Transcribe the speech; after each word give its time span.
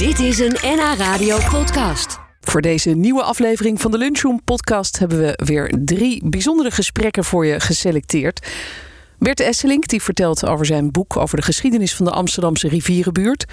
Dit 0.00 0.18
is 0.18 0.38
een 0.38 0.56
NH 0.62 0.94
Radio 0.98 1.38
podcast. 1.50 2.18
Voor 2.40 2.60
deze 2.60 2.90
nieuwe 2.90 3.22
aflevering 3.22 3.80
van 3.80 3.90
de 3.90 3.98
Lunchroom 3.98 4.44
podcast 4.44 4.98
hebben 4.98 5.18
we 5.18 5.38
weer 5.44 5.74
drie 5.84 6.28
bijzondere 6.28 6.70
gesprekken 6.70 7.24
voor 7.24 7.46
je 7.46 7.60
geselecteerd. 7.60 8.48
Bert 9.18 9.40
Esselink 9.40 9.88
die 9.88 10.02
vertelt 10.02 10.46
over 10.46 10.66
zijn 10.66 10.90
boek 10.90 11.16
over 11.16 11.36
de 11.36 11.42
geschiedenis 11.42 11.94
van 11.94 12.04
de 12.04 12.10
Amsterdamse 12.10 12.68
rivierenbuurt. 12.68 13.44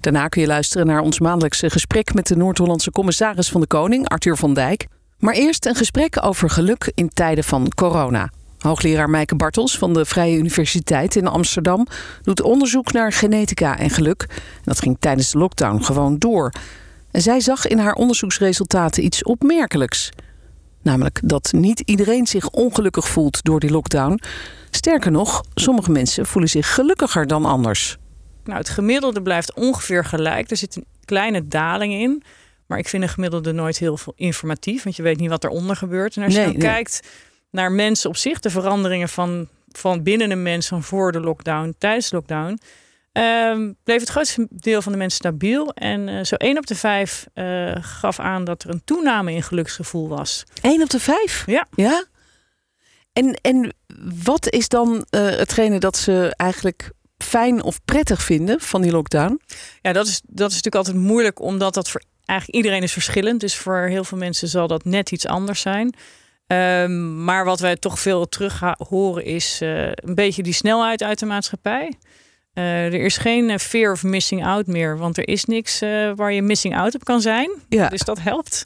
Daarna 0.00 0.28
kun 0.28 0.40
je 0.40 0.46
luisteren 0.46 0.86
naar 0.86 1.00
ons 1.00 1.20
maandelijkse 1.20 1.70
gesprek 1.70 2.14
met 2.14 2.26
de 2.26 2.36
Noord-Hollandse 2.36 2.90
commissaris 2.90 3.48
van 3.48 3.60
de 3.60 3.66
Koning, 3.66 4.08
Arthur 4.08 4.36
van 4.36 4.54
Dijk. 4.54 4.86
Maar 5.18 5.34
eerst 5.34 5.66
een 5.66 5.74
gesprek 5.74 6.24
over 6.24 6.50
geluk 6.50 6.92
in 6.94 7.08
tijden 7.08 7.44
van 7.44 7.68
corona. 7.74 8.30
Hoogleraar 8.62 9.10
Meike 9.10 9.36
Bartels 9.36 9.78
van 9.78 9.92
de 9.92 10.04
Vrije 10.04 10.36
Universiteit 10.36 11.16
in 11.16 11.26
Amsterdam 11.26 11.86
doet 12.22 12.42
onderzoek 12.42 12.92
naar 12.92 13.12
genetica 13.12 13.78
en 13.78 13.90
geluk. 13.90 14.26
Dat 14.64 14.80
ging 14.80 14.96
tijdens 15.00 15.30
de 15.30 15.38
lockdown 15.38 15.82
gewoon 15.82 16.18
door. 16.18 16.52
En 17.10 17.22
zij 17.22 17.40
zag 17.40 17.66
in 17.66 17.78
haar 17.78 17.94
onderzoeksresultaten 17.94 19.04
iets 19.04 19.22
opmerkelijks. 19.22 20.10
Namelijk 20.82 21.20
dat 21.24 21.52
niet 21.52 21.80
iedereen 21.80 22.26
zich 22.26 22.50
ongelukkig 22.50 23.08
voelt 23.08 23.44
door 23.44 23.60
die 23.60 23.70
lockdown. 23.70 24.20
Sterker 24.70 25.10
nog, 25.10 25.42
sommige 25.54 25.90
mensen 25.90 26.26
voelen 26.26 26.50
zich 26.50 26.74
gelukkiger 26.74 27.26
dan 27.26 27.44
anders. 27.44 27.96
Nou, 28.44 28.58
het 28.58 28.68
gemiddelde 28.68 29.22
blijft 29.22 29.54
ongeveer 29.54 30.04
gelijk. 30.04 30.50
Er 30.50 30.56
zit 30.56 30.76
een 30.76 30.86
kleine 31.04 31.48
daling 31.48 31.92
in. 31.92 32.22
Maar 32.66 32.78
ik 32.78 32.88
vind 32.88 33.02
een 33.02 33.08
gemiddelde 33.08 33.52
nooit 33.52 33.78
heel 33.78 33.96
veel 33.96 34.12
informatief. 34.16 34.82
Want 34.82 34.96
je 34.96 35.02
weet 35.02 35.18
niet 35.18 35.28
wat 35.28 35.44
eronder 35.44 35.76
gebeurt. 35.76 36.16
En 36.16 36.22
als 36.22 36.32
je 36.32 36.38
Nee, 36.38 36.48
dan 36.48 36.58
nee. 36.58 36.68
kijkt 36.72 37.00
naar 37.52 37.72
mensen 37.72 38.08
op 38.08 38.16
zich, 38.16 38.40
de 38.40 38.50
veranderingen 38.50 39.08
van, 39.08 39.48
van 39.72 40.02
binnen 40.02 40.30
een 40.30 40.42
mens 40.42 40.66
van 40.68 40.82
voor 40.82 41.12
de 41.12 41.20
lockdown, 41.20 41.74
tijdens 41.78 42.10
de 42.10 42.16
lockdown. 42.16 42.58
ehm, 43.12 43.72
bleef 43.84 44.00
het 44.00 44.08
grootste 44.08 44.46
deel 44.50 44.82
van 44.82 44.92
de 44.92 44.98
mensen 44.98 45.18
stabiel. 45.18 45.72
En 45.72 46.08
eh, 46.08 46.24
zo 46.24 46.34
1 46.34 46.58
op 46.58 46.66
de 46.66 46.74
5 46.74 47.26
eh, 47.34 47.76
gaf 47.80 48.18
aan 48.18 48.44
dat 48.44 48.62
er 48.62 48.70
een 48.70 48.82
toename 48.84 49.32
in 49.32 49.42
geluksgevoel 49.42 50.08
was. 50.08 50.44
1 50.62 50.82
op 50.82 50.90
de 50.90 51.00
vijf? 51.00 51.42
Ja. 51.46 51.66
Ja? 51.74 52.04
En, 53.12 53.34
en 53.34 53.74
wat 54.24 54.50
is 54.50 54.68
dan 54.68 55.06
eh, 55.10 55.20
hetgene 55.24 55.78
dat 55.78 55.96
ze 55.96 56.34
eigenlijk 56.36 56.90
fijn 57.18 57.62
of 57.62 57.84
prettig 57.84 58.22
vinden 58.22 58.60
van 58.60 58.82
die 58.82 58.90
lockdown? 58.90 59.40
Ja, 59.80 59.92
dat 59.92 60.06
is, 60.06 60.20
dat 60.26 60.50
is 60.50 60.56
natuurlijk 60.56 60.86
altijd 60.86 61.04
moeilijk, 61.04 61.40
omdat 61.40 61.74
dat 61.74 61.90
voor 61.90 62.02
eigenlijk 62.24 62.58
iedereen 62.58 62.82
is 62.82 62.92
verschillend. 62.92 63.40
Dus 63.40 63.56
voor 63.56 63.78
heel 63.78 64.04
veel 64.04 64.18
mensen 64.18 64.48
zal 64.48 64.66
dat 64.66 64.84
net 64.84 65.10
iets 65.10 65.26
anders 65.26 65.60
zijn. 65.60 65.94
Ehm, 66.52 67.24
maar 67.24 67.44
wat 67.44 67.60
wij 67.60 67.76
toch 67.76 67.98
veel 67.98 68.28
terug 68.28 68.60
horen 68.88 69.24
is 69.24 69.58
eh, 69.60 69.86
een 69.86 70.14
beetje 70.14 70.42
die 70.42 70.52
snelheid 70.52 71.02
uit 71.02 71.18
de 71.18 71.26
maatschappij. 71.26 71.92
Eh, 72.54 72.84
er 72.84 73.04
is 73.04 73.16
geen 73.16 73.50
eh, 73.50 73.58
fear 73.58 73.92
of 73.92 74.02
missing 74.02 74.44
out 74.46 74.66
meer, 74.66 74.98
want 74.98 75.16
er 75.18 75.28
is 75.28 75.44
niks 75.44 75.78
waar 76.16 76.32
je 76.32 76.42
missing 76.42 76.76
out 76.76 76.94
op 76.94 77.04
kan 77.04 77.20
zijn. 77.20 77.50
Ja, 77.68 77.88
Dus 77.88 78.00
dat 78.00 78.20
helpt. 78.20 78.64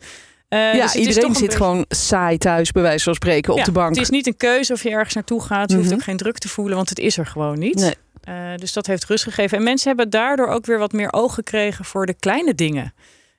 Ja 0.49 0.73
dus 0.73 0.95
iedereen 0.95 1.35
zit 1.35 1.41
beetje- 1.43 1.57
gewoon 1.57 1.85
saai 1.89 2.39
thuis, 2.39 2.73
bij 2.73 2.83
wijze 2.83 3.05
van 3.05 3.15
spreken, 3.15 3.55
op 3.55 3.65
de 3.65 3.73
bank. 3.73 3.89
Het 3.95 4.03
is 4.05 4.11
niet 4.11 4.27
een 4.27 4.37
keuze 4.37 4.73
of 4.73 4.83
je 4.83 4.91
ergens 4.91 5.15
naartoe 5.15 5.43
gaat. 5.43 5.71
Je 5.71 5.77
hoeft 5.77 5.89
Mhm. 5.89 5.99
ook 5.99 6.05
geen 6.05 6.17
druk 6.17 6.39
te 6.39 6.49
voelen, 6.49 6.77
want 6.77 6.89
het 6.89 6.99
is 6.99 7.19
er 7.19 7.27
gewoon 7.27 7.59
niet. 7.59 7.75
Nee. 7.75 8.57
Dus 8.57 8.73
dat 8.73 8.87
heeft 8.87 9.05
rust 9.05 9.25
gegeven. 9.25 9.59
En 9.59 9.65
mensen 9.65 9.89
hebben 9.89 10.11
daardoor 10.11 10.47
ook 10.49 10.67
weer 10.67 10.79
wat 10.79 10.93
meer 10.93 11.13
oog 11.13 11.35
gekregen 11.35 11.85
voor 11.85 12.07
de 12.07 12.15
kleine 12.15 12.55
dingen. 12.55 12.95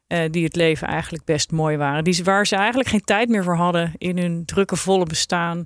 Eh, 0.07 0.19
die 0.31 0.43
het 0.43 0.55
leven 0.55 0.87
eigenlijk 0.87 1.23
best 1.23 1.51
mooi 1.51 1.77
waren. 1.77 2.03
Die, 2.03 2.23
waar 2.23 2.47
ze 2.47 2.55
eigenlijk 2.55 2.89
geen 2.89 3.03
tijd 3.03 3.29
meer 3.29 3.43
voor 3.43 3.55
hadden 3.55 3.93
in 3.97 4.17
hun 4.17 4.45
drukke, 4.45 4.75
volle 4.75 5.05
bestaan. 5.05 5.63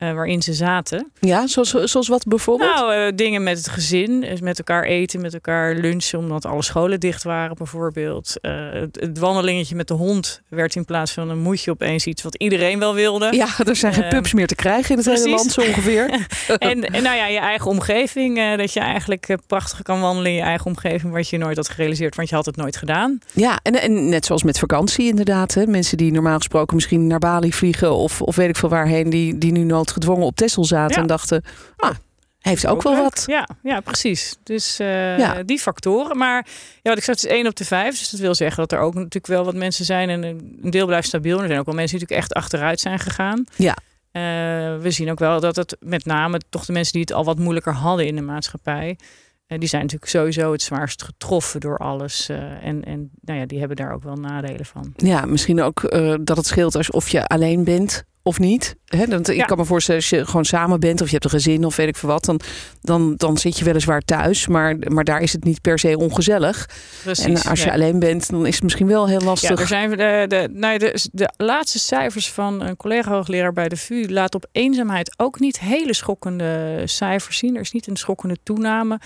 Eh, 0.00 0.12
waarin 0.12 0.42
ze 0.42 0.52
zaten. 0.52 1.12
Ja, 1.18 1.46
zoals, 1.46 1.70
zoals 1.70 2.08
wat 2.08 2.24
bijvoorbeeld? 2.26 2.74
Nou, 2.74 2.94
eh, 2.94 3.12
dingen 3.14 3.42
met 3.42 3.56
het 3.56 3.68
gezin, 3.68 4.24
eh, 4.24 4.40
met 4.40 4.58
elkaar 4.58 4.84
eten, 4.84 5.20
met 5.20 5.34
elkaar 5.34 5.74
lunchen, 5.74 6.18
omdat 6.18 6.46
alle 6.46 6.62
scholen 6.62 7.00
dicht 7.00 7.22
waren, 7.22 7.56
bijvoorbeeld. 7.56 8.34
Het, 8.40 9.18
wandelingetje 9.18 9.74
met 9.74 9.88
de 9.88 9.94
hond 9.94 10.42
werd 10.48 10.74
in 10.74 10.84
plaats 10.84 11.12
van 11.12 11.30
een 11.30 11.38
moedje 11.38 11.70
opeens 11.70 12.06
iets 12.06 12.22
wat 12.22 12.34
iedereen 12.34 12.78
wel 12.78 12.94
wilde. 12.94 13.28
ja, 13.32 13.48
er 13.66 13.76
zijn 13.76 13.92
geen 13.92 14.08
pubs 14.08 14.32
meer 14.32 14.46
te 14.46 14.54
krijgen 14.54 14.90
in 14.90 14.96
het 14.96 15.06
hele 15.06 15.28
land 15.28 15.52
zo 15.52 15.60
ongeveer. 15.60 16.08
En, 16.58 16.84
en 16.84 17.02
nou 17.02 17.16
ja, 17.16 17.26
je 17.26 17.38
eigen 17.38 17.70
omgeving. 17.70 18.56
dat 18.56 18.72
je 18.72 18.80
eigenlijk 18.80 19.36
prachtig 19.46 19.82
kan 19.82 20.00
wandelen 20.00 20.30
in 20.30 20.36
je 20.36 20.42
eigen 20.42 20.66
omgeving. 20.66 21.12
Wat 21.12 21.28
je 21.28 21.38
nooit 21.38 21.56
had 21.56 21.68
gerealiseerd, 21.68 22.16
want 22.16 22.28
je 22.28 22.34
had 22.34 22.46
het 22.46 22.56
nooit 22.56 22.76
gedaan. 22.76 23.18
Ja, 23.32 23.58
en, 23.62 23.82
en 23.82 24.08
net 24.08 24.26
zoals 24.26 24.42
met 24.42 24.58
vakantie 24.58 25.06
inderdaad. 25.06 25.54
Hè. 25.54 25.66
Mensen 25.66 25.96
die 25.96 26.12
normaal 26.12 26.36
gesproken 26.36 26.74
misschien 26.74 27.06
naar 27.06 27.18
Bali 27.18 27.52
vliegen... 27.52 27.94
of, 27.94 28.22
of 28.22 28.36
weet 28.36 28.48
ik 28.48 28.56
veel 28.56 28.68
waarheen, 28.68 29.10
die, 29.10 29.38
die 29.38 29.52
nu 29.52 29.64
noodgedwongen 29.94 30.26
op 30.26 30.36
Texel 30.36 30.64
zaten... 30.64 30.94
Ja. 30.96 31.00
en 31.02 31.06
dachten, 31.06 31.42
ah, 31.76 31.94
heeft 32.40 32.66
ook, 32.66 32.82
wel 32.82 32.92
leuk. 32.92 33.02
wat. 33.02 33.24
Ja, 33.26 33.48
ja 33.62 33.80
precies. 33.80 34.36
Dus 34.42 34.78
eh, 34.78 35.18
Ja. 35.18 35.42
die 35.42 35.58
factoren. 35.58 36.16
Maar 36.16 36.46
ja, 36.82 36.90
wat 36.90 36.98
ik 36.98 37.04
het 37.04 37.16
is 37.16 37.26
één 37.26 37.46
op 37.46 37.56
de 37.56 37.64
vijf. 37.64 37.98
Dus 37.98 38.10
dat 38.10 38.20
wil 38.20 38.34
zeggen 38.34 38.56
dat 38.56 38.72
er 38.72 38.78
ook 38.78 38.94
natuurlijk 38.94 39.26
wel 39.26 39.44
wat 39.44 39.54
mensen 39.54 39.84
zijn. 39.84 40.08
En 40.10 40.22
een 40.22 40.70
deel 40.70 40.86
blijft 40.86 41.06
stabiel. 41.08 41.36
En 41.36 41.40
er 41.42 41.48
zijn 41.48 41.58
ook 41.60 41.66
wel 41.66 41.74
mensen 41.74 41.98
die 41.98 42.06
natuurlijk 42.08 42.32
echt 42.34 42.42
achteruit 42.44 42.80
zijn 42.80 42.98
gegaan. 42.98 43.44
Ja. 43.56 43.76
Eh, 44.12 44.22
we 44.82 44.90
zien 44.90 45.10
ook 45.10 45.18
wel 45.18 45.40
dat 45.40 45.56
het 45.56 45.76
met 45.80 46.04
name 46.04 46.40
toch 46.48 46.64
de 46.64 46.72
mensen 46.72 46.92
die 46.92 47.02
het 47.02 47.12
al 47.12 47.24
wat 47.24 47.38
moeilijker 47.38 47.72
hadden 47.72 48.06
in 48.06 48.16
de 48.16 48.22
maatschappij. 48.22 48.98
eh, 49.46 49.58
die 49.58 49.68
zijn 49.68 49.82
natuurlijk 49.82 50.10
sowieso 50.10 50.52
het 50.52 50.62
zwaarst 50.62 51.02
getroffen 51.02 51.60
door 51.60 51.78
alles. 51.78 52.28
en 52.28 52.84
en 52.84 53.10
nou 53.20 53.38
ja, 53.38 53.46
die 53.46 53.58
hebben 53.58 53.76
daar 53.76 53.92
ook 53.94 54.02
wel 54.02 54.16
nadelen 54.16 54.66
van. 54.66 54.92
Ja, 54.96 55.24
misschien 55.24 55.62
ook 55.62 55.80
dat 56.24 56.36
het 56.36 56.46
scheelt 56.46 56.74
als 56.74 56.90
of 56.90 57.08
je 57.08 57.26
alleen 57.26 57.64
bent 57.64 58.04
of 58.22 58.38
niet. 58.38 58.76
Hè, 58.84 59.06
dat, 59.06 59.28
Ik 59.28 59.36
Ja. 59.36 59.44
kan 59.44 59.58
me 59.58 59.64
voorstellen 59.64 60.00
als 60.00 60.10
je 60.10 60.26
gewoon 60.26 60.44
samen 60.44 60.80
bent... 60.80 61.00
of 61.00 61.06
je 61.06 61.12
hebt 61.12 61.24
een 61.24 61.30
gezin 61.30 61.64
of 61.64 61.76
weet 61.76 61.88
ik 61.88 61.96
veel 61.96 62.08
wat... 62.08 62.24
dan, 62.24 62.40
dan, 62.80 63.14
dan 63.16 63.38
zit 63.38 63.58
je 63.58 63.64
weliswaar 63.64 64.00
thuis, 64.00 64.46
maar, 64.46 64.76
maar 64.78 65.04
daar 65.04 65.20
is 65.20 65.32
het 65.32 65.44
niet 65.44 65.60
per 65.60 65.78
se 65.78 65.98
ongezellig. 65.98 66.68
Precies. 67.02 67.24
en 67.24 67.50
als 67.50 67.60
je 67.60 67.66
ja. 67.66 67.72
alleen 67.72 67.98
bent, 67.98 68.30
dan 68.30 68.46
is 68.46 68.54
het 68.54 68.62
misschien 68.62 68.86
wel 68.86 69.08
heel 69.08 69.20
Ja, 69.20 69.24
lastig. 69.26 69.60
er 69.60 69.66
zijn 69.66 69.90
de, 69.90 70.24
de, 70.28 70.48
nou, 70.52 70.78
de, 70.78 71.08
de 71.12 71.32
laatste 71.36 71.78
cijfers 71.78 72.30
van 72.30 72.60
een 72.62 72.76
collega-hoogleraar 72.76 73.52
bij 73.52 73.68
de 73.68 73.76
VU 73.76 74.06
laat 74.08 74.34
op 74.34 74.46
eenzaamheid 74.52 75.14
ook 75.16 75.40
niet 75.40 75.60
hele 75.60 75.94
schokkende 75.94 76.82
cijfers 76.84 77.38
zien. 77.38 77.54
Er 77.54 77.60
is 77.60 77.72
niet 77.72 77.86
een 77.86 77.96
schokkende 77.96 78.36
toename. 78.42 79.00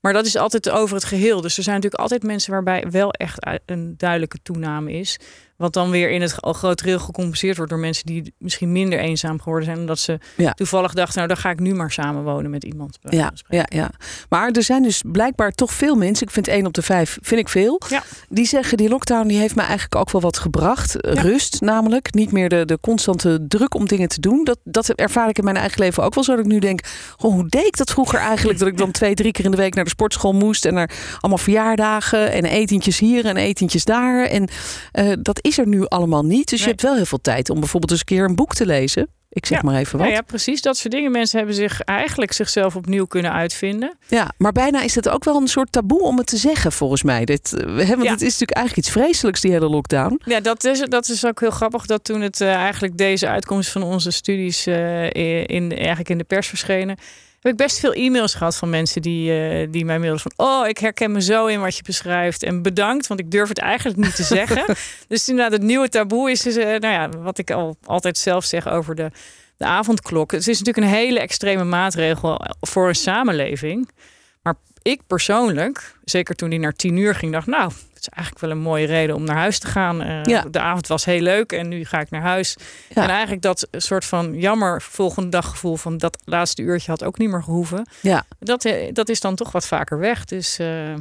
Maar 0.00 0.12
dat 0.12 0.26
is 0.26 0.36
altijd 0.36 0.70
over 0.70 0.94
het 0.94 1.04
geheel. 1.04 1.40
Dus 1.40 1.56
er 1.56 1.62
zijn 1.62 1.74
natuurlijk 1.76 2.02
altijd 2.02 2.22
mensen 2.22 2.52
waarbij 2.52 2.84
wel 2.90 3.10
echt 3.10 3.46
een 3.66 3.94
duidelijke 3.96 4.38
toename 4.42 4.92
is. 4.92 5.18
Wat 5.58 5.72
dan 5.72 5.90
weer 5.90 6.10
in 6.10 6.20
het 6.20 6.32
groot 6.40 6.80
geheel 6.80 6.98
gecompenseerd 6.98 7.56
wordt 7.56 7.70
door 7.72 7.80
mensen 7.80 8.06
die 8.06 8.34
misschien 8.38 8.72
minder 8.72 8.98
eenzaam 8.98 9.40
geworden 9.40 9.64
zijn. 9.64 9.78
Omdat 9.78 9.98
ze 9.98 10.18
Ja. 10.36 10.52
toevallig 10.52 10.92
dachten, 10.94 11.14
nou 11.16 11.28
dan 11.28 11.36
ga 11.36 11.50
ik 11.50 11.60
nu 11.60 11.74
maar 11.74 11.90
samenwonen 11.92 12.50
met 12.50 12.64
iemand. 12.64 12.98
Ja, 13.02 13.32
ja, 13.48 13.66
ja. 13.68 13.90
Maar 14.28 14.50
er 14.50 14.62
zijn 14.62 14.82
dus 14.82 15.02
blijkbaar 15.06 15.52
toch 15.52 15.72
veel 15.72 15.94
mensen, 15.96 16.26
ik 16.26 16.32
vind 16.32 16.48
1 16.48 16.66
op 16.66 16.72
de 16.74 16.82
5 16.82 17.18
vind 17.22 17.40
ik 17.40 17.48
veel, 17.48 17.80
Ja. 17.88 18.02
die 18.28 18.46
zeggen 18.46 18.76
die 18.76 18.88
lockdown 18.88 19.26
die 19.28 19.38
heeft 19.38 19.54
me 19.54 19.60
eigenlijk 19.62 19.94
ook 19.94 20.10
wel 20.10 20.20
wat 20.20 20.38
gebracht. 20.38 20.94
Rust 20.98 21.60
namelijk, 21.60 22.14
niet 22.14 22.32
meer 22.32 22.48
de, 22.48 22.64
de 22.64 22.78
constante 22.80 23.44
druk 23.48 23.74
om 23.74 23.86
dingen 23.86 24.08
te 24.08 24.20
doen. 24.20 24.44
Dat, 24.44 24.58
dat 24.64 24.88
ervaar 24.88 25.28
ik 25.28 25.38
in 25.38 25.44
mijn 25.44 25.56
eigen 25.56 25.80
leven 25.80 26.02
ook 26.02 26.14
wel 26.14 26.24
zo 26.24 26.36
dat 26.36 26.44
ik 26.44 26.50
nu 26.52 26.58
denk, 26.58 26.80
goh, 27.16 27.32
hoe 27.32 27.48
deed 27.48 27.66
ik 27.66 27.76
dat 27.76 27.90
vroeger 27.90 28.18
eigenlijk? 28.18 28.58
Dat 28.58 28.68
ik 28.68 28.76
dan 28.76 28.90
twee, 28.90 29.14
drie 29.14 29.32
keer 29.32 29.44
in 29.44 29.50
de 29.50 29.56
week 29.56 29.74
naar 29.74 29.84
de 29.84 29.90
sportschool 29.90 30.32
moest 30.32 30.64
en 30.64 30.74
naar 30.74 30.90
allemaal 31.20 31.38
verjaardagen 31.38 32.32
en 32.32 32.44
etentjes 32.44 32.98
hier 32.98 33.24
en 33.26 33.36
etentjes 33.36 33.84
daar. 33.84 34.24
En 34.24 34.48
eh, 34.92 35.12
dat 35.22 35.46
is 35.48 35.58
er 35.58 35.66
nu 35.66 35.86
allemaal 35.86 36.24
niet. 36.24 36.48
Dus 36.48 36.60
je 36.60 36.66
hebt 36.68 36.82
wel 36.82 36.94
heel 36.94 37.04
veel 37.06 37.20
tijd 37.20 37.50
om 37.50 37.58
bijvoorbeeld 37.60 37.90
eens 37.90 38.00
een 38.00 38.06
keer 38.06 38.24
een 38.24 38.34
boek 38.34 38.54
te 38.54 38.66
lezen. 38.66 39.08
Ik 39.30 39.46
zeg 39.46 39.58
Ja. 39.62 39.70
maar 39.70 39.80
even 39.80 39.98
wat. 39.98 40.08
Ja, 40.08 40.12
ja, 40.14 40.20
precies. 40.20 40.62
Dat 40.62 40.76
soort 40.76 40.92
dingen. 40.94 41.10
Mensen 41.10 41.38
hebben 41.38 41.56
zich 41.56 41.80
eigenlijk 41.80 42.32
zichzelf 42.32 42.76
opnieuw 42.76 43.06
kunnen 43.06 43.32
uitvinden. 43.32 43.96
Ja, 44.08 44.30
maar 44.38 44.52
bijna 44.52 44.82
is 44.82 44.94
het 44.94 45.08
ook 45.08 45.24
wel 45.24 45.36
een 45.36 45.46
soort 45.48 45.72
taboe 45.72 46.02
om 46.02 46.16
het 46.18 46.26
te 46.26 46.36
zeggen, 46.36 46.72
volgens 46.72 47.02
mij. 47.02 47.24
Dit, 47.24 47.52
eh, 47.52 47.64
hè, 47.66 47.86
want 47.86 48.02
Ja. 48.02 48.10
het 48.10 48.20
is 48.22 48.32
natuurlijk 48.32 48.56
eigenlijk 48.56 48.86
iets 48.86 48.90
vreselijks, 48.96 49.40
die 49.40 49.50
hele 49.50 49.68
lockdown. 49.68 50.20
Ja, 50.24 50.40
dat 50.40 50.64
is, 50.64 50.80
dat 50.80 51.08
is 51.08 51.26
ook 51.26 51.40
heel 51.40 51.50
grappig 51.50 51.86
dat 51.86 52.04
toen 52.04 52.20
het 52.20 52.40
eh, 52.40 52.54
eigenlijk 52.54 52.96
deze 52.98 53.28
uitkomst 53.28 53.70
van 53.70 53.82
onze 53.82 54.10
studies 54.10 54.66
eh, 54.66 55.04
in, 55.46 55.72
eigenlijk 55.76 56.08
in 56.08 56.18
de 56.18 56.24
pers 56.24 56.46
verschenen, 56.46 56.96
heb 57.40 57.52
ik 57.52 57.56
best 57.58 57.78
veel 57.78 57.92
e-mails 57.92 58.34
gehad 58.34 58.56
van 58.56 58.70
mensen 58.70 59.02
die, 59.02 59.32
eh, 59.32 59.66
die 59.70 59.84
mij 59.84 59.98
mailden 59.98 60.20
van 60.20 60.32
oh, 60.36 60.68
ik 60.68 60.78
herken 60.78 61.12
me 61.12 61.22
zo 61.22 61.46
in 61.46 61.60
wat 61.60 61.76
je 61.76 61.82
beschrijft 61.82 62.42
en 62.42 62.62
bedankt, 62.62 63.06
want 63.06 63.20
ik 63.20 63.30
durf 63.30 63.48
het 63.48 63.58
eigenlijk 63.58 63.98
niet 63.98 64.16
te 64.16 64.22
zeggen. 64.38 64.76
dus 65.08 65.28
inderdaad, 65.28 65.52
het 65.52 65.62
nieuwe 65.62 65.88
taboe 65.88 66.30
is, 66.30 66.42
dus, 66.42 66.56
eh, 66.56 66.64
nou 66.64 66.94
ja, 66.94 67.08
wat 67.08 67.38
ik 67.38 67.50
al 67.50 67.76
altijd 67.84 68.18
zelf 68.18 68.44
zeg 68.44 68.68
over 68.68 68.94
de, 68.94 69.10
de 69.56 69.64
avondklok. 69.64 70.30
Het 70.30 70.48
is 70.48 70.58
natuurlijk 70.58 70.86
een 70.86 70.98
hele 70.98 71.20
extreme 71.20 71.64
maatregel 71.64 72.40
voor 72.60 72.88
een 72.88 72.94
samenleving. 72.94 73.88
Ik 74.82 75.00
persoonlijk, 75.06 75.94
zeker 76.04 76.34
toen 76.34 76.50
die 76.50 76.58
naar 76.58 76.72
tien 76.72 76.96
uur 76.96 77.14
ging, 77.14 77.32
dacht 77.32 77.46
nou, 77.46 77.62
het 77.64 78.00
is 78.00 78.08
eigenlijk 78.08 78.46
wel 78.46 78.50
een 78.50 78.62
mooie 78.62 78.86
reden 78.86 79.14
om 79.16 79.24
naar 79.24 79.36
huis 79.36 79.58
te 79.58 79.66
gaan. 79.66 80.02
Eh, 80.02 80.22
Ja. 80.24 80.44
De 80.50 80.60
avond 80.60 80.86
was 80.86 81.04
heel 81.04 81.20
leuk 81.20 81.52
en 81.52 81.68
nu 81.68 81.84
ga 81.84 82.00
ik 82.00 82.10
naar 82.10 82.20
huis. 82.22 82.56
Ja. 82.94 83.02
En 83.02 83.08
eigenlijk 83.08 83.42
dat 83.42 83.68
soort 83.72 84.04
van 84.04 84.34
jammer 84.38 84.82
volgende 84.82 85.28
dag 85.28 85.46
gevoel 85.50 85.76
van 85.76 85.98
dat 85.98 86.18
laatste 86.24 86.62
uurtje 86.62 86.90
had 86.90 87.04
ook 87.04 87.18
niet 87.18 87.28
meer 87.30 87.42
gehoeven. 87.42 87.86
Ja. 88.00 88.24
Dat, 88.38 88.64
eh, 88.64 88.92
dat 88.92 89.08
is 89.08 89.20
dan 89.20 89.34
toch 89.34 89.52
wat 89.52 89.66
vaker 89.66 89.98
weg. 89.98 90.24
Dus 90.24 90.58
eh, 90.58 90.94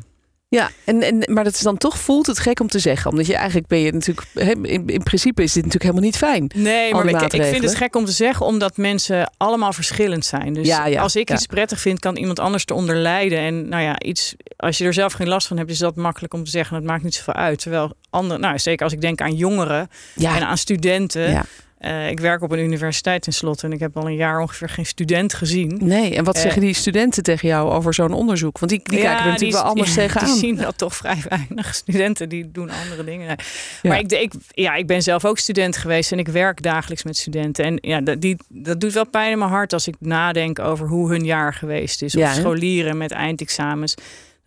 Ja, 0.50 0.70
en, 0.84 1.02
en, 1.02 1.34
maar 1.34 1.44
dat 1.44 1.54
is 1.54 1.62
dan 1.62 1.78
toch 1.78 1.98
voelt 1.98 2.28
het 2.28 2.40
gek 2.40 2.60
om 2.60 2.68
te 2.68 2.80
zeggen. 2.80 3.12
Omdat 3.12 3.26
je 3.26 3.36
eigenlijk 3.36 3.68
ben 3.68 3.80
je 3.80 3.92
natuurlijk. 3.92 4.28
In, 4.34 4.88
in 4.88 5.04
principe 5.04 5.44
is 5.44 5.54
dit 5.54 5.64
natuurlijk 5.64 5.84
helemaal 5.84 6.04
niet 6.04 6.18
fijn. 6.18 6.52
Nee, 6.56 6.94
maar 6.94 7.06
ik, 7.06 7.34
ik, 7.34 7.44
vind 7.44 7.64
het 7.64 7.76
gek 7.76 7.96
om 7.96 8.06
te 8.06 8.12
zeggen, 8.12 8.46
omdat 8.46 8.78
mensen 8.78 9.32
allemaal 9.38 9.74
verschillend 9.74 10.26
zijn. 10.26 10.54
Dus 10.54 10.68
ja, 10.68 10.86
ja, 10.86 11.02
als 11.02 11.16
ik 11.16 11.32
iets 11.32 11.46
prettig 11.46 11.80
vind, 11.80 12.00
kan 12.00 12.16
iemand 12.16 12.40
anders 12.40 12.66
eronder 12.66 12.96
lijden. 12.96 13.40
En 13.40 13.70
nou 13.70 13.84
ja, 13.84 14.00
iets, 14.00 14.36
als 14.58 14.78
je 14.78 14.86
er 14.86 14.94
zelf 14.94 15.14
geen 15.14 15.28
last 15.28 15.48
van 15.48 15.58
hebt, 15.58 15.70
is 15.70 15.78
dat 15.78 15.96
makkelijk 15.96 16.34
om 16.34 16.44
te 16.44 16.52
zeggen. 16.52 16.76
Dat 16.76 16.86
maakt 16.86 17.04
niet 17.04 17.16
zoveel 17.16 17.34
uit. 17.34 17.62
Terwijl 17.62 17.94
andere, 18.10 18.40
nou 18.40 18.60
zeker 18.60 18.84
als 18.84 18.94
ik 18.94 19.02
denk 19.02 19.22
aan 19.22 19.36
jongeren 19.36 19.90
en 20.16 20.48
aan 20.48 20.58
studenten. 20.58 21.46
Uh, 21.81 22.09
ik 22.09 22.19
werk 22.19 22.41
op 22.41 22.51
een 22.51 22.59
universiteit 22.59 23.21
tenslotte 23.21 23.65
en 23.65 23.71
ik 23.71 23.79
heb 23.79 23.97
al 23.97 24.06
een 24.06 24.15
jaar 24.15 24.39
ongeveer 24.39 24.69
geen 24.69 24.85
student 24.85 25.33
gezien. 25.33 25.79
Nee, 25.83 26.15
en 26.15 26.24
wat 26.24 26.35
uh, 26.35 26.41
zeggen 26.41 26.62
die 26.62 26.74
studenten 26.74 27.24
tegen 27.24 27.47
jou 27.47 27.71
over 27.71 27.94
zo'n 27.94 28.13
onderzoek? 28.13 28.59
Want 28.59 28.71
die, 28.71 28.81
die 28.83 29.00
kijken 29.00 29.25
er 29.25 29.31
natuurlijk 29.31 29.62
wel 29.62 29.69
anders 29.69 29.94
tegenaan. 30.03 30.25
Die 30.25 30.38
zien 30.38 30.56
dat 30.56 30.77
toch 30.77 30.95
vrij 30.95 31.24
weinig. 31.29 31.75
Studenten 31.75 32.29
die 32.29 32.51
doen 32.51 32.69
andere 32.69 33.03
dingen. 33.03 33.27
Ja. 33.27 33.89
Maar 33.89 34.00
ik, 34.00 34.12
ik, 34.12 34.33
ja, 34.51 34.75
ik 34.75 34.88
ben 34.88 35.03
zelf 35.03 35.25
ook 35.25 35.38
student 35.38 35.77
geweest 35.77 36.12
en 36.12 36.19
ik 36.19 36.27
werk 36.27 36.62
dagelijks 36.62 37.03
met 37.03 37.18
studenten. 37.18 37.65
En 37.65 37.77
ja, 37.81 38.01
dat, 38.01 38.21
die, 38.21 38.38
dat 38.47 38.81
doet 38.81 38.94
wel 38.94 39.09
pijn 39.09 39.31
in 39.31 39.38
mijn 39.38 39.51
hart 39.51 39.74
als 39.74 39.88
ik 39.88 39.95
nadenk 40.00 40.59
over 40.59 40.88
hoe 40.88 41.09
hun 41.09 41.25
jaar 41.25 41.53
geweest 41.53 42.01
is. 42.01 42.15
Of 42.15 42.33
scholieren 42.33 42.97
met 42.97 43.12
eindexamens. 43.12 43.95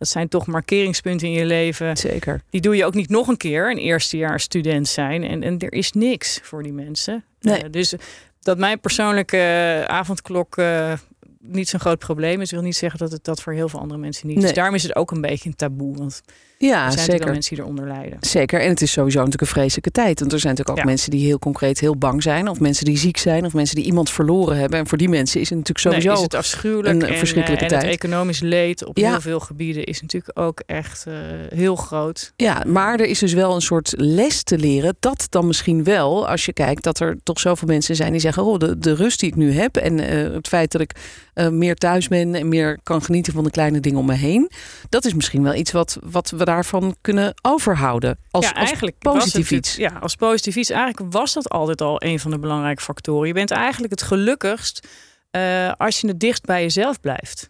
Dat 0.01 0.09
zijn 0.09 0.27
toch 0.27 0.47
markeringspunten 0.47 1.27
in 1.27 1.33
je 1.33 1.45
leven. 1.45 1.97
Zeker. 1.97 2.41
Die 2.49 2.61
doe 2.61 2.75
je 2.75 2.85
ook 2.85 2.93
niet 2.93 3.09
nog 3.09 3.27
een 3.27 3.37
keer, 3.37 3.71
een 3.71 3.77
eerstejaars 3.77 4.43
student 4.43 4.87
zijn. 4.87 5.23
En, 5.23 5.43
en 5.43 5.59
er 5.59 5.73
is 5.73 5.91
niks 5.91 6.39
voor 6.43 6.63
die 6.63 6.73
mensen. 6.73 7.23
Nee. 7.41 7.63
Uh, 7.63 7.69
dus 7.71 7.93
dat 8.39 8.57
mijn 8.57 8.79
persoonlijke 8.79 9.83
avondklok 9.87 10.57
uh, 10.57 10.93
niet 11.39 11.69
zo'n 11.69 11.79
groot 11.79 11.99
probleem 11.99 12.41
is, 12.41 12.51
wil 12.51 12.61
niet 12.61 12.75
zeggen 12.75 12.99
dat 12.99 13.11
het 13.11 13.23
dat 13.23 13.41
voor 13.41 13.53
heel 13.53 13.69
veel 13.69 13.79
andere 13.79 13.99
mensen 13.99 14.27
niet 14.27 14.37
is. 14.37 14.43
Dus 14.43 14.53
daarom 14.53 14.75
is 14.75 14.83
het 14.83 14.95
ook 14.95 15.11
een 15.11 15.21
beetje 15.21 15.49
een 15.49 15.55
taboe. 15.55 15.97
Want 15.97 16.21
ja, 16.61 16.85
er 16.85 16.91
zijn 16.91 17.05
zeker. 17.05 17.31
mensen 17.31 17.55
die 17.55 17.63
eronder 17.63 17.87
lijden. 17.87 18.17
Zeker. 18.19 18.61
En 18.61 18.69
het 18.69 18.81
is 18.81 18.91
sowieso 18.91 19.17
natuurlijk 19.17 19.41
een 19.41 19.47
vreselijke 19.47 19.91
tijd. 19.91 20.19
Want 20.19 20.33
er 20.33 20.39
zijn 20.39 20.53
natuurlijk 20.53 20.79
ook 20.79 20.85
ja. 20.85 20.91
mensen 20.91 21.11
die 21.11 21.25
heel 21.25 21.39
concreet 21.39 21.79
heel 21.79 21.97
bang 21.97 22.23
zijn. 22.23 22.47
Of 22.47 22.59
mensen 22.59 22.85
die 22.85 22.97
ziek 22.97 23.17
zijn. 23.17 23.45
Of 23.45 23.53
mensen 23.53 23.75
die 23.75 23.85
iemand 23.85 24.09
verloren 24.09 24.57
hebben. 24.57 24.79
En 24.79 24.87
voor 24.87 24.97
die 24.97 25.09
mensen 25.09 25.41
is 25.41 25.49
het 25.49 25.57
natuurlijk 25.57 25.87
sowieso 25.87 26.07
nee, 26.07 26.17
is 26.17 26.23
het 26.23 26.33
afschuwelijk. 26.33 27.01
een 27.01 27.09
en, 27.09 27.17
verschrikkelijke 27.17 27.63
en 27.63 27.69
tijd. 27.69 27.81
het 27.81 27.91
economisch 27.91 28.39
leed 28.39 28.85
op 28.85 28.97
ja. 28.97 29.09
heel 29.09 29.21
veel 29.21 29.39
gebieden 29.39 29.83
is 29.83 30.01
natuurlijk 30.01 30.39
ook 30.39 30.61
echt 30.65 31.05
uh, 31.07 31.13
heel 31.49 31.75
groot. 31.75 32.33
Ja, 32.35 32.63
maar 32.67 32.99
er 32.99 33.05
is 33.05 33.19
dus 33.19 33.33
wel 33.33 33.55
een 33.55 33.61
soort 33.61 33.93
les 33.97 34.43
te 34.43 34.57
leren. 34.57 34.95
Dat 34.99 35.27
dan 35.29 35.47
misschien 35.47 35.83
wel, 35.83 36.27
als 36.27 36.45
je 36.45 36.53
kijkt 36.53 36.83
dat 36.83 36.99
er 36.99 37.17
toch 37.23 37.39
zoveel 37.39 37.67
mensen 37.67 37.95
zijn 37.95 38.11
die 38.11 38.21
zeggen... 38.21 38.43
oh, 38.43 38.57
de, 38.57 38.77
de 38.77 38.95
rust 38.95 39.19
die 39.19 39.29
ik 39.29 39.35
nu 39.35 39.51
heb 39.51 39.77
en 39.77 39.99
uh, 39.99 40.33
het 40.33 40.47
feit 40.47 40.71
dat 40.71 40.81
ik 40.81 40.95
uh, 41.35 41.47
meer 41.47 41.75
thuis 41.75 42.07
ben... 42.07 42.35
en 42.35 42.47
meer 42.47 42.79
kan 42.83 43.01
genieten 43.01 43.33
van 43.33 43.43
de 43.43 43.51
kleine 43.51 43.79
dingen 43.79 43.99
om 43.99 44.05
me 44.05 44.13
heen. 44.13 44.49
Dat 44.89 45.05
is 45.05 45.13
misschien 45.13 45.43
wel 45.43 45.55
iets 45.55 45.71
wat, 45.71 45.97
wat 46.03 46.29
we 46.29 46.43
daarvan 46.53 46.95
kunnen 47.01 47.33
overhouden. 47.41 48.19
Als, 48.31 48.45
ja, 48.45 48.53
eigenlijk 48.53 48.95
als 48.99 49.17
positief 49.17 49.49
het, 49.49 49.57
iets. 49.57 49.75
Ja, 49.75 49.97
als 50.01 50.15
positief 50.15 50.55
iets. 50.55 50.69
Eigenlijk 50.69 51.13
was 51.13 51.33
dat 51.33 51.49
altijd 51.49 51.81
al 51.81 52.03
een 52.03 52.19
van 52.19 52.31
de 52.31 52.39
belangrijke 52.39 52.81
factoren. 52.81 53.27
Je 53.27 53.33
bent 53.33 53.51
eigenlijk 53.51 53.91
het 53.91 54.01
gelukkigst 54.01 54.87
uh, 55.31 55.71
als 55.77 56.01
je 56.01 56.07
het 56.07 56.19
dichtst 56.19 56.45
bij 56.45 56.61
jezelf 56.61 56.99
blijft. 56.99 57.47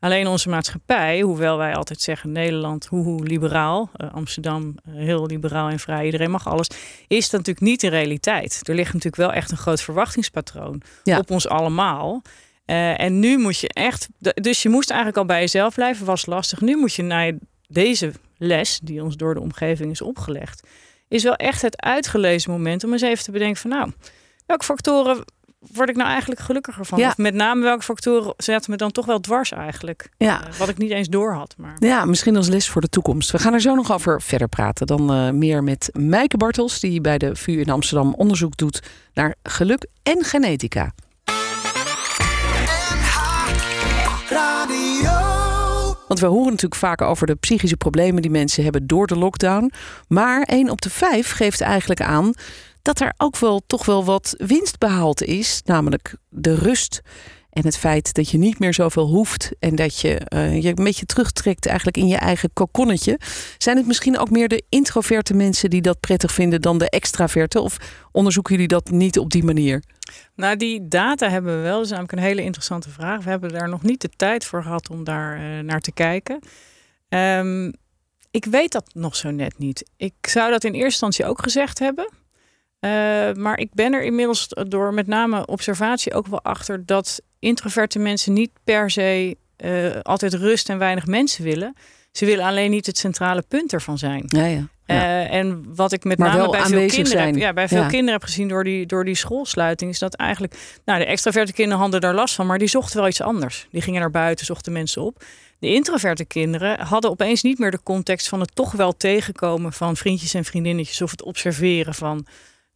Alleen 0.00 0.26
onze 0.26 0.48
maatschappij, 0.48 1.20
hoewel 1.20 1.56
wij 1.56 1.74
altijd 1.74 2.00
zeggen 2.00 2.32
Nederland, 2.32 2.86
hoe, 2.86 3.04
hoe 3.04 3.24
liberaal, 3.24 3.90
uh, 3.96 4.12
Amsterdam 4.12 4.74
uh, 4.88 4.94
heel 4.94 5.26
liberaal 5.26 5.68
en 5.68 5.78
vrij, 5.78 6.04
iedereen 6.04 6.30
mag 6.30 6.48
alles, 6.48 6.68
is 7.06 7.30
dat 7.30 7.40
natuurlijk 7.40 7.66
niet 7.66 7.80
de 7.80 7.88
realiteit. 7.88 8.60
Er 8.62 8.74
ligt 8.74 8.92
natuurlijk 8.92 9.22
wel 9.22 9.32
echt 9.32 9.50
een 9.50 9.56
groot 9.56 9.80
verwachtingspatroon 9.80 10.82
ja. 11.04 11.18
op 11.18 11.30
ons 11.30 11.48
allemaal. 11.48 12.22
Uh, 12.66 13.00
en 13.00 13.18
nu 13.18 13.38
moet 13.38 13.58
je 13.58 13.68
echt, 13.68 14.08
dus 14.18 14.62
je 14.62 14.68
moest 14.68 14.90
eigenlijk 14.90 15.18
al 15.18 15.26
bij 15.26 15.40
jezelf 15.40 15.74
blijven, 15.74 16.06
was 16.06 16.26
lastig. 16.26 16.60
Nu 16.60 16.76
moet 16.76 16.94
je 16.94 17.02
naar 17.02 17.32
deze 17.68 18.12
les 18.36 18.80
die 18.82 19.02
ons 19.02 19.16
door 19.16 19.34
de 19.34 19.40
omgeving 19.40 19.90
is 19.90 20.00
opgelegd, 20.00 20.66
is 21.08 21.22
wel 21.22 21.34
echt 21.34 21.62
het 21.62 21.82
uitgelezen 21.82 22.50
moment 22.50 22.84
om 22.84 22.92
eens 22.92 23.02
even 23.02 23.24
te 23.24 23.30
bedenken 23.30 23.60
van 23.60 23.70
nou, 23.70 23.92
welke 24.46 24.64
factoren 24.64 25.24
word 25.72 25.88
ik 25.88 25.96
nou 25.96 26.08
eigenlijk 26.08 26.40
gelukkiger 26.40 26.84
van? 26.84 26.98
Ja. 26.98 27.08
Of 27.08 27.16
met 27.16 27.34
name 27.34 27.62
welke 27.62 27.82
factoren 27.82 28.34
zetten 28.36 28.70
me 28.70 28.76
dan 28.76 28.90
toch 28.90 29.06
wel 29.06 29.20
dwars 29.20 29.52
eigenlijk? 29.52 30.08
Ja. 30.16 30.46
Uh, 30.48 30.54
wat 30.54 30.68
ik 30.68 30.78
niet 30.78 30.90
eens 30.90 31.08
door 31.08 31.32
had. 31.32 31.54
Maar... 31.58 31.76
Ja, 31.78 32.04
misschien 32.04 32.36
als 32.36 32.48
les 32.48 32.68
voor 32.68 32.80
de 32.80 32.88
toekomst. 32.88 33.30
We 33.30 33.38
gaan 33.38 33.52
er 33.52 33.60
zo 33.60 33.74
nog 33.74 33.92
over 33.92 34.22
verder 34.22 34.48
praten. 34.48 34.86
Dan 34.86 35.14
uh, 35.14 35.30
meer 35.30 35.64
met 35.64 35.90
Mijke 35.92 36.36
Bartels, 36.36 36.80
die 36.80 37.00
bij 37.00 37.18
de 37.18 37.36
VU 37.36 37.60
in 37.60 37.70
Amsterdam 37.70 38.14
onderzoek 38.14 38.56
doet 38.56 38.82
naar 39.14 39.34
geluk 39.42 39.86
en 40.02 40.24
genetica. 40.24 40.92
Want 46.08 46.20
we 46.20 46.26
horen 46.26 46.50
natuurlijk 46.50 46.80
vaak 46.80 47.00
over 47.00 47.26
de 47.26 47.34
psychische 47.34 47.76
problemen 47.76 48.22
die 48.22 48.30
mensen 48.30 48.62
hebben 48.62 48.86
door 48.86 49.06
de 49.06 49.16
lockdown. 49.18 49.72
Maar 50.08 50.42
1 50.42 50.70
op 50.70 50.80
de 50.80 50.90
5 50.90 51.30
geeft 51.30 51.60
eigenlijk 51.60 52.00
aan 52.00 52.32
dat 52.82 53.00
er 53.00 53.14
ook 53.16 53.36
wel 53.36 53.62
toch 53.66 53.86
wel 53.86 54.04
wat 54.04 54.34
winst 54.38 54.78
behaald 54.78 55.22
is. 55.22 55.60
Namelijk 55.64 56.14
de 56.28 56.54
rust 56.54 57.02
en 57.56 57.64
het 57.64 57.78
feit 57.78 58.14
dat 58.14 58.30
je 58.30 58.38
niet 58.38 58.58
meer 58.58 58.74
zoveel 58.74 59.06
hoeft 59.06 59.50
en 59.58 59.74
dat 59.74 60.00
je 60.00 60.20
uh, 60.34 60.62
je 60.62 60.68
een 60.68 60.84
beetje 60.84 61.06
terugtrekt 61.06 61.66
eigenlijk 61.66 61.96
in 61.96 62.06
je 62.06 62.16
eigen 62.16 62.50
kokonnetje. 62.52 63.20
Zijn 63.58 63.76
het 63.76 63.86
misschien 63.86 64.18
ook 64.18 64.30
meer 64.30 64.48
de 64.48 64.64
introverte 64.68 65.34
mensen 65.34 65.70
die 65.70 65.80
dat 65.80 66.00
prettig 66.00 66.32
vinden 66.32 66.60
dan 66.60 66.78
de 66.78 66.90
extraverte? 66.90 67.60
Of 67.60 67.76
onderzoeken 68.12 68.52
jullie 68.52 68.68
dat 68.68 68.90
niet 68.90 69.18
op 69.18 69.30
die 69.30 69.44
manier? 69.44 69.82
Nou, 70.34 70.56
die 70.56 70.88
data 70.88 71.30
hebben 71.30 71.56
we 71.56 71.62
wel. 71.62 71.76
Dat 71.76 71.84
is 71.84 71.90
namelijk 71.90 72.12
een 72.12 72.18
hele 72.18 72.42
interessante 72.42 72.90
vraag. 72.90 73.24
We 73.24 73.30
hebben 73.30 73.52
daar 73.52 73.68
nog 73.68 73.82
niet 73.82 74.00
de 74.00 74.10
tijd 74.16 74.44
voor 74.44 74.62
gehad 74.62 74.90
om 74.90 75.04
daar 75.04 75.40
uh, 75.40 75.60
naar 75.60 75.80
te 75.80 75.92
kijken. 75.92 76.38
Um, 77.08 77.72
ik 78.30 78.44
weet 78.44 78.72
dat 78.72 78.94
nog 78.94 79.16
zo 79.16 79.30
net 79.30 79.58
niet. 79.58 79.90
Ik 79.96 80.14
zou 80.20 80.50
dat 80.50 80.64
in 80.64 80.72
eerste 80.72 80.86
instantie 80.86 81.24
ook 81.24 81.42
gezegd 81.42 81.78
hebben. 81.78 82.08
Uh, 82.80 83.32
maar 83.32 83.58
ik 83.58 83.74
ben 83.74 83.92
er 83.92 84.02
inmiddels 84.02 84.48
door 84.68 84.94
met 84.94 85.06
name 85.06 85.46
observatie 85.46 86.14
ook 86.14 86.26
wel 86.26 86.42
achter 86.42 86.86
dat 86.86 87.20
introverte 87.38 87.98
mensen 87.98 88.32
niet 88.32 88.50
per 88.64 88.90
se 88.90 89.36
uh, 89.64 90.00
altijd 90.02 90.34
rust 90.34 90.68
en 90.68 90.78
weinig 90.78 91.06
mensen 91.06 91.44
willen. 91.44 91.76
Ze 92.12 92.24
willen 92.24 92.44
alleen 92.44 92.70
niet 92.70 92.86
het 92.86 92.98
centrale 92.98 93.42
punt 93.48 93.72
ervan 93.72 93.98
zijn. 93.98 94.22
Ja, 94.26 94.44
ja. 94.44 94.68
Ja. 94.86 94.94
Uh, 94.94 95.32
en 95.32 95.74
wat 95.74 95.92
ik 95.92 96.04
met 96.04 96.18
maar 96.18 96.36
name 96.36 96.50
bij 96.50 96.64
veel, 96.64 96.86
kinderen 96.86 97.24
heb, 97.24 97.36
ja, 97.36 97.52
bij 97.52 97.68
veel 97.68 97.80
Ja. 97.80 97.88
kinderen 97.88 98.12
heb 98.12 98.22
gezien 98.22 98.48
door 98.48 98.64
die, 98.64 98.86
door 98.86 99.04
die 99.04 99.14
schoolsluiting, 99.14 99.90
is 99.90 99.98
dat 99.98 100.14
eigenlijk. 100.14 100.78
Nou, 100.84 100.98
de 100.98 101.04
extraverte 101.06 101.52
kinderen 101.52 101.80
hadden 101.80 102.00
daar 102.00 102.14
last 102.14 102.34
van, 102.34 102.46
maar 102.46 102.58
die 102.58 102.68
zochten 102.68 102.96
wel 102.96 103.08
iets 103.08 103.20
anders. 103.20 103.66
Die 103.70 103.82
gingen 103.82 104.00
naar 104.00 104.10
buiten, 104.10 104.46
zochten 104.46 104.72
mensen 104.72 105.02
op. 105.02 105.24
De 105.58 105.74
introverte 105.74 106.24
kinderen 106.24 106.80
hadden 106.80 107.10
opeens 107.10 107.42
niet 107.42 107.58
meer 107.58 107.70
de 107.70 107.82
context 107.82 108.28
van 108.28 108.40
het 108.40 108.54
toch 108.54 108.72
wel 108.72 108.96
tegenkomen 108.96 109.72
van 109.72 109.96
vriendjes 109.96 110.34
en 110.34 110.44
vriendinnetjes 110.44 111.02
of 111.02 111.10
het 111.10 111.22
observeren 111.22 111.94
van 111.94 112.26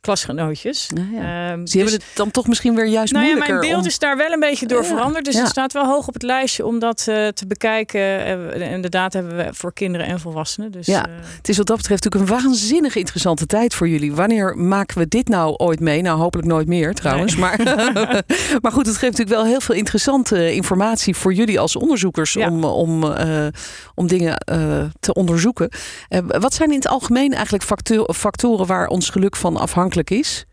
klasgenootjes. 0.00 0.91
Ja. 1.12 1.50
Ehm, 1.52 1.67
Ze 1.67 1.76
hebben 1.76 1.94
het 1.94 2.05
dan 2.14 2.31
toch 2.31 2.47
misschien 2.47 2.75
weer 2.75 2.87
juist 2.87 3.12
nou 3.12 3.25
ja, 3.25 3.31
moeilijker. 3.31 3.58
mijn 3.58 3.70
beeld 3.70 3.82
om- 3.82 3.88
is 3.88 3.99
daar 3.99 4.17
wel 4.17 4.31
een 4.32 4.41
beetje 4.41 4.67
door 4.67 4.82
Ja, 4.82 4.88
veranderd. 4.88 5.25
Dus 5.25 5.38
het 5.38 5.49
staat 5.49 5.73
wel 5.73 5.85
hoog 5.87 6.08
op 6.08 6.14
het 6.14 6.23
lijstje 6.23 6.67
om 6.67 6.79
dat 6.79 7.05
eh, 7.08 7.29
te 7.29 7.47
bekijken. 7.47 8.00
Eh, 8.00 8.73
en 8.73 8.81
de 8.81 8.88
data 8.88 9.19
hebben 9.19 9.37
we 9.37 9.49
voor 9.52 9.73
kinderen 9.73 10.06
en 10.06 10.20
volwassenen. 10.20 10.70
Dus, 10.73 10.87
Ja. 10.87 11.06
eh, 11.06 11.12
Het 11.37 11.49
is 11.49 11.56
wat 11.56 11.67
dat 11.67 11.76
betreft 11.76 12.05
natuurlijk 12.05 12.32
een 12.32 12.38
waanzinnig 12.43 12.97
interessante 12.97 13.47
tijd 13.47 13.75
voor 13.75 13.88
jullie. 13.88 14.14
Wanneer 14.14 14.57
maken 14.57 14.99
we 14.99 15.09
dit 15.09 15.28
nou 15.28 15.54
ooit 15.57 15.80
mee? 15.80 16.02
Nou, 16.02 16.19
hopelijk 16.19 16.49
nooit 16.49 16.66
meer 16.66 16.95
trouwens. 16.95 17.37
Maar, 17.37 17.59
maar 18.62 18.73
goed, 18.73 18.87
het 18.87 18.97
geeft 18.97 19.12
natuurlijk 19.19 19.37
wel 19.40 19.45
heel 19.45 19.61
veel 19.61 19.75
interessante 19.75 20.54
informatie 20.54 21.14
voor 21.16 21.33
jullie 21.33 21.61
als 21.61 21.76
onderzoekers 21.76 22.37
om, 22.37 22.64
om, 22.64 23.12
eh, 23.12 23.47
om 23.95 24.07
dingen 24.07 24.37
eh, 24.38 24.83
te 25.00 25.14
onderzoeken. 25.14 25.69
Eh, 26.09 26.19
wat 26.26 26.54
zijn 26.54 26.69
in 26.71 26.76
het 26.76 26.88
algemeen 26.88 27.33
eigenlijk 27.33 27.64
facto- 27.64 28.04
factoren 28.14 28.66
waar 28.66 28.87
ons 28.88 29.09
geluk 29.11 29.37
van 29.37 29.57
afhankelijk 29.90 30.11
is? 30.11 30.44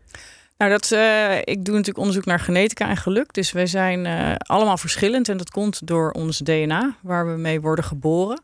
Nou, 0.56 0.70
dat, 0.70 0.92
eh, 0.92 1.38
ik 1.38 1.64
doe 1.64 1.74
natuurlijk 1.74 1.98
onderzoek 1.98 2.24
naar 2.24 2.40
genetica 2.40 2.88
en 2.88 2.96
geluk. 2.96 3.32
Dus 3.34 3.52
wij 3.52 3.66
zijn 3.66 4.06
eh, 4.06 4.34
allemaal 4.36 4.76
verschillend 4.76 5.28
en 5.28 5.36
dat 5.36 5.50
komt 5.50 5.86
door 5.86 6.10
ons 6.10 6.38
DNA, 6.38 6.96
waar 7.02 7.26
we 7.26 7.38
mee 7.40 7.60
worden 7.60 7.84
geboren. 7.84 8.42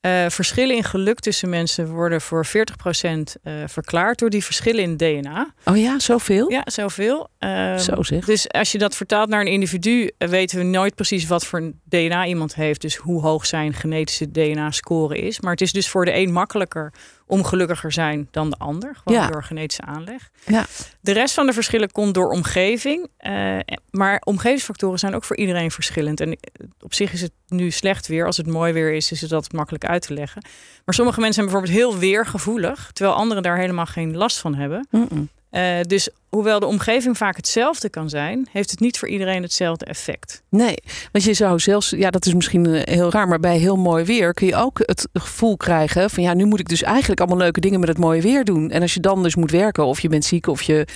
Eh, 0.00 0.26
verschillen 0.28 0.76
in 0.76 0.84
geluk 0.84 1.20
tussen 1.20 1.48
mensen 1.48 1.88
worden 1.88 2.20
voor 2.20 2.46
40% 2.46 3.36
eh, 3.42 3.52
verklaard 3.66 4.18
door 4.18 4.30
die 4.30 4.44
verschillen 4.44 4.82
in 4.82 4.96
DNA. 4.96 5.54
Oh 5.64 5.76
ja, 5.76 5.98
zoveel? 5.98 6.50
Ja, 6.50 6.62
zoveel. 6.64 7.28
Ehm, 7.38 7.78
Zo 7.78 8.02
zeg. 8.02 8.24
Dus 8.24 8.48
als 8.48 8.72
je 8.72 8.78
dat 8.78 8.96
vertaalt 8.96 9.28
naar 9.28 9.40
een 9.40 9.46
individu, 9.46 10.10
weten 10.18 10.58
we 10.58 10.64
nooit 10.64 10.94
precies 10.94 11.26
wat 11.26 11.46
voor 11.46 11.58
een 11.58 11.80
DNA 11.84 12.26
iemand 12.26 12.54
heeft. 12.54 12.80
Dus 12.80 12.96
hoe 12.96 13.20
hoog 13.20 13.46
zijn 13.46 13.74
genetische 13.74 14.30
DNA-score 14.30 15.18
is. 15.18 15.40
Maar 15.40 15.52
het 15.52 15.60
is 15.60 15.72
dus 15.72 15.88
voor 15.88 16.04
de 16.04 16.14
een 16.14 16.32
makkelijker 16.32 16.92
om 17.28 17.44
gelukkiger 17.44 17.92
zijn 17.92 18.28
dan 18.30 18.50
de 18.50 18.56
ander. 18.58 18.96
Gewoon 19.02 19.18
Ja. 19.18 19.26
door 19.26 19.44
genetische 19.44 19.82
aanleg. 19.82 20.30
Ja. 20.46 20.66
De 21.00 21.12
rest 21.12 21.34
van 21.34 21.46
de 21.46 21.52
verschillen 21.52 21.92
komt 21.92 22.14
door 22.14 22.30
omgeving. 22.30 23.06
eh, 23.16 23.58
maar 23.90 24.20
omgevingsfactoren 24.24 24.98
zijn 24.98 25.14
ook 25.14 25.24
voor 25.24 25.36
iedereen 25.36 25.70
verschillend. 25.70 26.20
En 26.20 26.38
op 26.80 26.94
zich 26.94 27.12
is 27.12 27.20
het 27.20 27.32
nu 27.48 27.70
slecht 27.70 28.06
weer. 28.06 28.26
Als 28.26 28.36
het 28.36 28.46
mooi 28.46 28.72
weer 28.72 28.92
is, 28.92 29.12
is 29.12 29.20
het 29.20 29.30
dat 29.30 29.52
makkelijk 29.52 29.84
uit 29.84 30.02
te 30.02 30.14
leggen. 30.14 30.42
Maar 30.84 30.94
sommige 30.94 31.20
mensen 31.20 31.42
zijn 31.42 31.46
bijvoorbeeld 31.54 31.78
heel 31.92 31.98
weergevoelig. 31.98 32.90
Terwijl 32.92 33.16
anderen 33.16 33.42
daar 33.42 33.58
helemaal 33.58 33.86
geen 33.86 34.16
last 34.16 34.38
van 34.38 34.54
hebben. 34.54 34.86
Mm-mm. 34.90 35.28
Eh, 35.50 35.80
dus 35.82 36.08
hoewel 36.28 36.60
de 36.60 36.66
omgeving 36.66 37.16
vaak 37.16 37.36
hetzelfde 37.36 37.88
kan 37.88 38.08
zijn, 38.08 38.48
heeft 38.52 38.70
het 38.70 38.80
niet 38.80 38.98
voor 38.98 39.08
iedereen 39.08 39.42
hetzelfde 39.42 39.84
effect. 39.84 40.42
Nee, 40.48 40.76
want 41.12 41.24
je 41.24 41.34
zou 41.34 41.58
zelfs, 41.58 41.90
ja, 41.90 42.10
dat 42.10 42.26
is 42.26 42.34
misschien 42.34 42.66
eh, 42.66 42.94
heel 42.94 43.10
raar, 43.10 43.28
maar 43.28 43.40
bij 43.40 43.58
heel 43.58 43.76
mooi 43.76 44.04
weer 44.04 44.34
kun 44.34 44.46
je 44.46 44.56
ook 44.56 44.78
het 44.78 45.08
gevoel 45.12 45.56
krijgen 45.56 46.10
van 46.10 46.22
ja, 46.22 46.34
nu 46.34 46.44
moet 46.44 46.60
ik 46.60 46.68
dus 46.68 46.82
eigenlijk 46.82 47.20
allemaal 47.20 47.38
leuke 47.38 47.60
dingen 47.60 47.80
met 47.80 47.88
het 47.88 47.98
mooie 47.98 48.22
weer 48.22 48.44
doen. 48.44 48.70
En 48.70 48.82
als 48.82 48.94
je 48.94 49.00
dan 49.00 49.22
dus 49.22 49.36
moet 49.36 49.50
werken, 49.50 49.84
of 49.84 50.00
je 50.00 50.08
bent 50.08 50.24
ziek, 50.24 50.46
of 50.46 50.62
je 50.62 50.86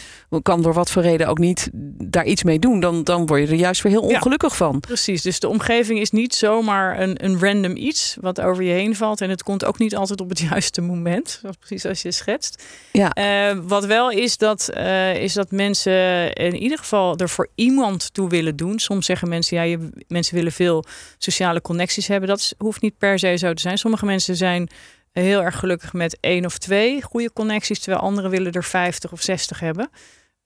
kan 0.42 0.62
door 0.62 0.74
wat 0.74 0.90
voor 0.90 1.02
reden 1.02 1.26
ook 1.26 1.38
niet 1.38 1.70
daar 1.98 2.24
iets 2.24 2.42
mee 2.42 2.58
doen, 2.58 2.80
dan, 2.80 3.04
dan 3.04 3.26
word 3.26 3.40
je 3.40 3.46
er 3.46 3.54
juist 3.54 3.82
weer 3.82 3.92
heel 3.92 4.02
ongelukkig 4.02 4.56
van. 4.56 4.80
Precies, 4.80 5.22
dus 5.22 5.40
de 5.40 5.48
omgeving 5.48 6.00
is 6.00 6.10
niet 6.10 6.34
zomaar 6.34 7.00
een, 7.00 7.24
een 7.24 7.40
random 7.40 7.76
iets 7.76 8.16
wat 8.20 8.40
over 8.40 8.62
je 8.62 8.72
heen 8.72 8.96
valt. 8.96 9.20
En 9.20 9.30
het 9.30 9.42
komt 9.42 9.64
ook 9.64 9.78
niet 9.78 9.96
altijd 9.96 10.20
op 10.20 10.28
het 10.28 10.40
juiste 10.50 10.80
moment, 10.80 11.38
zoals 11.40 11.56
precies 11.56 11.84
als 11.84 12.02
je 12.02 12.12
schetst. 12.12 12.62
Ja. 12.92 13.16
Uh, 13.52 13.58
wat 13.62 13.86
wel 13.86 14.10
is 14.10 14.36
dat, 14.36 14.70
uh, 14.76 15.21
is 15.22 15.32
dat 15.32 15.50
mensen 15.50 16.32
in 16.32 16.56
ieder 16.56 16.78
geval 16.78 17.16
er 17.16 17.28
voor 17.28 17.48
iemand 17.54 18.14
toe 18.14 18.28
willen 18.28 18.56
doen. 18.56 18.78
Soms 18.78 19.06
zeggen 19.06 19.28
mensen, 19.28 19.68
ja, 19.68 19.78
mensen 20.08 20.34
willen 20.34 20.52
veel 20.52 20.84
sociale 21.18 21.60
connecties 21.60 22.06
hebben. 22.06 22.28
Dat 22.28 22.54
hoeft 22.58 22.82
niet 22.82 22.98
per 22.98 23.18
se 23.18 23.36
zo 23.36 23.52
te 23.52 23.60
zijn. 23.60 23.78
Sommige 23.78 24.04
mensen 24.04 24.36
zijn 24.36 24.68
heel 25.12 25.42
erg 25.42 25.58
gelukkig 25.58 25.92
met 25.92 26.18
één 26.20 26.44
of 26.44 26.58
twee 26.58 27.02
goede 27.02 27.32
connecties, 27.32 27.78
terwijl 27.78 28.02
anderen 28.02 28.30
willen 28.30 28.52
er 28.52 28.64
50 28.64 29.12
of 29.12 29.22
60 29.22 29.60
hebben. 29.60 29.90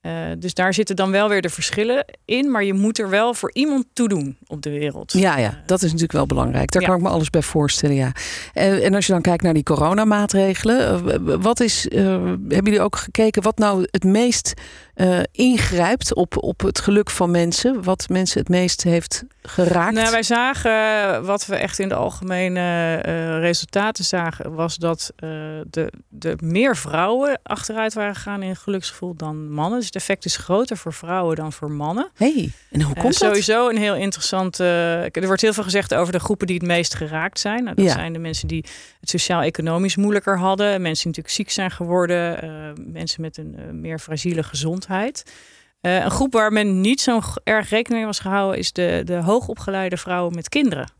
Uh, 0.07 0.13
dus 0.39 0.55
daar 0.55 0.75
zitten 0.75 0.97
dan 0.97 1.11
wel 1.11 1.29
weer 1.29 1.43
de 1.43 1.49
verschillen 1.49 2.05
in. 2.25 2.51
Maar 2.51 2.65
je 2.65 2.75
moet 2.75 2.99
er 2.99 3.09
wel 3.09 3.35
voor 3.35 3.51
iemand 3.53 3.85
toe 3.93 4.09
doen 4.09 4.37
op 4.47 4.63
de 4.63 4.71
wereld. 4.71 5.13
Ja, 5.13 5.39
ja 5.39 5.63
dat 5.67 5.79
is 5.79 5.85
natuurlijk 5.85 6.13
wel 6.13 6.27
belangrijk. 6.27 6.71
Daar 6.71 6.83
ja. 6.83 6.89
kan 6.89 6.97
ik 6.97 7.03
me 7.03 7.09
alles 7.09 7.31
bij 7.31 7.43
voorstellen. 7.43 7.97
Ja. 7.97 8.13
En, 8.53 8.83
en, 8.83 8.95
als 8.95 9.07
je 9.07 9.13
dan 9.13 9.23
kijkt 9.23 9.43
naar 9.43 9.55
die 9.55 9.63
coronamaatregelen. 9.63 11.41
Wat 11.43 11.61
is, 11.61 11.87
uh, 11.87 12.05
hebben 12.05 12.65
jullie 12.65 12.81
ook 12.81 12.97
gekeken 12.97 13.43
wat 13.43 13.59
nou 13.59 13.87
het 13.91 14.05
meest 14.05 14.55
uh, 14.97 15.19
ingrijpt 15.33 16.15
op, 16.15 16.43
op 16.43 16.61
het 16.61 16.81
geluk 16.81 17.11
van 17.11 17.31
mensen? 17.31 17.83
Wat 17.83 18.09
mensen 18.09 18.41
het 18.41 18.49
meest 18.49 18.83
heeft 18.83 19.25
geraakt? 19.43 19.95
Nou, 19.95 20.11
wij 20.11 20.23
zagen, 20.23 21.25
wat 21.25 21.47
we 21.47 21.57
echt 21.57 21.79
in 21.79 21.89
de 21.89 21.95
algemene 21.95 22.61
uh, 23.07 23.39
resultaten 23.39 24.05
zagen, 24.05 24.55
was 24.55 24.77
dat 24.77 25.13
uh, 25.17 25.31
de, 25.71 25.93
de 26.09 26.35
meer 26.43 26.77
vrouwen 26.77 27.41
achteruit 27.43 27.95
waren 27.95 28.15
gegaan 28.15 28.43
in 28.43 28.57
geluksgevoel 28.57 29.15
dan 29.17 29.51
mannen. 29.51 29.79
Dus 29.79 29.87
het 29.87 29.97
effect 29.97 30.25
is 30.25 30.37
groter 30.37 30.77
voor 30.77 30.93
vrouwen 30.93 31.37
dan 31.37 31.53
voor 31.53 31.71
mannen. 31.71 32.11
hey, 32.15 32.51
en 32.71 32.83
hoe 32.83 32.95
komt 32.95 33.19
dat? 33.19 33.29
Sowieso 33.29 33.69
een 33.69 33.79
heel 33.79 33.95
interessant. 33.95 34.59
er 34.59 35.27
wordt 35.27 35.43
heel 35.43 35.53
veel 35.53 35.63
gezegd 35.63 35.95
over 35.95 36.13
de 36.13 36.21
groepen 36.21 36.47
die 36.47 36.57
het 36.57 36.67
meest 36.67 36.95
geraakt 36.95 37.41
zijn. 37.41 37.65
Nou, 37.65 37.77
dat 37.77 37.85
ja. 37.85 37.93
zijn 37.93 38.13
de 38.13 38.19
mensen 38.19 38.49
die 38.49 38.65
het 39.01 39.11
sociaal-economisch 39.11 39.97
moeilijker 39.97 40.39
hadden. 40.39 40.67
Mensen 40.67 41.13
die 41.13 41.23
natuurlijk 41.23 41.35
ziek 41.35 41.51
zijn 41.51 41.71
geworden. 41.71 42.39
mensen 42.93 43.21
met 43.21 43.37
een 43.37 43.81
meer 43.81 43.99
fragiele 43.99 44.43
gezondheid. 44.43 44.85
Uh, 44.89 46.05
een 46.05 46.11
groep 46.11 46.33
waar 46.33 46.53
men 46.53 46.81
niet 46.81 47.01
zo 47.01 47.21
erg 47.45 47.69
rekening 47.69 47.99
mee 48.01 48.05
was 48.05 48.21
gehouden, 48.21 48.59
is 48.59 48.73
de, 48.73 49.03
de 49.05 49.17
hoogopgeleide 49.17 49.97
vrouwen 49.97 50.35
met 50.35 50.49
kinderen. 50.49 50.91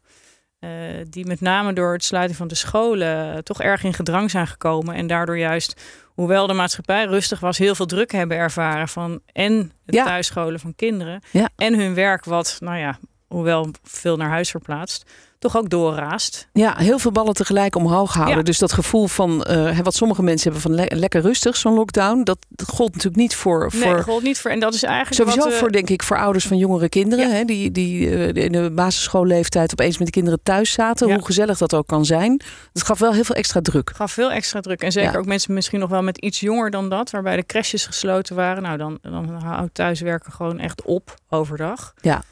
Uh, 0.61 0.71
die 1.09 1.27
met 1.27 1.41
name 1.41 1.73
door 1.73 1.93
het 1.93 2.05
sluiten 2.05 2.37
van 2.37 2.49
de 2.49 2.55
scholen 2.55 3.45
toch 3.45 3.63
erg 3.63 3.85
in 3.85 3.95
gedrang 3.95 4.31
zijn 4.31 4.47
gekomen. 4.47 4.95
En 4.95 5.07
daardoor 5.07 5.39
juist, 5.39 5.83
hoewel 6.07 6.47
de 6.47 6.53
maatschappij 6.53 7.05
rustig 7.05 7.41
was, 7.41 7.59
heel 7.59 7.75
veel 7.75 7.87
druk 7.87 8.13
hebben 8.13 8.37
ervaren 8.37 8.89
van 8.89 9.21
en 9.33 9.53
het 9.87 9.95
ja. 9.95 10.05
thuisscholen 10.05 10.61
van 10.61 10.75
kinderen. 10.75 11.23
Ja. 11.31 11.49
En 11.57 11.75
hun 11.79 11.95
werk, 11.95 12.25
wat, 12.25 12.57
nou 12.61 12.79
ja, 12.79 12.99
hoewel 13.29 13.71
veel 13.83 14.17
naar 14.17 14.29
huis 14.29 14.51
verplaatst, 14.51 15.05
toch 15.39 15.57
ook 15.57 15.71
doorraast. 15.71 16.49
Ja, 16.53 16.75
heel 16.77 16.99
veel 16.99 17.13
ballen 17.13 17.35
tegelijk 17.35 17.77
omhoog 17.77 18.13
houden. 18.15 18.37
Ja. 18.37 18.43
Dus 18.43 18.59
dat 18.59 18.73
gevoel 18.73 19.07
van 19.07 19.47
uh, 19.51 19.79
wat 19.79 19.95
sommige 19.95 20.23
mensen 20.23 20.53
hebben 20.53 20.71
van 20.71 20.85
le 20.85 20.97
lekker 20.97 21.21
rustig, 21.21 21.57
zo'n 21.57 21.75
lockdown, 21.75 22.23
dat, 22.23 22.39
dat 22.49 22.69
gold 22.69 22.89
natuurlijk 22.93 23.17
niet 23.17 23.35
voor. 23.35 23.71
Nee, 23.73 23.83
voor 23.83 24.03
gold 24.03 24.23
niet 24.23 24.41
voor. 24.41 24.51
En 24.51 24.61
dat 24.61 24.75
is 24.75 24.83
eigenlijk. 24.83 25.17
Sowieso 25.17 25.45
wat, 25.45 25.53
uh, 25.53 25.59
voor, 25.59 25.73
denk 25.73 25.91
ik, 25.91 26.03
voor 26.03 26.19
ouders 26.19 26.47
van 26.47 26.57
jongere 26.57 26.89
kinderen. 26.89 27.29
Ja. 27.29 27.35
Hè, 27.35 27.45
die, 27.45 27.71
die 27.73 28.09
uh, 28.09 28.45
in 28.45 28.53
de 28.53 28.71
basisschoolleeftijd 28.71 29.73
opeens 29.73 29.99
met 29.99 30.07
de 30.07 30.13
kinderen 30.13 30.41
thuis 30.43 30.73
zaten. 30.73 31.09
Ja. 31.09 31.15
Hoe 31.15 31.25
gezellig 31.25 31.59
dat 31.59 31.75
ook 31.75 31.87
kan 31.87 32.05
zijn. 32.05 32.41
Dat 32.73 32.83
gaf 32.83 32.99
wel 32.99 33.13
heel 33.13 33.25
veel 33.25 33.35
extra 33.35 33.61
druk. 33.61 33.93
Gaf 33.95 34.13
veel 34.13 34.31
extra 34.31 34.61
druk. 34.61 34.83
En 34.83 34.93
zeker 34.93 35.19
ook 35.19 35.27
mensen 35.27 35.55
misschien 35.55 35.81
nog 35.81 35.91
wel 35.91 36.03
met 36.03 36.19
iets 36.19 36.41
jonger 36.41 36.71
dan 36.71 36.89
dat, 36.89 37.11
waarbij 37.11 37.37
de 37.37 37.47
crèches 37.47 37.87
gesloten 37.87 38.37
waren. 38.37 38.63
Nou, 38.63 38.77
dan, 38.77 38.99
dan 39.03 39.29
houdt 39.29 39.75
thuiswerken 39.75 40.33
gewoon 40.33 40.59
echt 40.59 40.83
op 40.83 41.15
overdag. 41.29 41.95
Ja. 42.01 42.23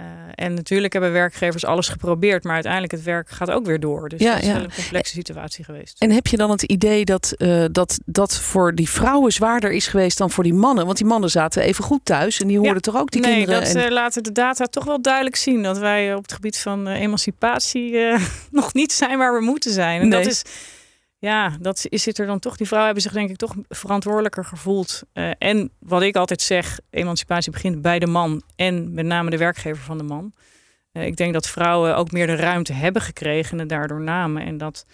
Uh, 0.00 0.06
en 0.34 0.54
natuurlijk 0.54 0.92
hebben 0.92 1.12
werkgevers 1.12 1.64
alles 1.64 1.88
geprobeerd, 1.88 2.44
maar 2.44 2.54
uiteindelijk 2.54 2.92
het 2.92 3.02
werk 3.02 3.30
gaat 3.30 3.50
ook 3.50 3.66
weer 3.66 3.80
door. 3.80 4.08
Dus 4.08 4.20
ja, 4.20 4.32
dat 4.32 4.42
is 4.42 4.46
ja. 4.46 4.54
wel 4.54 4.62
een 4.62 4.74
complexe 4.74 5.12
situatie 5.12 5.64
geweest. 5.64 6.00
En 6.00 6.10
heb 6.10 6.26
je 6.26 6.36
dan 6.36 6.50
het 6.50 6.62
idee 6.62 7.04
dat, 7.04 7.34
uh, 7.38 7.64
dat 7.72 7.98
dat 8.04 8.38
voor 8.38 8.74
die 8.74 8.88
vrouwen 8.88 9.32
zwaarder 9.32 9.72
is 9.72 9.86
geweest 9.86 10.18
dan 10.18 10.30
voor 10.30 10.44
die 10.44 10.54
mannen? 10.54 10.84
Want 10.84 10.96
die 10.98 11.06
mannen 11.06 11.30
zaten 11.30 11.62
even 11.62 11.84
goed 11.84 12.00
thuis 12.04 12.40
en 12.40 12.46
die 12.46 12.56
hoorden 12.56 12.74
ja. 12.74 12.80
toch 12.80 12.96
ook 12.96 13.10
die 13.10 13.20
nee, 13.20 13.36
kinderen. 13.36 13.60
dat 13.60 13.74
en... 13.74 13.84
uh, 13.84 13.90
laten 13.90 14.22
de 14.22 14.32
data 14.32 14.64
toch 14.64 14.84
wel 14.84 15.02
duidelijk 15.02 15.36
zien 15.36 15.62
dat 15.62 15.78
wij 15.78 16.14
op 16.14 16.22
het 16.22 16.32
gebied 16.32 16.58
van 16.58 16.86
emancipatie 16.86 17.96
nog 18.50 18.74
niet 18.74 18.92
zijn 18.92 19.18
waar 19.18 19.34
we 19.38 19.44
moeten 19.44 19.72
zijn. 19.72 20.00
En 20.00 20.08
nee. 20.08 20.22
dat 20.22 20.32
is 20.32 20.42
ja, 21.24 21.56
dat 21.60 21.86
is, 21.88 22.02
zit 22.02 22.18
er 22.18 22.26
dan 22.26 22.38
toch. 22.38 22.56
Die 22.56 22.66
vrouwen 22.66 22.92
hebben 22.92 23.10
zich 23.10 23.20
denk 23.20 23.30
ik 23.30 23.36
toch 23.36 23.54
verantwoordelijker 23.68 24.44
gevoeld. 24.44 25.02
Uh, 25.14 25.30
en 25.38 25.70
wat 25.78 26.02
ik 26.02 26.16
altijd 26.16 26.42
zeg, 26.42 26.78
emancipatie 26.90 27.52
begint 27.52 27.82
bij 27.82 27.98
de 27.98 28.06
man 28.06 28.42
en 28.56 28.94
met 28.94 29.06
name 29.06 29.30
de 29.30 29.36
werkgever 29.36 29.82
van 29.82 29.98
de 29.98 30.04
man. 30.04 30.32
Uh, 30.92 31.06
ik 31.06 31.16
denk 31.16 31.32
dat 31.32 31.48
vrouwen 31.48 31.96
ook 31.96 32.12
meer 32.12 32.26
de 32.26 32.36
ruimte 32.36 32.72
hebben 32.72 33.02
gekregen 33.02 33.60
en 33.60 33.66
daardoor 33.66 34.00
namen. 34.00 34.42
En 34.42 34.58
dat 34.58 34.86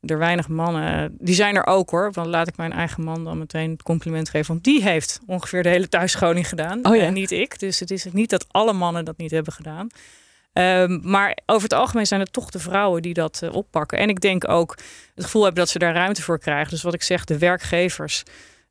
er 0.00 0.18
weinig 0.18 0.48
mannen, 0.48 1.16
die 1.20 1.34
zijn 1.34 1.56
er 1.56 1.66
ook 1.66 1.90
hoor. 1.90 2.12
Want 2.12 2.26
laat 2.26 2.48
ik 2.48 2.56
mijn 2.56 2.72
eigen 2.72 3.02
man 3.02 3.24
dan 3.24 3.38
meteen 3.38 3.70
het 3.70 3.82
compliment 3.82 4.28
geven. 4.28 4.52
Want 4.52 4.64
die 4.64 4.82
heeft 4.82 5.20
ongeveer 5.26 5.62
de 5.62 5.68
hele 5.68 5.88
thuisscholing 5.88 6.48
gedaan. 6.48 6.86
Oh 6.86 6.96
ja. 6.96 7.02
En 7.02 7.12
niet 7.12 7.30
ik. 7.30 7.58
Dus 7.58 7.80
het 7.80 7.90
is 7.90 8.04
niet 8.12 8.30
dat 8.30 8.46
alle 8.50 8.72
mannen 8.72 9.04
dat 9.04 9.16
niet 9.16 9.30
hebben 9.30 9.52
gedaan. 9.52 9.88
Um, 10.58 11.00
maar 11.02 11.38
over 11.46 11.62
het 11.62 11.72
algemeen 11.72 12.06
zijn 12.06 12.20
het 12.20 12.32
toch 12.32 12.50
de 12.50 12.58
vrouwen 12.58 13.02
die 13.02 13.14
dat 13.14 13.40
uh, 13.44 13.54
oppakken. 13.54 13.98
En 13.98 14.08
ik 14.08 14.20
denk 14.20 14.48
ook 14.48 14.76
het 15.14 15.24
gevoel 15.24 15.42
hebben 15.42 15.60
dat 15.60 15.70
ze 15.70 15.78
daar 15.78 15.94
ruimte 15.94 16.22
voor 16.22 16.38
krijgen. 16.38 16.70
Dus 16.70 16.82
wat 16.82 16.94
ik 16.94 17.02
zeg, 17.02 17.24
de 17.24 17.38
werkgevers 17.38 18.22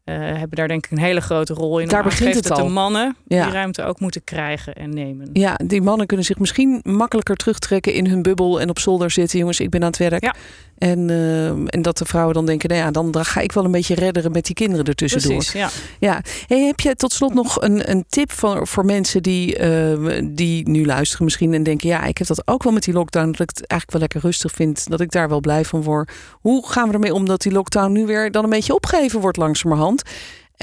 uh, 0.05 0.15
hebben 0.15 0.57
daar 0.57 0.67
denk 0.67 0.85
ik 0.85 0.91
een 0.91 0.97
hele 0.97 1.21
grote 1.21 1.53
rol 1.53 1.79
in. 1.79 1.87
Daar 1.87 2.03
begint 2.03 2.35
het 2.35 2.43
dat 2.43 2.57
al. 2.57 2.65
de 2.65 2.71
mannen 2.71 3.15
ja. 3.27 3.43
die 3.43 3.53
ruimte 3.53 3.83
ook 3.83 3.99
moeten 3.99 4.23
krijgen 4.23 4.73
en 4.73 4.89
nemen. 4.89 5.29
Ja, 5.33 5.59
die 5.65 5.81
mannen 5.81 6.07
kunnen 6.07 6.25
zich 6.25 6.39
misschien 6.39 6.79
makkelijker 6.83 7.35
terugtrekken 7.35 7.93
in 7.93 8.07
hun 8.07 8.21
bubbel 8.21 8.61
en 8.61 8.69
op 8.69 8.79
zolder 8.79 9.11
zitten. 9.11 9.39
Jongens, 9.39 9.59
ik 9.59 9.69
ben 9.69 9.81
aan 9.81 9.87
het 9.87 9.97
werk. 9.97 10.23
Ja. 10.23 10.35
En, 10.83 11.09
uh, 11.09 11.47
en 11.47 11.81
dat 11.81 11.97
de 11.97 12.05
vrouwen 12.05 12.33
dan 12.33 12.45
denken, 12.45 12.69
nou 12.69 12.81
ja, 12.81 12.91
dan, 12.91 13.25
ga 13.25 13.41
ik 13.41 13.51
wel 13.51 13.65
een 13.65 13.71
beetje 13.71 13.95
redderen 13.95 14.31
met 14.31 14.45
die 14.45 14.55
kinderen 14.55 14.85
ertussendoor. 14.85 15.29
Precies, 15.29 15.51
ja. 15.51 15.69
ja. 15.99 16.21
Hey, 16.47 16.65
heb 16.65 16.79
je 16.79 16.95
tot 16.95 17.13
slot 17.13 17.33
nog 17.33 17.61
een, 17.61 17.89
een 17.89 18.05
tip 18.09 18.31
voor, 18.31 18.67
voor 18.67 18.85
mensen 18.85 19.23
die, 19.23 19.59
uh, 19.59 20.21
die 20.23 20.69
nu 20.69 20.85
luisteren 20.85 21.23
misschien 21.23 21.53
en 21.53 21.63
denken, 21.63 21.89
ja, 21.89 22.03
ik 22.03 22.17
heb 22.17 22.27
dat 22.27 22.47
ook 22.47 22.63
wel 22.63 22.73
met 22.73 22.83
die 22.83 22.93
lockdown, 22.93 23.31
dat 23.31 23.39
ik 23.39 23.49
het 23.49 23.67
eigenlijk 23.67 23.91
wel 23.91 24.01
lekker 24.01 24.21
rustig 24.21 24.51
vind, 24.51 24.89
dat 24.89 25.01
ik 25.01 25.11
daar 25.11 25.29
wel 25.29 25.39
blij 25.39 25.65
van 25.65 25.83
word. 25.83 26.11
Hoe 26.31 26.67
gaan 26.67 26.87
we 26.87 26.93
ermee 26.93 27.13
om 27.13 27.25
dat 27.25 27.41
die 27.41 27.51
lockdown 27.51 27.91
nu 27.91 28.05
weer 28.05 28.31
dan 28.31 28.43
een 28.43 28.49
beetje 28.49 28.75
opgegeven 28.75 29.19
wordt 29.19 29.37
langzamerhand? 29.37 30.01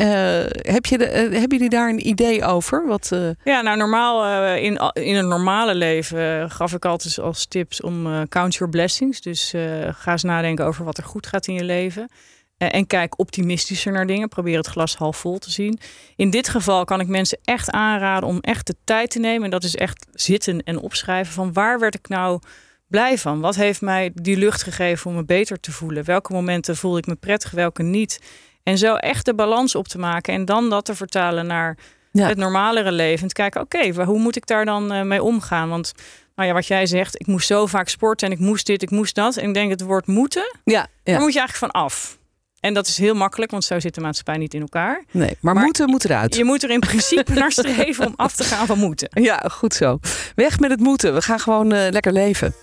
Uh, 0.00 0.42
heb 0.50 0.86
je 0.86 0.98
de, 0.98 1.04
uh, 1.04 1.12
hebben 1.12 1.48
jullie 1.48 1.68
daar 1.68 1.88
een 1.88 2.06
idee 2.06 2.44
over? 2.44 2.86
Wat, 2.86 3.10
uh... 3.12 3.30
Ja, 3.44 3.60
nou 3.60 3.76
normaal 3.76 4.46
in, 4.56 4.80
in 4.92 5.14
een 5.14 5.28
normale 5.28 5.74
leven 5.74 6.50
gaf 6.50 6.72
ik 6.72 6.84
altijd 6.84 7.18
als 7.18 7.46
tips 7.46 7.80
om 7.80 8.28
count 8.28 8.54
your 8.54 8.72
blessings. 8.72 9.20
Dus 9.20 9.54
ga 9.90 10.12
eens 10.12 10.22
nadenken 10.22 10.64
over 10.64 10.84
wat 10.84 10.98
er 10.98 11.04
goed 11.04 11.26
gaat 11.26 11.46
in 11.46 11.54
je 11.54 11.64
leven. 11.64 12.08
en 12.56 12.86
kijk 12.86 13.18
optimistischer 13.18 13.92
naar 13.92 14.06
dingen. 14.06 14.28
Probeer 14.28 14.56
het 14.56 14.66
glas 14.66 14.96
half 14.96 15.16
vol 15.16 15.38
te 15.38 15.50
zien. 15.50 15.78
In 16.16 16.30
dit 16.30 16.48
geval 16.48 16.84
kan 16.84 17.00
ik 17.00 17.08
mensen 17.08 17.38
echt 17.44 17.70
aanraden 17.70 18.28
om 18.28 18.38
echt 18.40 18.66
de 18.66 18.76
tijd 18.84 19.10
te 19.10 19.18
nemen. 19.18 19.44
En 19.44 19.50
dat 19.50 19.64
is 19.64 19.76
echt 19.76 20.06
zitten 20.12 20.62
en 20.62 20.78
opschrijven 20.78 21.32
van 21.32 21.52
waar 21.52 21.78
werd 21.78 21.94
ik 21.94 22.08
nou 22.08 22.40
blij 22.86 23.18
van? 23.18 23.40
Wat 23.40 23.56
heeft 23.56 23.80
mij 23.80 24.10
die 24.14 24.36
lucht 24.36 24.62
gegeven 24.62 25.10
om 25.10 25.16
me 25.16 25.24
beter 25.24 25.60
te 25.60 25.72
voelen? 25.72 26.04
Welke 26.04 26.32
momenten 26.32 26.76
voel 26.76 26.96
ik 26.96 27.06
me 27.06 27.14
prettig, 27.14 27.50
welke 27.50 27.82
niet? 27.82 28.20
En 28.62 28.78
zo 28.78 28.94
echt 28.94 29.24
de 29.24 29.34
balans 29.34 29.74
op 29.74 29.88
te 29.88 29.98
maken 29.98 30.34
en 30.34 30.44
dan 30.44 30.70
dat 30.70 30.84
te 30.84 30.94
vertalen 30.94 31.46
naar 31.46 31.76
ja. 32.12 32.28
het 32.28 32.36
normalere 32.36 32.92
leven. 32.92 33.22
En 33.22 33.28
te 33.28 33.34
kijken, 33.34 33.60
oké, 33.60 33.86
okay, 33.86 34.04
hoe 34.04 34.18
moet 34.18 34.36
ik 34.36 34.46
daar 34.46 34.64
dan 34.64 34.94
uh, 34.94 35.02
mee 35.02 35.22
omgaan? 35.22 35.68
Want 35.68 35.92
nou 36.34 36.48
ja, 36.48 36.54
wat 36.54 36.66
jij 36.66 36.86
zegt, 36.86 37.20
ik 37.20 37.26
moest 37.26 37.46
zo 37.46 37.66
vaak 37.66 37.88
sporten 37.88 38.26
en 38.26 38.32
ik 38.32 38.38
moest 38.40 38.66
dit, 38.66 38.82
ik 38.82 38.90
moest 38.90 39.14
dat. 39.14 39.36
En 39.36 39.48
ik 39.48 39.54
denk 39.54 39.70
het 39.70 39.80
woord 39.80 40.06
moeten, 40.06 40.56
ja, 40.64 40.72
ja. 40.72 41.12
daar 41.12 41.20
moet 41.20 41.32
je 41.32 41.38
eigenlijk 41.38 41.72
van 41.72 41.82
af. 41.82 42.18
En 42.60 42.74
dat 42.74 42.86
is 42.86 42.98
heel 42.98 43.14
makkelijk, 43.14 43.50
want 43.50 43.64
zo 43.64 43.80
zit 43.80 43.94
de 43.94 44.00
maatschappij 44.00 44.36
niet 44.36 44.54
in 44.54 44.60
elkaar. 44.60 45.04
Nee, 45.10 45.36
maar, 45.40 45.54
maar 45.54 45.64
moeten 45.64 45.90
moet 45.90 46.04
eruit. 46.04 46.36
Je 46.36 46.44
moet 46.44 46.62
er 46.62 46.70
in 46.70 46.80
principe 46.80 47.32
naar 47.32 47.52
streven 47.62 48.06
om 48.06 48.12
af 48.16 48.34
te 48.34 48.44
gaan 48.44 48.66
van 48.66 48.78
moeten. 48.78 49.08
Ja, 49.10 49.36
goed 49.52 49.74
zo. 49.74 49.98
Weg 50.34 50.58
met 50.58 50.70
het 50.70 50.80
moeten. 50.80 51.14
We 51.14 51.22
gaan 51.22 51.40
gewoon 51.40 51.74
uh, 51.74 51.86
lekker 51.90 52.12
leven 52.12 52.54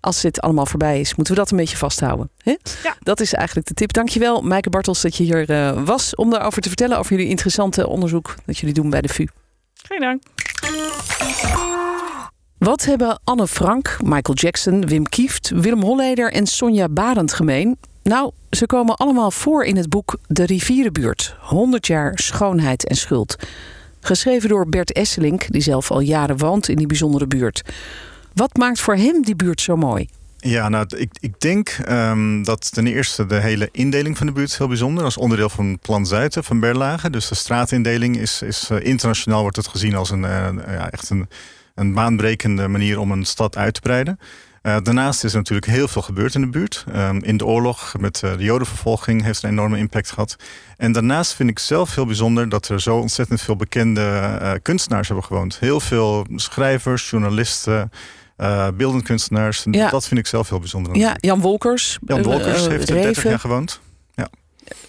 als 0.00 0.20
dit 0.20 0.40
allemaal 0.40 0.66
voorbij 0.66 1.00
is, 1.00 1.14
moeten 1.14 1.34
we 1.34 1.40
dat 1.40 1.50
een 1.50 1.56
beetje 1.56 1.76
vasthouden. 1.76 2.30
Hè? 2.42 2.56
Ja. 2.82 2.96
Dat 3.00 3.20
is 3.20 3.34
eigenlijk 3.34 3.66
de 3.66 3.74
tip. 3.74 3.92
Dankjewel, 3.92 4.42
Maaike 4.42 4.70
Bartels, 4.70 5.00
dat 5.00 5.16
je 5.16 5.24
hier 5.24 5.50
uh, 5.50 5.82
was 5.84 6.14
om 6.14 6.30
daarover 6.30 6.62
te 6.62 6.68
vertellen. 6.68 6.98
Over 6.98 7.12
jullie 7.12 7.28
interessante 7.28 7.88
onderzoek 7.88 8.34
dat 8.46 8.58
jullie 8.58 8.74
doen 8.74 8.90
bij 8.90 9.00
de 9.00 9.08
VU. 9.08 9.26
Geen 9.74 10.00
dank. 10.00 10.22
Wat 12.58 12.84
hebben 12.84 13.20
Anne 13.24 13.46
Frank, 13.46 13.96
Michael 14.02 14.34
Jackson, 14.34 14.86
Wim 14.86 15.08
Kieft, 15.08 15.50
Willem 15.54 15.82
Holleder 15.82 16.32
en 16.32 16.46
Sonja 16.46 16.88
Barend 16.88 17.32
gemeen? 17.32 17.78
Nou, 18.02 18.32
ze 18.50 18.66
komen 18.66 18.96
allemaal 18.96 19.30
voor 19.30 19.64
in 19.64 19.76
het 19.76 19.88
boek 19.88 20.18
De 20.26 20.46
Rivierenbuurt. 20.46 21.36
100 21.40 21.86
jaar 21.86 22.12
schoonheid 22.18 22.86
en 22.86 22.96
schuld. 22.96 23.36
Geschreven 24.00 24.48
door 24.48 24.68
Bert 24.68 24.92
Esselink, 24.92 25.52
die 25.52 25.62
zelf 25.62 25.90
al 25.90 26.00
jaren 26.00 26.38
woont 26.38 26.68
in 26.68 26.76
die 26.76 26.86
bijzondere 26.86 27.26
buurt. 27.26 27.62
Wat 28.34 28.56
maakt 28.56 28.80
voor 28.80 28.94
hem 28.94 29.22
die 29.22 29.36
buurt 29.36 29.60
zo 29.60 29.76
mooi? 29.76 30.08
Ja, 30.42 30.68
nou, 30.68 30.86
ik, 30.96 31.10
ik 31.20 31.40
denk 31.40 31.78
um, 31.88 32.44
dat 32.44 32.72
ten 32.72 32.86
eerste 32.86 33.26
de 33.26 33.40
hele 33.40 33.68
indeling 33.72 34.16
van 34.18 34.26
de 34.26 34.32
buurt 34.32 34.48
is 34.48 34.58
heel 34.58 34.68
bijzonder. 34.68 35.04
Als 35.04 35.16
onderdeel 35.16 35.48
van 35.48 35.78
Plan 35.78 36.06
Zuiden 36.06 36.44
van 36.44 36.60
Berlage. 36.60 37.10
Dus 37.10 37.28
de 37.28 37.34
straatindeling 37.34 38.16
is, 38.16 38.42
is 38.42 38.68
uh, 38.72 38.84
internationaal 38.84 39.40
wordt 39.40 39.56
het 39.56 39.68
gezien 39.68 39.94
als 39.94 40.10
een, 40.10 40.22
uh, 40.22 40.48
ja, 40.66 40.90
echt 40.90 41.10
een, 41.10 41.28
een 41.74 41.94
baanbrekende 41.94 42.68
manier 42.68 42.98
om 42.98 43.12
een 43.12 43.24
stad 43.24 43.56
uit 43.56 43.74
te 43.74 43.80
breiden. 43.80 44.18
Uh, 44.62 44.76
daarnaast 44.82 45.24
is 45.24 45.32
er 45.32 45.38
natuurlijk 45.38 45.66
heel 45.66 45.88
veel 45.88 46.02
gebeurd 46.02 46.34
in 46.34 46.40
de 46.40 46.46
buurt. 46.46 46.84
Um, 46.96 47.22
in 47.22 47.36
de 47.36 47.44
oorlog 47.44 47.94
met 47.98 48.20
de 48.20 48.34
jodenvervolging 48.38 49.22
heeft 49.22 49.42
een 49.42 49.50
enorme 49.50 49.78
impact 49.78 50.10
gehad. 50.10 50.36
En 50.76 50.92
daarnaast 50.92 51.34
vind 51.34 51.50
ik 51.50 51.58
zelf 51.58 51.94
heel 51.94 52.06
bijzonder 52.06 52.48
dat 52.48 52.68
er 52.68 52.80
zo 52.80 52.96
ontzettend 52.96 53.40
veel 53.40 53.56
bekende 53.56 54.58
kunstenaars 54.62 55.06
hebben 55.06 55.24
gewoond. 55.24 55.58
Heel 55.58 55.80
veel 55.80 56.26
schrijvers, 56.36 57.10
journalisten, 57.10 57.90
beeldend 58.76 59.02
kunstenaars. 59.02 59.66
Ja. 59.70 59.90
Dat 59.90 60.06
vind 60.08 60.20
ik 60.20 60.26
zelf 60.26 60.48
heel 60.48 60.58
bijzonder. 60.58 60.96
Ja, 60.96 61.16
Jan 61.20 61.40
Wolkers. 61.40 61.98
Jan 62.06 62.22
Wolkers 62.22 62.66
heeft 62.66 62.88
er 62.88 62.94
30 63.02 63.22
jaar 63.22 63.38
gewoond. 63.38 63.80
Ja. 64.14 64.28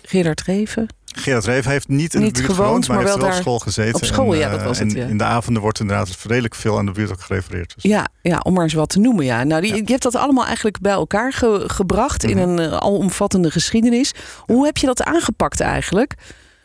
Gerard 0.02 0.42
Reven. 0.42 0.88
Gerard 1.06 1.46
Reven 1.46 1.72
heeft 1.72 1.88
niet 1.88 2.14
in 2.14 2.22
Niet 2.22 2.36
de 2.36 2.42
buurt 2.42 2.54
gewoond, 2.54 2.68
gewoond, 2.70 2.88
maar, 2.88 2.98
maar 2.98 3.06
heeft 3.06 3.18
wel 3.18 3.28
wel 3.28 3.36
op 3.38 3.42
school 3.44 3.60
gezeten. 3.60 3.96
op 3.96 4.04
school, 4.06 4.34
en, 4.34 4.40
ja, 4.40 4.50
dat 4.50 4.60
eh, 4.60 4.66
was 4.66 4.80
het, 4.80 4.94
en 4.94 5.02
ja. 5.02 5.08
in 5.08 5.18
de 5.18 5.24
avonden 5.24 5.62
wordt 5.62 5.80
inderdaad 5.80 6.18
redelijk 6.28 6.56
veel 6.56 6.78
aan 6.78 6.86
de 6.86 6.92
buurt 6.92 7.12
ook 7.12 7.22
gerefereerd. 7.22 7.74
Dus. 7.76 7.84
Ja, 7.92 8.08
ja, 8.22 8.38
om 8.44 8.54
maar 8.54 8.64
eens 8.64 8.74
wat 8.74 8.90
te 8.90 9.00
noemen. 9.00 9.26
Ja. 9.26 9.44
Nou, 9.44 9.62
die, 9.62 9.76
Je 9.76 9.84
hebt 9.86 10.04
dat 10.04 10.16
allemaal 10.16 10.46
eigenlijk 10.46 10.80
bij 10.80 10.92
elkaar 10.92 11.34
ge- 11.34 11.64
gebracht 11.68 12.24
in 12.24 12.38
Mhm. 12.38 12.50
een 12.50 12.60
uh, 12.72 12.78
alomvattende 12.78 13.52
geschiedenis. 13.52 14.14
Hoe 14.46 14.66
heb 14.66 14.78
je 14.78 14.86
dat 14.86 15.04
aangepakt 15.04 15.60
eigenlijk? 15.60 16.14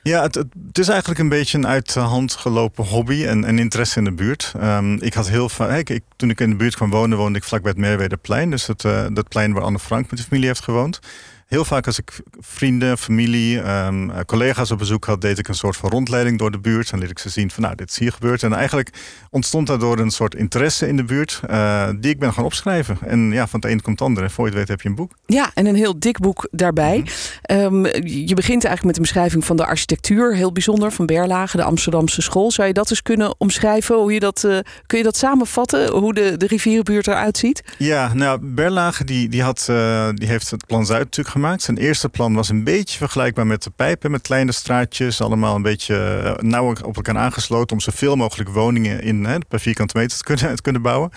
Ja, 0.06 0.22
het, 0.22 0.78
is 0.78 0.88
eigenlijk 0.88 1.20
een 1.20 1.28
beetje 1.28 1.58
een 1.58 1.66
uit 1.66 1.92
de 1.92 2.00
hand 2.00 2.32
gelopen 2.32 2.84
hobby 2.84 3.24
en, 3.24 3.44
en 3.44 3.58
interesse 3.58 3.98
in 3.98 4.04
de 4.04 4.12
buurt. 4.12 4.52
Um, 4.62 5.02
ik 5.02 5.14
had 5.14 5.28
heel 5.28 5.48
vaak, 5.48 5.88
ik, 5.88 6.02
toen 6.16 6.30
ik 6.30 6.40
in 6.40 6.50
de 6.50 6.56
buurt 6.56 6.74
kwam 6.74 6.90
wonen, 6.90 7.18
woonde 7.18 7.38
ik 7.38 7.44
vlakbij 7.44 7.70
het 7.70 7.80
Merwederplein. 7.80 8.50
Dus 8.50 8.66
het, 8.66 8.84
uh, 8.84 9.06
dat 9.12 9.28
plein 9.28 9.52
waar 9.52 9.62
Anne 9.62 9.78
Frank 9.78 10.10
met 10.10 10.18
de 10.18 10.24
familie 10.24 10.46
heeft 10.46 10.62
gewoond. 10.62 11.00
Heel 11.46 11.64
vaak 11.64 11.86
als 11.86 11.98
ik 11.98 12.20
vrienden, 12.38 12.98
familie, 12.98 13.70
um, 13.70 14.24
collega's 14.24 14.70
op 14.70 14.78
bezoek 14.78 15.04
had, 15.04 15.20
deed 15.20 15.38
ik 15.38 15.48
een 15.48 15.54
soort 15.54 15.76
van 15.76 15.90
rondleiding 15.90 16.38
door 16.38 16.50
de 16.50 16.58
buurt. 16.58 16.90
En 16.90 16.98
liet 16.98 17.10
ik 17.10 17.18
ze 17.18 17.28
zien 17.28 17.50
van 17.50 17.62
nou, 17.62 17.74
dit 17.74 17.90
is 17.90 17.98
hier 17.98 18.12
gebeurd. 18.12 18.42
En 18.42 18.52
eigenlijk 18.52 18.90
ontstond 19.30 19.66
daardoor 19.66 19.98
een 19.98 20.10
soort 20.10 20.34
interesse 20.34 20.88
in 20.88 20.96
de 20.96 21.04
buurt, 21.04 21.40
uh, 21.50 21.88
die 22.00 22.10
ik 22.10 22.18
ben 22.18 22.32
gaan 22.32 22.44
opschrijven. 22.44 22.98
En 23.06 23.32
ja, 23.32 23.46
van 23.46 23.60
het 23.60 23.70
een 23.70 23.80
komt 23.80 23.98
het 23.98 24.08
ander. 24.08 24.22
En 24.22 24.30
voor 24.30 24.44
je 24.44 24.50
het 24.50 24.58
weet 24.58 24.68
heb 24.68 24.80
je 24.80 24.88
een 24.88 24.94
boek. 24.94 25.12
Ja, 25.26 25.50
en 25.54 25.66
een 25.66 25.74
heel 25.74 25.98
dik 25.98 26.18
boek 26.18 26.48
daarbij. 26.50 26.98
Mm 26.98 27.04
-hmm. 27.42 27.84
um, 27.84 27.84
je 28.04 28.34
begint 28.34 28.64
eigenlijk 28.64 28.84
met 28.84 28.96
een 28.96 29.02
beschrijving 29.02 29.44
van 29.44 29.56
de 29.56 29.66
architectuur, 29.66 30.34
heel 30.34 30.52
bijzonder, 30.52 30.92
van 30.92 31.06
Berlage, 31.06 31.56
de 31.56 31.62
Amsterdamse 31.62 32.22
school. 32.22 32.50
Zou 32.50 32.68
je 32.68 32.74
dat 32.74 32.90
eens 32.90 33.02
kunnen 33.02 33.34
omschrijven? 33.38 33.96
Hoe 33.96 34.12
je 34.12 34.20
dat, 34.20 34.42
uh, 34.46 34.58
kun 34.86 34.98
je 34.98 35.04
dat 35.04 35.16
samenvatten, 35.16 35.90
hoe 35.90 36.14
de, 36.14 36.36
de 36.36 36.46
rivierenbuurt 36.46 37.06
eruit 37.06 37.38
ziet? 37.38 37.62
Ja, 37.78 38.14
nou, 38.14 38.38
Berlage 38.42 39.04
die, 39.04 39.28
die, 39.28 39.42
had, 39.42 39.66
uh, 39.70 40.08
die 40.14 40.28
heeft 40.28 40.50
het 40.50 40.66
plan 40.66 40.86
Zuid 40.86 41.04
natuurlijk 41.04 41.35
Zijn 41.36 41.76
eerste 41.76 42.08
plan 42.08 42.34
was 42.34 42.48
een 42.48 42.64
beetje 42.64 42.98
vergelijkbaar 42.98 43.46
met 43.46 43.62
de 43.62 43.70
pijpen, 43.70 44.10
met 44.10 44.22
kleine 44.22 44.52
straatjes, 44.52 45.20
allemaal 45.20 45.54
een 45.54 45.62
beetje 45.62 46.22
uh, 46.24 46.34
nauw 46.50 46.74
op 46.82 46.96
elkaar 46.96 47.16
aangesloten 47.16 47.76
om 47.76 47.82
zoveel 47.82 48.16
mogelijk 48.16 48.48
woningen 48.48 49.02
in 49.02 49.24
hè, 49.24 49.38
per 49.38 49.60
vierkante 49.60 49.98
meter 49.98 50.16
te 50.18 50.24
kunnen, 50.24 50.56
te 50.56 50.62
kunnen 50.62 50.82
bouwen. 50.82 51.10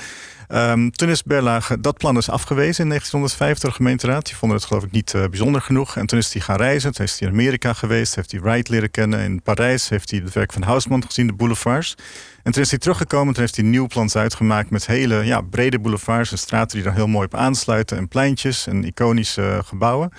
Um, 0.53 0.91
toen 0.91 1.10
is 1.10 1.24
Berlage, 1.24 1.79
dat 1.79 1.98
plan 1.98 2.18
is 2.18 2.29
afgewezen 2.29 2.84
in 2.84 2.89
1950, 2.89 3.70
de 3.70 3.75
gemeenteraad. 3.75 4.25
Die 4.25 4.36
vonden 4.36 4.58
het 4.58 4.68
geloof 4.68 4.84
ik 4.84 4.91
niet 4.91 5.13
uh, 5.13 5.25
bijzonder 5.25 5.62
genoeg. 5.62 5.96
En 5.96 6.06
toen 6.06 6.20
is 6.20 6.34
hij 6.34 6.41
gaan 6.41 6.58
reizen. 6.58 6.94
Toen 6.94 7.06
is 7.06 7.20
hij 7.20 7.27
in 7.27 7.34
Amerika 7.34 7.74
geweest. 7.74 8.15
Heeft 8.15 8.32
hij 8.32 8.41
Wright 8.41 8.70
leren 8.70 8.91
kennen. 8.91 9.20
In 9.20 9.41
Parijs 9.41 9.89
heeft 9.89 10.12
hij 10.12 10.20
het 10.20 10.34
werk 10.34 10.53
van 10.53 10.62
Haussmann 10.62 11.06
gezien, 11.06 11.27
de 11.27 11.34
boulevards. 11.34 11.96
En 12.44 12.51
toen 12.51 12.63
is 12.63 12.70
hij 12.70 12.79
teruggekomen. 12.79 13.34
Toen 13.34 13.44
heeft 13.44 13.56
hij 13.56 13.65
nieuw 13.65 13.88
plan 13.88 14.10
uitgemaakt 14.13 14.70
met 14.70 14.86
hele 14.86 15.25
ja, 15.25 15.41
brede 15.41 15.79
boulevards. 15.79 16.32
En 16.32 16.38
straten 16.38 16.77
die 16.77 16.88
er 16.88 16.94
heel 16.94 17.08
mooi 17.08 17.25
op 17.25 17.36
aansluiten. 17.36 17.98
En 17.98 18.08
pleintjes 18.08 18.68
en 18.68 18.84
iconische 18.84 19.41
uh, 19.41 19.60
gebouwen. 19.63 20.12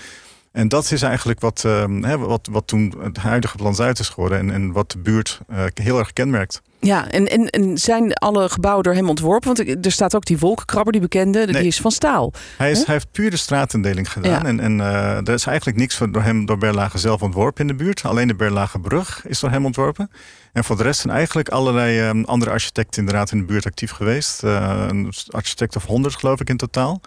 En 0.53 0.69
dat 0.69 0.91
is 0.91 1.03
eigenlijk 1.03 1.41
wat, 1.41 1.63
uh, 1.67 1.85
hè, 2.01 2.19
wat, 2.19 2.49
wat 2.51 2.67
toen 2.67 2.95
het 3.03 3.17
huidige 3.17 3.57
plan 3.57 3.75
Zuid 3.75 3.99
is 3.99 4.09
geworden. 4.09 4.39
En, 4.39 4.51
en 4.51 4.73
wat 4.73 4.91
de 4.91 4.99
buurt 4.99 5.41
uh, 5.51 5.65
heel 5.75 5.99
erg 5.99 6.13
kenmerkt. 6.13 6.63
Ja, 6.81 7.11
en, 7.11 7.29
en, 7.29 7.47
en, 7.47 7.79
zijn 7.79 8.13
alle 8.15 8.49
gebouwen 8.49 8.85
door 8.85 8.95
hem 8.95 9.09
ontworpen? 9.09 9.55
Want 9.55 9.87
er 9.87 9.93
staat 9.93 10.15
ook 10.15 10.25
die 10.25 10.39
wolkenkrabber, 10.39 10.93
die 10.93 11.01
bekende, 11.01 11.39
nee. 11.39 11.53
die 11.53 11.67
is 11.67 11.81
van 11.81 11.91
staal. 11.91 12.33
Hij, 12.57 12.71
is, 12.71 12.85
hij 12.85 12.95
heeft 12.95 13.11
puur 13.13 13.31
de 13.31 13.37
straatindeling 13.37 14.13
gedaan. 14.13 14.31
Ja. 14.31 14.45
En, 14.45 14.61
en 14.61 14.79
uh, 14.79 15.17
er 15.17 15.33
is 15.33 15.47
eigenlijk 15.47 15.79
niks 15.79 15.99
door 16.11 16.23
hem 16.23 16.47
door 16.47 16.59
Berlage 16.59 16.99
zelf 16.99 17.23
ontworpen 17.23 17.61
in 17.61 17.77
de 17.77 17.85
buurt. 17.85 18.05
Alleen 18.05 18.29
de 18.29 18.35
Berlagebrug 18.35 19.27
is 19.27 19.41
door 19.41 19.51
hem 19.51 19.65
ontworpen. 19.65 20.11
En 20.53 20.65
voor 20.65 20.77
de 20.77 20.83
rest 20.83 21.01
zijn 21.01 21.15
eigenlijk 21.15 21.49
allerlei 21.49 22.09
um, 22.09 22.25
andere 22.25 22.51
architecten 22.51 23.01
inderdaad 23.01 23.33
in 23.33 23.39
de 23.39 23.45
buurt 23.45 23.67
actief 23.67 23.91
geweest. 23.91 24.43
Uh, 24.43 24.85
een 24.89 25.13
architect 25.29 25.77
of 25.77 25.85
honderd 25.85 26.15
geloof 26.15 26.41
ik 26.41 26.49
in 26.49 26.57
totaal 26.57 27.01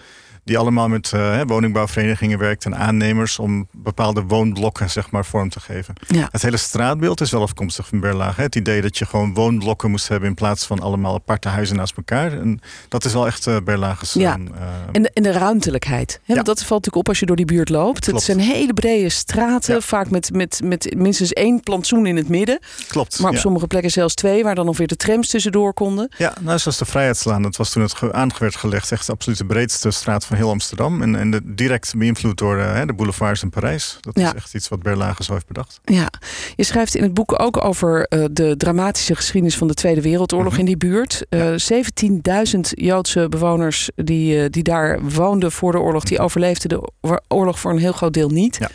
die 0.44 0.58
allemaal 0.58 0.88
met 0.88 1.12
uh, 1.16 1.42
woningbouwverenigingen 1.46 2.40
werkt 2.40 2.66
en 2.66 2.76
aannemers 2.78 3.40
om 3.40 3.68
bepaalde 3.72 4.22
woonblokken 4.24 4.90
zeg 4.90 5.12
maar, 5.12 5.26
vorm 5.26 5.50
te 5.50 5.60
geven. 5.60 5.94
Ja. 6.08 6.28
Het 6.32 6.42
hele 6.42 6.58
straatbeeld 6.58 7.22
is 7.22 7.32
wel 7.32 7.42
afkomstig 7.42 7.88
van 7.88 8.00
Berlage. 8.00 8.42
Het 8.42 8.56
idee 8.56 8.82
dat 8.82 8.98
je 8.98 9.06
gewoon 9.06 9.34
woonblokken 9.34 9.92
moest 9.92 10.08
hebben 10.08 10.30
in 10.30 10.36
plaats 10.36 10.66
van 10.66 10.80
allemaal 10.80 11.14
aparte 11.14 11.48
huizen 11.48 11.76
naast 11.76 11.98
elkaar. 11.98 12.32
En 12.32 12.60
dat 12.88 13.06
is 13.06 13.14
wel 13.14 13.26
echt 13.28 13.48
uh, 13.48 13.58
Berlage's. 13.64 14.14
Ja. 14.14 14.38
Uh, 14.38 14.46
en, 14.92 15.02
de, 15.02 15.12
en 15.14 15.24
de 15.24 15.32
ruimtelijkheid. 15.32 16.20
Hè? 16.26 16.34
Ja. 16.34 16.42
Dat 16.44 16.58
valt 16.58 16.70
natuurlijk 16.70 16.96
op 16.96 17.08
als 17.08 17.20
je 17.20 17.26
door 17.26 17.36
die 17.36 17.46
buurt 17.46 17.70
loopt. 17.70 18.00
Klopt. 18.00 18.28
Het 18.28 18.38
zijn 18.38 18.40
hele 18.40 18.74
brede 18.74 19.10
straten, 19.10 19.74
Ja. 19.74 19.82
vaak 19.82 20.10
met, 20.10 20.34
met, 20.34 20.62
met 20.64 20.94
minstens 20.98 21.34
één 21.34 21.60
plantsoen 21.60 22.06
in 22.06 22.16
het 22.16 22.30
midden. 22.30 22.60
Klopt. 22.88 23.20
Maar 23.20 23.32
op 23.32 23.38
sommige 23.38 23.68
plekken 23.68 23.92
zelfs 23.92 24.14
twee, 24.16 24.44
waar 24.44 24.56
dan 24.56 24.66
nog 24.66 24.78
weer 24.78 24.88
de 24.88 24.96
trams 24.96 25.28
tussendoor 25.28 25.74
konden. 25.74 26.12
Ja, 26.18 26.34
nou, 26.42 26.60
zoals 26.60 26.78
de 26.78 26.86
Vrijheidslaan. 26.86 27.42
Dat 27.42 27.56
was 27.56 27.70
toen 27.70 27.84
het 27.84 27.94
ge- 27.94 28.14
aan 28.14 28.32
werd 28.40 28.56
gelegd. 28.56 28.92
Echt 28.92 29.10
de 29.38 29.46
breedste 29.46 29.92
straat 29.92 30.26
van 30.26 30.33
heel 30.34 30.50
Amsterdam. 30.50 31.02
En, 31.02 31.16
en 31.16 31.32
de, 31.32 31.42
direct 31.54 31.94
beïnvloed 31.98 32.38
door 32.38 32.58
uh, 32.58 32.82
de 32.86 32.94
boulevards 32.94 33.44
in 33.44 33.50
Parijs. 33.50 33.98
Dat 34.02 34.20
Ja. 34.20 34.28
is 34.28 34.34
echt 34.34 34.54
iets 34.54 34.68
wat 34.68 34.82
Berlage 34.84 35.24
zo 35.24 35.34
heeft 35.34 35.48
bedacht. 35.48 35.80
Ja, 35.84 36.10
je 36.56 36.64
schrijft 36.64 36.96
in 36.96 37.04
het 37.04 37.14
boek 37.14 37.42
ook 37.42 37.64
over 37.66 38.06
uh, 38.10 38.26
de 38.32 38.58
dramatische 38.58 39.16
geschiedenis 39.16 39.58
van 39.58 39.68
de 39.68 39.74
Tweede 39.74 40.02
Wereldoorlog 40.02 40.52
Mhm. 40.52 40.60
in 40.60 40.66
die 40.66 40.78
buurt. 40.78 41.26
Uh, 41.30 41.54
17.000 41.58 42.60
Joodse 42.74 43.30
bewoners 43.30 43.90
die, 43.96 44.50
die 44.50 44.64
daar 44.64 45.02
woonden 45.02 45.52
voor 45.52 45.72
de 45.72 45.80
oorlog, 45.80 46.04
die 46.04 46.20
overleefden 46.20 46.70
de 46.70 46.90
oor- 47.02 47.22
oorlog 47.28 47.60
voor 47.60 47.72
een 47.72 47.78
heel 47.78 47.92
groot 47.92 48.14
deel 48.14 48.30
niet. 48.30 48.58
Ja, 48.60 48.70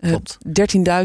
Uh, 0.00 0.10
klopt. 0.10 0.38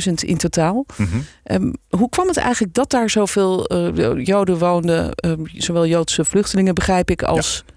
13.000 0.08 0.14
in 0.24 0.38
totaal. 0.38 0.86
Mhm. 0.98 1.08
Um, 1.44 1.74
hoe 1.90 2.10
kwam 2.10 2.28
het 2.28 2.38
eigenlijk 2.38 2.74
dat 2.74 2.90
daar 2.90 3.10
zoveel 3.10 3.74
uh, 3.96 4.26
Joden 4.26 4.58
woonden, 4.58 5.12
um, 5.26 5.44
zowel 5.54 5.86
Joodse 5.86 6.26
vluchtelingen 6.26 6.74
begrijp 6.74 7.10
ik 7.10 7.24
als. 7.24 7.64
Ja, 7.68 7.74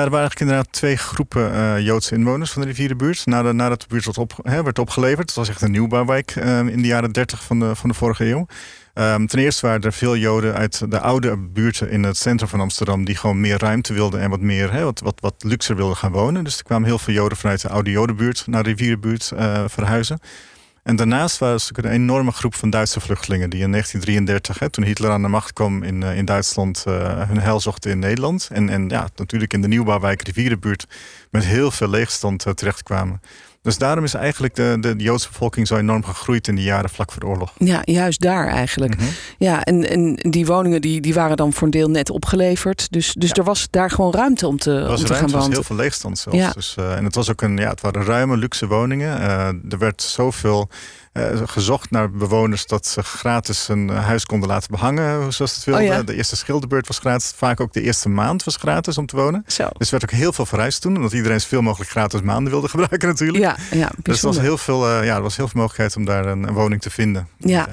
er 0.00 0.10
waren 0.10 0.28
eigenlijk 0.28 0.50
inderdaad 0.50 0.72
twee 0.72 0.96
groepen 0.96 1.52
uh, 1.52 1.80
Joodse 1.80 2.14
inwoners 2.14 2.50
van 2.50 2.62
de 2.62 2.68
rivierenbuurt. 2.68 3.26
Nadat, 3.26 3.54
nadat 3.54 3.80
de 3.80 3.86
buurt 3.88 4.04
werd, 4.04 4.18
op, 4.18 4.38
hè, 4.42 4.62
werd 4.62 4.78
opgeleverd. 4.78 5.28
Het 5.28 5.34
was 5.34 5.48
echt 5.48 5.62
een 5.62 5.70
nieuwbouwwijk 5.70 6.34
uh, 6.34 6.58
in 6.58 6.82
de 6.82 6.88
jaren 6.88 7.12
30 7.12 7.42
van 7.42 7.58
de, 7.58 7.74
van 7.74 7.88
de 7.88 7.94
vorige 7.94 8.24
eeuw. 8.24 8.46
Um, 8.94 9.26
ten 9.26 9.38
eerste 9.38 9.66
waren 9.66 9.82
er 9.82 9.92
veel 9.92 10.16
Joden 10.16 10.54
uit 10.54 10.90
de 10.90 11.00
oude 11.00 11.36
buurten 11.36 11.90
in 11.90 12.02
het 12.02 12.16
centrum 12.16 12.48
van 12.48 12.60
Amsterdam... 12.60 13.04
die 13.04 13.16
gewoon 13.16 13.40
meer 13.40 13.58
ruimte 13.58 13.92
wilden 13.92 14.20
en 14.20 14.30
wat 14.30 14.40
meer, 14.40 14.72
hè, 14.72 14.84
wat, 14.84 15.00
wat, 15.00 15.20
wat 15.20 15.34
luxer 15.38 15.76
wilden 15.76 15.96
gaan 15.96 16.12
wonen. 16.12 16.44
Dus 16.44 16.58
er 16.58 16.64
kwamen 16.64 16.88
heel 16.88 16.98
veel 16.98 17.14
Joden 17.14 17.38
vanuit 17.38 17.60
de 17.60 17.68
oude 17.68 17.90
Jodenbuurt 17.90 18.44
naar 18.46 18.62
de 18.62 18.68
rivierenbuurt 18.68 19.30
uh, 19.34 19.64
verhuizen. 19.66 20.20
En 20.82 20.96
daarnaast 20.96 21.38
was 21.38 21.70
er 21.72 21.84
een 21.84 21.90
enorme 21.90 22.30
groep 22.30 22.54
van 22.54 22.70
Duitse 22.70 23.00
vluchtelingen... 23.00 23.50
die 23.50 23.62
in 23.62 23.70
1933, 23.70 24.58
hè, 24.58 24.70
toen 24.70 24.84
Hitler 24.84 25.10
aan 25.10 25.22
de 25.22 25.28
macht 25.28 25.52
kwam 25.52 25.82
in, 25.82 26.02
uh, 26.02 26.16
in 26.16 26.24
Duitsland... 26.24 26.84
Uh, 26.88 27.28
hun 27.28 27.38
heil 27.38 27.60
zochten 27.60 27.90
in 27.90 27.98
Nederland. 27.98 28.48
En, 28.52 28.68
en 28.68 28.88
ja, 28.88 29.08
natuurlijk 29.16 29.52
in 29.52 29.60
de 29.60 29.68
nieuwbouwwijk 29.68 30.22
Rivierenbuurt... 30.22 30.86
met 31.30 31.44
heel 31.44 31.70
veel 31.70 31.88
leegstand 31.88 32.46
uh, 32.46 32.52
terechtkwamen. 32.52 33.20
Dus 33.62 33.78
daarom 33.78 34.04
is 34.04 34.14
eigenlijk 34.14 34.54
de, 34.54 34.76
de, 34.80 34.96
de, 34.96 35.02
Joodse 35.02 35.28
bevolking 35.28 35.66
zo 35.66 35.76
enorm 35.76 36.04
gegroeid 36.04 36.48
in 36.48 36.54
de 36.54 36.62
jaren 36.62 36.90
vlak 36.90 37.12
voor 37.12 37.20
de 37.20 37.26
oorlog. 37.26 37.52
Ja, 37.58 37.82
juist 37.84 38.20
daar 38.20 38.48
eigenlijk. 38.48 38.94
Mhm. 38.94 39.02
Mm 39.02 39.08
-hmm. 39.08 39.16
Ja, 39.38 39.64
en, 39.64 39.88
en 39.88 40.14
die 40.14 40.46
woningen 40.46 40.80
die, 40.80 41.00
die 41.00 41.14
waren 41.14 41.36
dan 41.36 41.52
voor 41.52 41.62
een 41.62 41.70
deel 41.70 41.88
net 41.88 42.10
opgeleverd. 42.10 42.92
Dus, 42.92 43.12
dus 43.12 43.28
ja. 43.28 43.34
er 43.34 43.44
was 43.44 43.66
daar 43.70 43.90
gewoon 43.90 44.12
ruimte 44.12 44.46
om 44.46 44.58
te, 44.58 44.70
er 44.70 44.86
was 44.86 45.00
om 45.00 45.06
te 45.06 45.12
ruimte, 45.12 45.30
gaan 45.30 45.40
wonen. 45.40 45.42
Er 45.42 45.46
was 45.46 45.54
heel 45.54 45.62
veel 45.62 45.76
leegstand 45.76 46.18
zelfs. 46.18 46.38
Ja. 46.38 46.50
Dus, 46.50 46.76
uh, 46.78 46.96
en 46.96 47.04
het, 47.04 47.14
was 47.14 47.30
ook 47.30 47.42
een, 47.42 47.56
ja, 47.56 47.68
het 47.70 47.80
waren 47.80 48.04
ruime, 48.04 48.36
luxe 48.36 48.66
woningen. 48.66 49.20
Uh, 49.20 49.46
er 49.46 49.78
werd 49.78 50.02
zoveel 50.02 50.68
gezocht 51.44 51.90
naar 51.90 52.10
bewoners 52.10 52.66
dat 52.66 52.86
ze 52.86 53.02
gratis 53.02 53.68
een 53.68 53.88
huis 53.88 54.26
konden 54.26 54.48
laten 54.48 54.70
behangen, 54.70 55.32
zoals 55.32 55.54
het 55.54 55.64
wilden. 55.64 55.84
Oh 55.84 55.88
ja. 55.88 56.02
De 56.02 56.14
eerste 56.14 56.36
schilderbeurt 56.36 56.86
was 56.86 56.98
gratis. 56.98 57.32
Vaak 57.36 57.60
ook 57.60 57.72
de 57.72 57.82
eerste 57.82 58.08
maand 58.08 58.44
was 58.44 58.56
gratis 58.56 58.98
om 58.98 59.06
te 59.06 59.16
wonen. 59.16 59.44
Zo. 59.46 59.68
Dus 59.76 59.92
er 59.92 59.98
werd 59.98 60.02
ook 60.12 60.18
heel 60.18 60.32
veel 60.32 60.46
verhuisd 60.46 60.80
toen, 60.80 60.96
omdat 60.96 61.12
iedereen 61.12 61.40
zoveel 61.40 61.62
mogelijk 61.62 61.90
gratis 61.90 62.20
maanden 62.20 62.52
wilde 62.52 62.68
gebruiken 62.74 63.08
natuurlijk. 63.08 63.44
Ja, 63.44 63.56
ja, 63.70 63.90
dus 64.02 64.20
er 64.20 64.26
was 64.26 64.38
heel 64.38 64.58
veel, 64.58 64.88
uh, 64.88 65.04
ja, 65.04 65.16
er 65.16 65.22
was 65.22 65.36
heel 65.36 65.48
veel 65.48 65.60
mogelijkheid 65.60 65.96
om 65.96 66.04
daar 66.04 66.26
een, 66.26 66.42
een 66.42 66.54
woning 66.54 66.80
te 66.80 66.90
vinden. 66.90 67.28
Ja. 67.38 67.68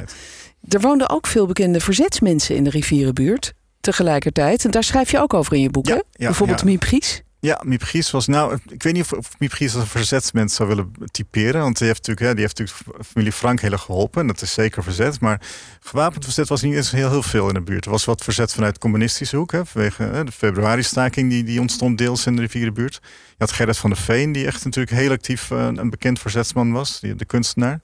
Er 0.69 0.81
woonden 0.81 1.09
ook 1.09 1.27
veel 1.27 1.45
bekende 1.45 1.79
verzetsmensen 1.79 2.55
in 2.55 2.63
de 2.63 2.69
rivierenbuurt 2.69 3.53
tegelijkertijd. 3.81 4.65
En 4.65 4.71
daar 4.71 4.83
schrijf 4.83 5.11
je 5.11 5.19
ook 5.19 5.33
over 5.33 5.53
in 5.53 5.61
je 5.61 5.69
boek, 5.69 5.87
ja, 5.87 5.93
hè? 5.93 6.01
Ja, 6.11 6.25
Bijvoorbeeld 6.25 6.59
ja. 6.59 6.65
Mie 6.65 6.77
Pries. 6.77 7.21
Ja, 7.41 7.61
Miep 7.65 7.81
Gies 7.81 8.11
was 8.11 8.27
nou, 8.27 8.57
ik 8.69 8.83
weet 8.83 8.93
niet 8.93 9.13
of, 9.13 9.39
Miep 9.39 9.51
Gies 9.51 9.73
als 9.73 9.83
een 9.83 9.89
verzetsmens 9.89 10.55
zou 10.55 10.69
willen 10.69 10.91
typeren. 11.11 11.61
Want 11.61 11.77
die 11.77 11.87
heeft 11.87 12.07
natuurlijk, 12.07 12.27
ja, 12.27 12.33
die 12.33 12.41
heeft 12.41 12.57
natuurlijk 12.57 13.05
familie 13.07 13.31
Frank 13.31 13.59
heel 13.59 13.71
erg 13.71 13.81
geholpen. 13.81 14.21
En 14.21 14.27
dat 14.27 14.41
is 14.41 14.53
zeker 14.53 14.83
verzet. 14.83 15.19
Maar 15.19 15.41
gewapend 15.79 16.23
verzet 16.23 16.47
was 16.47 16.61
niet 16.61 16.75
eens 16.75 16.91
heel, 16.91 17.09
heel 17.09 17.23
veel 17.23 17.47
in 17.47 17.53
de 17.53 17.61
buurt. 17.61 17.85
Er 17.85 17.91
was 17.91 18.05
wat 18.05 18.23
verzet 18.23 18.53
vanuit 18.53 18.77
communistische 18.77 19.37
hoek. 19.37 19.51
Hè, 19.51 19.65
vanwege 19.65 20.03
hè, 20.03 20.23
de 20.23 20.31
februari-staking 20.31 21.29
die, 21.29 21.43
die 21.43 21.59
ontstond 21.59 21.97
deels 21.97 22.25
in 22.25 22.35
de 22.35 22.41
rivierenbuurt. 22.41 22.99
Je 23.03 23.35
had 23.37 23.51
Gerrit 23.51 23.77
van 23.77 23.89
der 23.89 23.99
Veen, 23.99 24.31
die 24.31 24.45
echt 24.45 24.63
natuurlijk 24.65 24.95
heel 24.95 25.11
actief 25.11 25.49
uh, 25.49 25.67
een 25.75 25.89
bekend 25.89 26.19
verzetsman 26.19 26.71
was. 26.71 26.99
Die, 26.99 27.15
de 27.15 27.25
kunstenaar. 27.25 27.81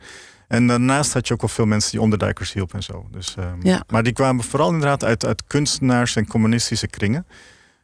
En 0.48 0.68
daarnaast 0.68 1.13
had 1.13 1.28
je 1.28 1.34
ook 1.34 1.41
wel 1.41 1.50
veel 1.50 1.65
mensen 1.65 1.91
die 1.91 2.02
onderduikers 2.02 2.54
hielpen 2.54 2.76
en 2.76 2.84
zo. 2.84 3.08
Dus, 3.12 3.36
um, 3.39 3.60
Ja. 3.62 3.84
Maar 3.88 4.04
die 4.04 4.13
kwamen 4.13 4.44
vooral 4.44 4.72
inderdaad 4.72 5.04
uit, 5.04 5.26
uit 5.26 5.44
kunstenaars 5.48 6.15
en 6.15 6.28
communistische 6.28 6.88
kringen. 6.88 7.26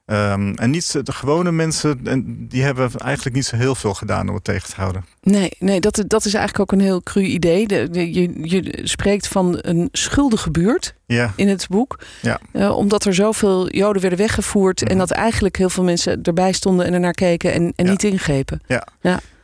Um, 0.05 0.55
en 0.55 0.69
niet 0.69 1.05
de 1.05 1.11
gewone 1.11 1.51
mensen, 1.51 1.99
en 2.03 2.47
die 2.47 2.63
hebben 2.63 2.91
eigenlijk 2.97 3.35
niet 3.35 3.45
zo 3.45 3.55
heel 3.55 3.75
veel 3.75 3.93
gedaan 3.93 4.27
om 4.29 4.35
het 4.35 4.43
tegen 4.43 4.69
te 4.69 4.75
houden. 4.75 5.05
Nee, 5.21 5.51
nee 5.59 5.79
dat, 5.79 6.03
dat 6.07 6.25
is 6.25 6.33
eigenlijk 6.33 6.59
ook 6.59 6.79
een 6.79 6.85
heel 6.85 7.01
cru 7.01 7.21
idee. 7.21 7.67
De, 7.67 7.89
de, 7.89 8.13
je, 8.13 8.49
je 8.49 8.79
spreekt 8.83 9.27
van 9.27 9.57
een 9.61 9.89
schuldige 9.91 10.51
buurt 10.51 10.95
ja. 11.05 11.33
in 11.35 11.47
het 11.47 11.67
boek. 11.69 11.99
Ja. 12.21 12.39
Uh, 12.53 12.77
omdat 12.77 13.05
er 13.05 13.13
zoveel 13.13 13.69
Joden 13.69 14.01
werden 14.01 14.19
weggevoerd. 14.19 14.81
Mm 14.81 14.87
-hmm. 14.87 14.95
En 14.95 15.07
dat 15.07 15.11
eigenlijk 15.17 15.57
heel 15.57 15.69
veel 15.69 15.83
mensen 15.83 16.21
erbij 16.23 16.51
stonden 16.51 16.85
en 16.85 16.93
ernaar 16.93 17.13
keken 17.13 17.53
en, 17.53 17.73
en 17.75 17.85
ja. 17.85 17.91
niet 17.91 18.03
ingrepen. 18.03 18.61
Ja. 18.67 18.87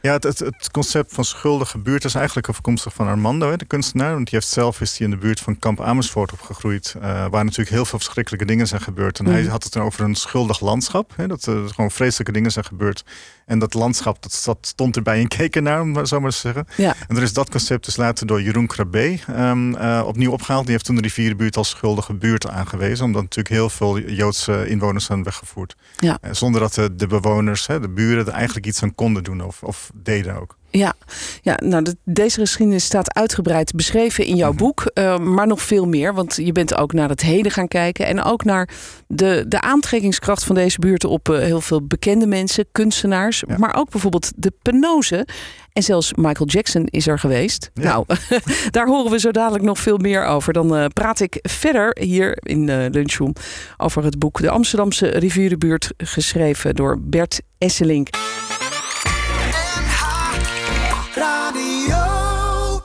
Ja. 0.02 0.14
Het, 0.14 0.24
het, 0.24 0.40
het, 0.40 0.72
concept 0.72 1.14
van 1.14 1.26
schuldige 1.26 1.78
buurt 1.78 2.04
is 2.04 2.16
eigenlijk 2.16 2.48
afkomstig 2.48 2.94
van 2.94 3.08
Armando, 3.08 3.50
hè, 3.50 3.58
de 3.58 3.66
kunstenaar. 3.66 4.14
Want 4.14 4.30
die 4.30 4.40
heeft 4.40 4.52
zelf 4.52 4.82
is 4.82 4.98
die 4.98 5.06
in 5.06 5.12
de 5.12 5.18
buurt 5.18 5.40
van 5.40 5.60
Kamp 5.60 5.82
Amersfoort 5.82 6.32
opgegroeid. 6.32 6.96
Uh, 6.98 7.04
waar 7.04 7.44
natuurlijk 7.44 7.70
heel 7.70 7.86
veel 7.86 8.00
verschrikkelijke 8.00 8.46
dingen 8.46 8.68
zijn 8.68 8.82
gebeurd. 8.82 9.20
En 9.20 9.26
mm. 9.26 9.32
hij 9.32 9.44
had 9.44 9.64
het 9.64 9.74
dan 9.74 9.84
over 9.84 10.04
een 10.04 10.16
schuldig 10.16 10.60
landschap. 10.60 11.14
Hè, 11.16 11.28
dat 11.28 11.46
er 11.46 11.70
gewoon 11.70 11.92
vreselijke 11.92 12.32
dingen 12.32 12.52
zijn 12.52 12.66
gebeurd. 12.66 13.04
En 13.46 13.60
dat 13.60 13.74
landschap, 13.74 14.22
dat, 14.22 14.42
dat 14.46 14.58
stond 14.62 14.96
erbij 14.96 15.20
en 15.20 15.28
keek 15.28 15.56
ernaar, 15.56 15.82
om 15.82 16.06
zo 16.06 16.20
maar 16.20 16.32
te 16.32 16.38
zeggen. 16.38 16.68
Ja. 16.76 16.96
En 17.08 17.16
er 17.16 17.22
is 17.22 17.34
dat 17.34 17.50
concept 17.50 17.86
dus 17.86 17.96
later 17.96 18.28
door 18.28 18.42
Jeroen 18.42 18.68
Krabbe 18.68 19.20
um, 19.30 19.76
uh, 19.76 20.04
opnieuw 20.06 20.32
opgehaald. 20.32 20.64
Die 20.64 20.72
heeft 20.72 20.86
toen 20.86 20.96
de 20.96 21.02
rivierenbuurt 21.02 21.58
als 21.58 21.70
schuldige 21.70 22.14
buurt 22.14 22.50
aangewezen. 22.50 23.06
Omdat 23.06 23.22
natuurlijk 23.22 23.56
heel 23.56 23.70
veel 23.70 24.00
Joodse 24.00 24.68
inwoners 24.68 25.06
zijn 25.06 25.24
weggevoerd. 25.24 25.76
Ja. 25.98 26.20
zonder 26.32 26.62
dat 26.62 26.74
de, 26.74 26.96
de 26.96 27.08
bewoners, 27.08 27.68
hè, 27.68 27.80
de 27.80 27.90
buren, 27.90 28.28
er 28.28 28.34
eigenlijk 28.34 28.66
iets 28.66 28.84
aan 28.84 28.96
konden 28.96 29.24
doen 29.24 29.42
of, 29.42 29.64
of 29.64 29.87
deden 29.94 30.40
ook. 30.40 30.58
Ja, 30.70 30.94
ja 31.42 31.60
nou, 31.64 31.84
de, 31.84 31.98
deze 32.04 32.40
geschiedenis 32.40 32.84
staat 32.84 33.14
uitgebreid 33.14 33.74
beschreven 33.76 34.26
in 34.26 34.36
jouw 34.36 34.52
mm 34.52 34.58
-hmm. 34.58 34.66
boek. 34.66 34.92
Uh, 34.94 35.18
maar 35.18 35.48
nog 35.48 35.62
veel 35.62 35.86
meer, 35.86 36.14
want 36.14 36.36
je 36.36 36.52
bent 36.52 36.76
ook 36.76 36.94
naar 36.94 37.10
het 37.10 37.22
heden 37.22 37.52
gaan 37.52 37.68
kijken. 37.68 38.06
En 38.06 38.24
ook 38.24 38.44
naar 38.44 38.70
de, 39.08 39.46
de 39.48 39.62
aantrekkingskracht 39.62 40.44
van 40.44 40.56
deze 40.56 40.80
buurten 40.80 41.10
op 41.10 41.30
uh, 41.30 41.40
heel 41.40 41.62
veel 41.62 41.86
bekende 41.86 42.28
mensen, 42.28 42.66
kunstenaars. 42.72 43.44
Ja. 43.48 43.58
Maar 43.58 43.76
ook 43.76 43.90
bijvoorbeeld 43.90 44.32
de 44.36 44.54
penose. 44.62 45.28
En 45.74 45.84
zelfs 45.84 46.14
Michael 46.14 46.50
Jackson 46.50 46.86
is 46.86 47.08
er 47.08 47.20
geweest. 47.20 47.72
Ja. 47.74 47.84
Nou, 47.84 48.06
daar 48.70 48.88
horen 48.88 49.12
we 49.12 49.20
zo 49.20 49.32
dadelijk 49.32 49.64
nog 49.64 49.80
veel 49.80 49.98
meer 49.98 50.26
over. 50.26 50.54
Dan 50.54 50.78
uh, 50.78 50.86
praat 50.94 51.20
ik 51.20 51.40
verder 51.42 51.98
hier 52.00 52.38
in 52.42 52.68
uh, 52.68 52.86
Lunchroom 52.92 53.34
over 53.78 54.04
het 54.04 54.20
boek 54.20 54.42
De 54.42 54.50
Amsterdamse 54.50 55.08
Rivierenbuurt, 55.08 55.94
geschreven 55.98 56.76
door 56.76 57.00
Bert 57.02 57.42
Esselink. 57.58 58.10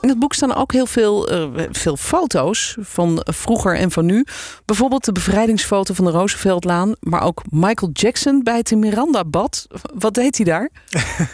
In 0.03 0.09
het 0.09 0.19
boek 0.19 0.33
staan 0.33 0.55
ook 0.55 0.71
heel 0.71 0.85
veel, 0.85 1.31
uh, 1.33 1.63
veel 1.71 1.97
foto's 1.97 2.77
van 2.79 3.21
vroeger 3.23 3.77
en 3.77 3.91
van 3.91 4.05
nu. 4.05 4.25
Bijvoorbeeld 4.65 5.05
de 5.05 5.11
bevrijdingsfoto 5.11 5.93
van 5.93 6.05
de 6.05 6.11
Rooseveltlaan. 6.11 6.95
Maar 6.99 7.23
ook 7.23 7.41
Michael 7.49 7.91
Jackson 7.93 8.43
bij 8.43 8.57
het 8.57 8.75
Miranda-bad. 8.75 9.67
Wat 9.93 10.13
deed 10.13 10.35
hij 10.35 10.45
daar? 10.45 10.69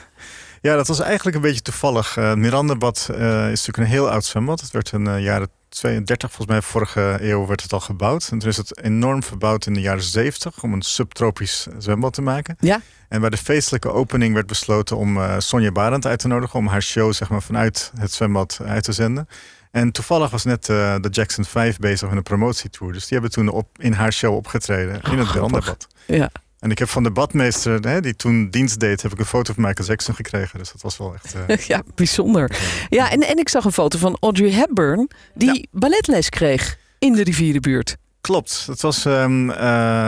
ja, 0.62 0.75
dat 0.75 0.88
was 0.88 0.99
eigenlijk 0.99 1.36
een 1.36 1.41
beetje 1.41 1.62
toevallig. 1.62 2.17
Uh, 2.17 2.34
Miranda-bad 2.34 3.08
uh, 3.12 3.17
is 3.51 3.65
natuurlijk 3.65 3.77
een 3.77 3.84
heel 3.84 4.10
oud 4.10 4.25
zwembad. 4.25 4.62
Het 4.62 4.71
werd 4.71 4.89
de 4.89 5.17
jaren 5.19 5.49
32, 5.69 6.32
volgens 6.32 6.47
mij 6.47 6.62
vorige 6.62 7.17
eeuw, 7.21 7.47
werd 7.47 7.62
het 7.62 7.73
al 7.73 7.79
gebouwd. 7.79 8.29
En 8.32 8.39
toen 8.39 8.49
is 8.49 8.58
het 8.58 8.82
enorm 8.82 9.23
verbouwd 9.23 9.65
in 9.65 9.73
de 9.73 9.82
jaren 9.82 10.03
70 10.03 10.63
om 10.63 10.73
een 10.73 10.82
subtropisch 10.82 11.67
zwembad 11.77 12.13
te 12.13 12.21
maken. 12.21 12.55
Ja. 12.60 12.82
En 13.10 13.21
bij 13.21 13.29
de 13.29 13.38
feestelijke 13.38 13.91
opening 13.91 14.34
werd 14.34 14.47
besloten 14.47 14.97
om 14.97 15.17
uh, 15.17 15.36
Sonja 15.38 15.71
Barend 15.71 16.05
uit 16.05 16.19
te 16.19 16.27
nodigen... 16.27 16.60
om 16.60 16.67
haar 16.67 16.84
show 16.84 17.13
zeg 17.13 17.29
maar, 17.29 17.41
vanuit 17.41 17.91
het 17.97 18.12
zwembad 18.12 18.60
uit 18.65 18.84
te 18.84 18.91
zenden. 18.91 19.27
En 19.71 19.91
toevallig 19.91 20.29
was 20.29 20.43
net 20.43 20.69
uh, 20.69 20.95
de 20.99 21.10
Jackson 21.10 21.45
5 21.45 21.77
bezig 21.77 22.08
met 22.08 22.17
een 22.17 22.23
promotietour. 22.23 22.93
Dus 22.93 23.08
die 23.08 23.19
hebben 23.19 23.32
toen 23.32 23.49
op, 23.49 23.67
in 23.77 23.93
haar 23.93 24.13
show 24.13 24.36
opgetreden 24.36 25.01
Oh, 25.05 25.12
in 25.12 25.17
het 25.17 25.27
Verandabad. 25.27 25.88
Ja. 26.05 26.32
En 26.60 26.72
ik 26.72 26.80
heb 26.80 26.89
van 26.89 27.04
de 27.04 27.12
badmeester, 27.12 27.80
hè, 27.80 28.02
die 28.02 28.15
toen 28.15 28.50
dienst 28.50 28.80
deed... 28.80 29.02
heb 29.02 29.12
ik 29.12 29.19
een 29.19 29.26
foto 29.26 29.54
van 29.54 29.63
Michael 29.63 29.88
Jackson 29.88 30.15
gekregen. 30.15 30.60
Dus 30.60 30.72
dat 30.72 30.82
was 30.82 30.98
wel 30.98 31.13
echt... 31.13 31.36
Uh... 31.36 31.56
ja, 31.67 31.84
bijzonder. 31.95 32.60
Ja, 32.89 33.12
en, 33.12 33.22
en 33.22 33.38
ik 33.38 33.50
zag 33.50 33.65
een 33.65 33.72
foto 33.72 33.98
van 33.98 34.17
Audrey 34.19 34.52
Hepburn... 34.52 35.10
die 35.34 35.54
ja. 35.54 35.65
balletles 35.72 36.30
kreeg 36.30 36.78
in 37.00 37.13
de 37.13 37.24
rivierenbuurt. 37.24 37.98
Klopt. 38.22 38.63
Dat 38.67 38.82
was, 38.82 39.06
um, 39.06 39.50
uh, 39.50 39.56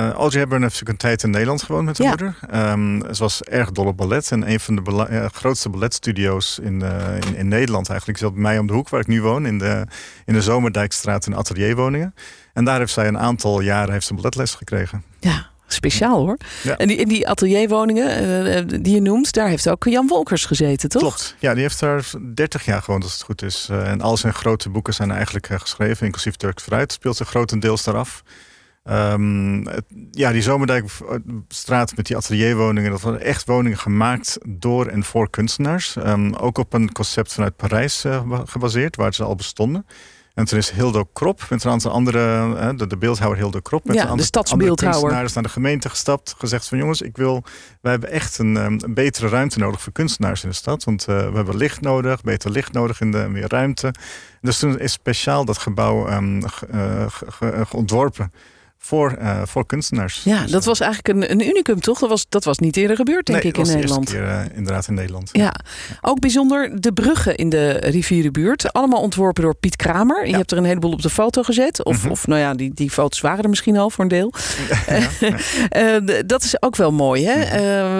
Audrey 0.09 0.39
Hepburn 0.39 0.61
heeft 0.61 0.73
natuurlijk 0.73 0.89
een 0.89 0.97
tijd 0.97 1.23
in 1.23 1.29
Nederland 1.29 1.63
gewoond 1.63 1.85
met 1.85 1.97
haar 1.97 2.07
Ja. 2.07 2.09
moeder. 2.09 2.69
Um, 2.71 3.13
ze 3.13 3.21
was 3.21 3.43
erg 3.43 3.71
dol 3.71 3.85
op 3.85 3.97
ballet. 3.97 4.31
En 4.31 4.51
een 4.51 4.59
van 4.59 4.75
de 4.75 4.81
bela- 4.81 5.09
uh, 5.09 5.25
grootste 5.25 5.69
balletstudio's 5.69 6.59
in, 6.61 6.81
uh, 6.81 7.15
in, 7.15 7.35
in 7.35 7.47
Nederland 7.47 7.89
eigenlijk... 7.89 8.19
zat 8.19 8.33
bij 8.33 8.41
mij 8.41 8.57
om 8.57 8.67
de 8.67 8.73
hoek, 8.73 8.89
waar 8.89 8.99
ik 8.99 9.07
nu 9.07 9.21
woon. 9.21 9.45
In 9.45 9.57
de, 9.57 9.87
in 10.25 10.33
de 10.33 10.41
Zomerdijkstraat 10.41 11.25
in 11.25 11.35
atelierwoningen. 11.35 12.15
En 12.53 12.65
daar 12.65 12.79
heeft 12.79 12.93
zij 12.93 13.07
een 13.07 13.19
aantal 13.19 13.61
jaren 13.61 13.93
heeft 13.93 14.05
ze 14.05 14.13
balletles 14.13 14.53
gekregen. 14.55 15.03
Ja, 15.19 15.49
speciaal 15.73 16.19
hoor. 16.19 16.37
Ja. 16.63 16.77
En 16.77 16.87
die, 16.87 16.97
in 16.97 17.07
die 17.07 17.27
atelierwoningen 17.27 18.23
uh, 18.47 18.81
die 18.81 18.93
je 18.93 19.01
noemt... 19.01 19.33
daar 19.33 19.47
heeft 19.47 19.69
ook 19.69 19.83
Jan 19.83 20.07
Wolkers 20.07 20.45
gezeten, 20.45 20.89
toch? 20.89 21.01
Klopt. 21.01 21.35
Ja, 21.39 21.53
die 21.53 21.61
heeft 21.61 21.79
daar 21.79 22.05
30 22.33 22.65
jaar 22.65 22.81
gewoond 22.81 23.03
als 23.03 23.13
het 23.13 23.21
goed 23.21 23.41
is. 23.41 23.67
Uh, 23.71 23.89
en 23.89 24.01
al 24.01 24.17
zijn 24.17 24.33
grote 24.33 24.69
boeken 24.69 24.93
zijn 24.93 25.11
eigenlijk 25.11 25.49
uh, 25.49 25.59
geschreven, 25.59 26.05
inclusief 26.05 26.35
Turks 26.35 26.63
Fruit. 26.63 26.91
Speelt 26.91 27.17
zich 27.17 27.29
grotendeels 27.29 27.83
daaraf. 27.83 28.23
Um, 28.83 29.67
het, 29.67 29.85
ja, 30.11 30.31
die 30.31 30.41
Zomerdijkstraat 30.41 31.95
met 31.95 32.05
die 32.05 32.17
atelierwoningen... 32.17 32.91
dat 32.91 33.01
waren 33.01 33.21
echt 33.21 33.45
woningen 33.45 33.77
gemaakt 33.77 34.37
door 34.47 34.85
en 34.85 35.03
voor 35.03 35.29
kunstenaars. 35.29 35.95
Um, 35.95 36.35
ook 36.35 36.57
op 36.57 36.73
een 36.73 36.91
concept 36.91 37.33
vanuit 37.33 37.55
Parijs 37.55 38.05
gebaseerd, 38.45 38.95
waar 38.95 39.13
ze 39.13 39.23
al 39.23 39.35
bestonden. 39.35 39.85
En 40.33 40.45
toen 40.45 40.57
is 40.57 40.69
Hildo 40.69 41.03
Krop 41.13 41.45
met 41.49 41.63
een 41.63 41.71
aantal 41.71 41.91
andere, 41.91 42.73
de, 42.75 42.87
de 42.87 42.97
beeldhouwer 42.97 43.39
Hildo 43.39 43.59
Krop... 43.59 43.85
met 43.85 43.95
ja, 43.95 44.09
een 44.09 44.17
de 44.17 44.23
stadsbeeldhouwer. 44.23 45.11
andere 45.11 45.29
naar 45.33 45.43
de 45.43 45.49
gemeente 45.49 45.89
gestapt. 45.89 46.35
Gezegd 46.37 46.67
van 46.67 46.77
jongens, 46.77 47.01
ik 47.01 47.17
wil, 47.17 47.43
wij 47.81 47.91
hebben 47.91 48.11
echt 48.11 48.37
een, 48.37 48.55
een 48.55 48.81
betere 48.87 49.27
ruimte 49.27 49.59
nodig 49.59 49.81
voor 49.81 49.93
kunstenaars 49.93 50.43
in 50.43 50.49
de 50.49 50.55
stad. 50.55 50.83
Want 50.83 51.07
uh, 51.09 51.29
we 51.29 51.35
hebben 51.35 51.57
licht 51.57 51.81
nodig, 51.81 52.21
beter 52.21 52.51
licht 52.51 52.73
nodig 52.73 53.01
in 53.01 53.11
de 53.11 53.27
meer 53.29 53.47
ruimte. 53.47 53.93
Dus 54.41 54.59
toen 54.59 54.79
is 54.79 54.91
speciaal 54.91 55.45
dat 55.45 55.57
gebouw 55.57 56.11
um, 56.11 56.47
ge, 56.47 56.67
uh, 56.73 57.05
ge, 57.07 57.65
ge, 57.65 57.77
ontworpen 57.77 58.31
voor, 58.83 59.17
uh, 59.21 59.41
voor 59.45 59.65
kunstenaars. 59.65 60.21
Ja, 60.23 60.41
dus, 60.41 60.51
dat 60.51 60.65
was 60.65 60.79
eigenlijk 60.79 61.15
een, 61.15 61.31
een 61.31 61.47
unicum, 61.47 61.79
toch? 61.81 61.99
Dat 61.99 62.09
was, 62.09 62.25
dat 62.29 62.43
was 62.43 62.57
niet 62.59 62.77
eerder 62.77 62.95
gebeurd, 62.95 63.25
denk 63.25 63.43
nee, 63.43 63.51
ik, 63.51 63.57
in 63.57 63.73
Nederland. 63.73 64.11
Nee, 64.11 64.21
keer 64.21 64.29
uh, 64.29 64.57
inderdaad 64.57 64.87
in 64.87 64.93
Nederland. 64.93 65.29
Ja. 65.31 65.43
ja. 65.43 65.55
ook 66.01 66.19
bijzonder 66.19 66.81
de 66.81 66.93
bruggen 66.93 67.35
in 67.35 67.49
de 67.49 67.69
rivierenbuurt. 67.71 68.73
Allemaal 68.73 69.01
ontworpen 69.01 69.43
door 69.43 69.55
Piet 69.55 69.75
Kramer. 69.75 70.27
Je 70.27 70.35
hebt 70.35 70.51
er 70.51 70.57
een 70.57 70.63
heleboel 70.63 70.91
op 70.91 71.01
de 71.01 71.09
foto 71.09 71.43
gezet. 71.43 71.83
Of, 71.83 71.95
mm 71.95 72.01
-hmm. 72.01 72.11
of 72.11 72.27
nou 72.27 72.39
ja, 72.39 72.53
die, 72.53 72.73
die 72.73 72.89
foto's 72.89 73.21
waren 73.21 73.43
er 73.43 73.49
misschien 73.49 73.77
al 73.77 73.89
voor 73.89 74.03
een 74.03 74.09
deel. 74.09 74.33
Ja, 75.19 75.99
uh, 76.01 76.21
dat 76.25 76.43
is 76.43 76.61
ook 76.61 76.75
wel 76.75 76.91
mooi, 76.91 77.25
hè? 77.25 77.41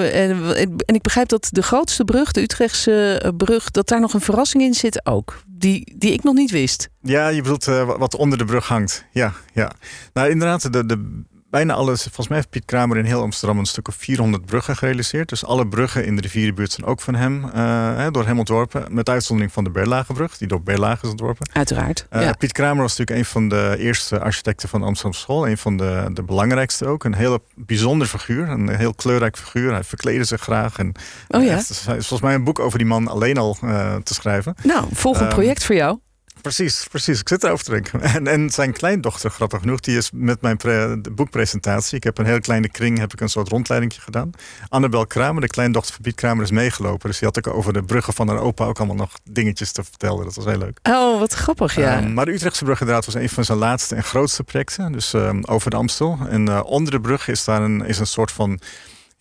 En, 0.10 0.56
en 0.86 0.96
ik 0.96 1.02
begrijp 1.02 1.28
dat 1.28 1.48
de 1.52 1.62
grootste 1.62 2.04
brug, 2.04 2.32
de 2.32 2.42
Utrechtse 2.42 3.32
brug... 3.38 3.72
dat 3.72 3.88
daar 3.88 4.00
nog 4.00 4.14
een 4.14 4.22
verrassing 4.22 4.64
in 4.64 4.74
zit 4.74 5.06
ook. 5.06 5.44
Die, 5.62 5.94
die 5.98 6.14
ik 6.14 6.24
nog 6.24 6.34
niet 6.34 6.52
wist. 6.52 6.90
Ja, 7.02 7.28
je 7.28 7.42
bedoelt 7.42 7.68
uh, 7.68 7.98
wat 7.98 8.16
onder 8.16 8.38
de 8.38 8.46
brug 8.46 8.68
hangt. 8.68 9.06
Ja, 9.12 9.34
ja. 9.54 9.72
Nou, 10.14 10.30
inderdaad, 10.30 10.74
de, 10.74 10.86
de, 10.86 11.22
bijna 11.52 11.74
alles. 11.74 12.02
Volgens 12.02 12.28
mij 12.28 12.38
heeft 12.38 12.50
Piet 12.50 12.66
Kramer 12.66 12.98
in 12.98 13.06
heel 13.06 13.22
Amsterdam 13.22 13.58
een 13.60 13.66
stuk 13.66 13.88
of 13.88 13.96
400 13.96 14.46
bruggen 14.46 14.76
gerealiseerd. 14.76 15.30
Dus 15.30 15.46
alle 15.46 15.68
bruggen 15.68 16.06
in 16.06 16.16
de 16.16 16.22
rivierenbuurt 16.22 16.72
zijn 16.72 16.88
ook 16.88 17.02
van 17.02 17.16
hem, 17.16 17.46
uh, 17.56 18.08
door 18.12 18.26
hem 18.26 18.40
ontworpen. 18.40 18.86
Met 18.90 19.10
uitzondering 19.10 19.54
van 19.54 19.64
de 19.64 19.70
Berlagebrug, 19.70 20.38
die 20.38 20.48
door 20.48 20.62
Berlage 20.62 21.06
is 21.06 21.10
ontworpen. 21.10 21.50
Uiteraard. 21.54 22.08
Uh, 22.14 22.22
ja. 22.22 22.34
Piet 22.34 22.52
Kramer 22.52 22.82
was 22.82 22.98
natuurlijk 22.98 23.20
een 23.20 23.32
van 23.32 23.50
de 23.50 23.76
eerste 23.78 24.20
architecten 24.20 24.70
van 24.70 24.80
de 24.80 24.86
Amsterdamse 24.86 25.22
school. 25.22 25.48
Een 25.48 25.58
van 25.58 25.78
de, 25.78 26.10
de 26.14 26.24
belangrijkste 26.24 26.86
ook. 26.86 27.04
Een 27.04 27.16
hele 27.16 27.42
bijzonder 27.56 28.08
figuur. 28.08 28.50
Een 28.50 28.70
heel 28.76 28.94
kleurrijk 28.94 29.38
figuur. 29.38 29.72
Hij 29.72 29.84
verkleedde 29.84 30.24
zich 30.24 30.42
graag. 30.42 30.78
En, 30.78 30.92
oh 31.28 31.44
ja? 31.44 31.56
Het 31.56 31.70
is, 31.70 31.82
volgens 31.86 32.22
mij 32.22 32.34
een 32.34 32.44
boek 32.44 32.60
over 32.60 32.78
die 32.78 32.88
man 32.88 33.08
alleen 33.08 33.38
al 33.38 33.58
uh, 33.64 33.96
te 33.96 34.14
schrijven. 34.14 34.56
Nou, 34.64 34.86
volgend 34.92 35.26
um, 35.26 35.30
project 35.30 35.66
voor 35.66 35.76
jou. 35.76 36.00
Precies, 36.42 36.88
precies. 36.90 37.20
Ik 37.20 37.28
zit 37.28 37.44
erover 37.44 37.66
te 37.66 37.72
denken. 37.72 38.02
En, 38.12 38.28
en 38.28 38.50
zijn 38.50 38.74
kleindochter, 38.74 39.30
grappig 39.30 39.60
genoeg, 39.60 39.80
die 39.80 39.98
is 39.98 40.10
met 40.14 40.42
mijn 40.42 40.58
pre, 40.58 41.02
boekpresentatie. 41.12 41.98
Ik 41.98 42.04
heb 42.04 42.18
een 42.18 42.26
hele 42.26 42.42
kleine 42.42 42.70
kring, 42.70 42.98
heb 42.98 43.14
ik 43.14 43.22
een 43.22 43.30
soort 43.30 43.50
rondleiding 43.50 44.04
gedaan. 44.04 44.32
Annabel 44.70 45.08
Kramer, 45.08 45.42
de 45.42 45.48
kleindochter 45.48 45.94
van 45.94 46.04
Piet 46.04 46.16
Kramer, 46.16 46.44
is 46.44 46.52
meegelopen. 46.52 47.10
Dus 47.10 47.20
die 47.20 47.28
had 47.28 47.48
ook 47.48 47.56
over 47.56 47.74
de 47.74 47.84
bruggen 47.84 48.14
van 48.14 48.28
haar 48.28 48.40
opa 48.40 48.66
ook 48.66 48.78
allemaal 48.78 48.96
nog 48.96 49.12
dingetjes 49.24 49.72
te 49.72 49.84
vertellen. 49.84 50.24
Dat 50.26 50.36
was 50.36 50.46
heel 50.46 50.58
leuk. 50.58 50.80
Oh, 50.84 51.20
wat 51.20 51.34
grappig, 51.34 51.76
ja. 51.76 52.04
Um, 52.04 52.14
maar 52.14 52.26
de 52.26 52.32
Utrechtse 52.34 52.64
brug 52.64 52.80
inderdaad 52.80 53.06
was 53.06 53.16
een 53.16 53.30
van 53.30 53.46
zijn 53.46 53.58
laatste 53.58 53.96
en 53.96 54.04
grootste 54.04 54.44
projecten. 54.44 54.92
Dus 54.92 55.14
um, 55.14 55.44
over 55.46 55.70
de 55.70 55.76
Amstel. 55.76 56.18
En 56.30 56.50
uh, 56.50 56.62
onder 56.66 56.92
de 56.92 57.02
brug 57.02 57.28
is 57.28 57.44
daar 57.44 57.62
een, 57.62 57.86
is 57.86 58.00
een 58.00 58.08
soort 58.08 58.32
van 58.32 58.60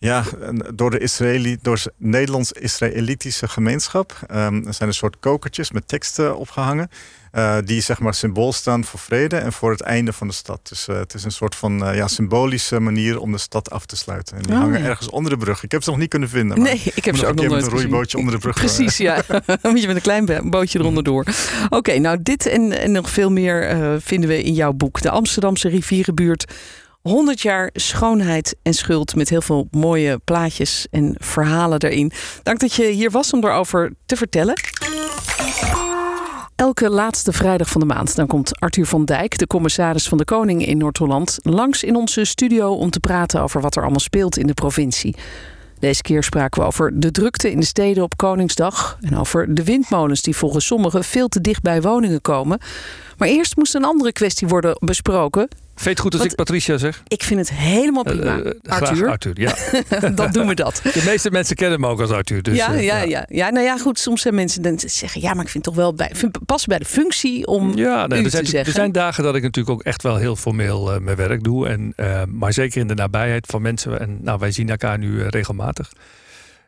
Ja, 0.01 0.23
door 0.73 0.91
de 0.91 0.99
Israëli, 0.99 1.57
door 1.61 1.81
Nederlands-Israëlitische 1.97 3.47
gemeenschap. 3.47 4.19
Um, 4.31 4.67
er 4.67 4.73
zijn 4.73 4.89
een 4.89 4.95
soort 4.95 5.19
kokertjes 5.19 5.71
met 5.71 5.87
teksten 5.87 6.37
opgehangen. 6.37 6.89
Uh, 7.33 7.55
die 7.65 7.81
zeg 7.81 7.99
maar 7.99 8.13
symbool 8.13 8.53
staan 8.53 8.83
voor 8.83 8.99
vrede 8.99 9.37
en 9.37 9.53
voor 9.53 9.71
het 9.71 9.81
einde 9.81 10.13
van 10.13 10.27
de 10.27 10.33
stad. 10.33 10.59
Dus 10.69 10.87
uh, 10.87 10.95
het 10.95 11.13
is 11.13 11.23
een 11.23 11.31
soort 11.31 11.55
van 11.55 11.87
uh, 11.87 11.95
ja, 11.95 12.07
symbolische 12.07 12.79
manier 12.79 13.19
om 13.19 13.31
de 13.31 13.37
stad 13.37 13.69
af 13.69 13.85
te 13.85 13.95
sluiten. 13.95 14.37
En 14.37 14.43
die 14.43 14.51
Oh, 14.53 14.59
hangen 14.59 14.81
ja. 14.81 14.87
ergens 14.87 15.09
onder 15.09 15.31
de 15.31 15.37
brug. 15.37 15.63
Ik 15.63 15.71
heb 15.71 15.83
ze 15.83 15.89
nog 15.89 15.99
niet 15.99 16.09
kunnen 16.09 16.29
vinden. 16.29 16.61
maar 16.61 16.67
Nee, 16.67 16.91
ik 16.95 17.05
heb 17.05 17.15
ze 17.15 17.27
ook 17.27 17.35
nog 17.35 17.45
nooit 17.45 17.63
met 17.63 17.71
een 17.71 17.77
roeibootje 17.77 18.03
gezien. 18.03 18.19
onder 18.19 18.33
de 18.33 18.39
brug. 18.39 18.55
Precies, 18.55 18.97
ja. 18.97 19.21
Moet 19.61 19.81
je 19.81 19.87
met 19.87 19.95
een 19.95 20.01
klein 20.01 20.49
bootje 20.49 20.79
eronder 20.79 21.03
door. 21.03 21.25
Oké, 21.69 21.97
nou 21.97 22.17
dit 22.21 22.45
en, 22.45 22.79
en 22.79 22.91
nog 22.91 23.09
veel 23.09 23.31
meer 23.31 23.67
eh, 23.67 23.93
vinden 23.99 24.29
we 24.29 24.43
in 24.43 24.53
jouw 24.53 24.73
boek. 24.73 25.01
De 25.01 25.09
Amsterdamse 25.09 25.69
rivierenbuurt. 25.69 26.45
100 27.01 27.41
jaar 27.41 27.69
schoonheid 27.73 28.55
en 28.61 28.73
schuld 28.73 29.15
met 29.15 29.29
heel 29.29 29.41
veel 29.41 29.67
mooie 29.71 30.19
plaatjes 30.23 30.87
en 30.91 31.15
verhalen 31.19 31.81
erin. 31.81 32.11
Dank 32.43 32.59
dat 32.59 32.73
je 32.73 32.85
hier 32.85 33.11
was 33.11 33.33
om 33.33 33.43
erover 33.43 33.93
te 34.05 34.15
vertellen. 34.15 34.53
Elke 36.55 36.89
laatste 36.89 37.31
vrijdag 37.31 37.69
van 37.69 37.81
de 37.81 37.87
maand 37.87 38.15
dan 38.15 38.27
komt 38.27 38.59
Arthur 38.59 38.85
van 38.85 39.05
Dijk, 39.05 39.37
de 39.37 39.47
commissaris 39.47 40.07
van 40.07 40.17
de 40.17 40.25
Koning 40.25 40.65
in 40.65 40.77
Noord-Holland, 40.77 41.37
langs 41.41 41.83
in 41.83 41.95
onze 41.95 42.25
studio 42.25 42.73
om 42.73 42.89
te 42.89 42.99
praten 42.99 43.41
over 43.41 43.61
wat 43.61 43.75
er 43.75 43.81
allemaal 43.81 43.99
speelt 43.99 44.37
in 44.37 44.47
de 44.47 44.53
provincie. 44.53 45.15
Deze 45.79 46.01
keer 46.01 46.23
spraken 46.23 46.61
we 46.61 46.67
over 46.67 46.99
de 46.99 47.11
drukte 47.11 47.51
in 47.51 47.59
de 47.59 47.65
steden 47.65 48.03
op 48.03 48.17
Koningsdag 48.17 48.97
en 48.99 49.17
over 49.17 49.53
de 49.53 49.63
windmolens 49.63 50.21
die 50.21 50.35
volgens 50.35 50.65
sommigen 50.65 51.03
veel 51.03 51.27
te 51.27 51.41
dicht 51.41 51.61
bij 51.61 51.81
woningen 51.81 52.21
komen. 52.21 52.59
Maar 53.21 53.29
eerst 53.29 53.55
moest 53.55 53.75
een 53.75 53.83
andere 53.83 54.11
kwestie 54.11 54.47
worden 54.47 54.75
besproken. 54.79 55.47
Vind 55.75 55.83
je 55.83 55.89
het 55.89 55.99
goed 55.99 56.13
als 56.13 56.23
ik 56.23 56.35
Patricia 56.35 56.77
zeg? 56.77 57.03
Ik 57.07 57.23
vind 57.23 57.39
het 57.39 57.51
helemaal 57.51 58.03
prima. 58.03 58.39
Eh, 58.39 58.45
eh, 58.45 58.53
graag 58.63 58.81
Arthur, 58.81 59.09
Arthur, 59.09 59.39
ja. 59.39 59.55
dan 60.15 60.31
doen 60.31 60.47
we 60.47 60.53
dat. 60.55 60.81
De 60.93 61.03
meeste 61.05 61.31
mensen 61.31 61.55
kennen 61.55 61.79
me 61.79 61.87
ook 61.87 62.01
als 62.01 62.09
Arthur. 62.09 62.43
Dus, 62.43 62.57
ja, 62.57 62.73
eh, 62.73 62.83
ja, 62.83 63.01
ja, 63.01 63.25
ja. 63.29 63.49
Nou 63.49 63.65
ja, 63.65 63.77
goed. 63.77 63.99
Soms 63.99 64.21
zijn 64.21 64.35
mensen 64.35 64.61
dan 64.61 64.79
zeggen: 64.85 65.21
ja, 65.21 65.33
maar 65.33 65.43
ik 65.43 65.49
vind 65.49 65.63
toch 65.63 65.75
wel 65.75 65.93
bij, 65.93 66.09
vind- 66.13 66.45
passen 66.45 66.69
bij 66.69 66.79
de 66.79 66.85
functie 66.85 67.47
om 67.47 67.77
Ja, 67.77 68.07
nee, 68.07 68.23
er, 68.23 68.29
zijn, 68.29 68.43
te 68.43 68.49
zeggen. 68.49 68.69
er 68.69 68.79
zijn 68.79 68.91
dagen 68.91 69.23
dat 69.23 69.35
ik 69.35 69.41
natuurlijk 69.41 69.75
ook 69.79 69.83
echt 69.83 70.03
wel 70.03 70.15
heel 70.15 70.35
formeel 70.35 70.93
eh, 70.93 70.99
mijn 70.99 71.17
werk 71.17 71.43
doe. 71.43 71.67
En, 71.67 71.93
eh, 71.95 72.21
maar 72.27 72.53
zeker 72.53 72.81
in 72.81 72.87
de 72.87 72.95
nabijheid 72.95 73.45
van 73.45 73.61
mensen. 73.61 73.99
En 73.99 74.17
nou, 74.21 74.39
wij 74.39 74.51
zien 74.51 74.69
elkaar 74.69 74.97
nu 74.97 75.21
eh, 75.21 75.27
regelmatig. 75.27 75.91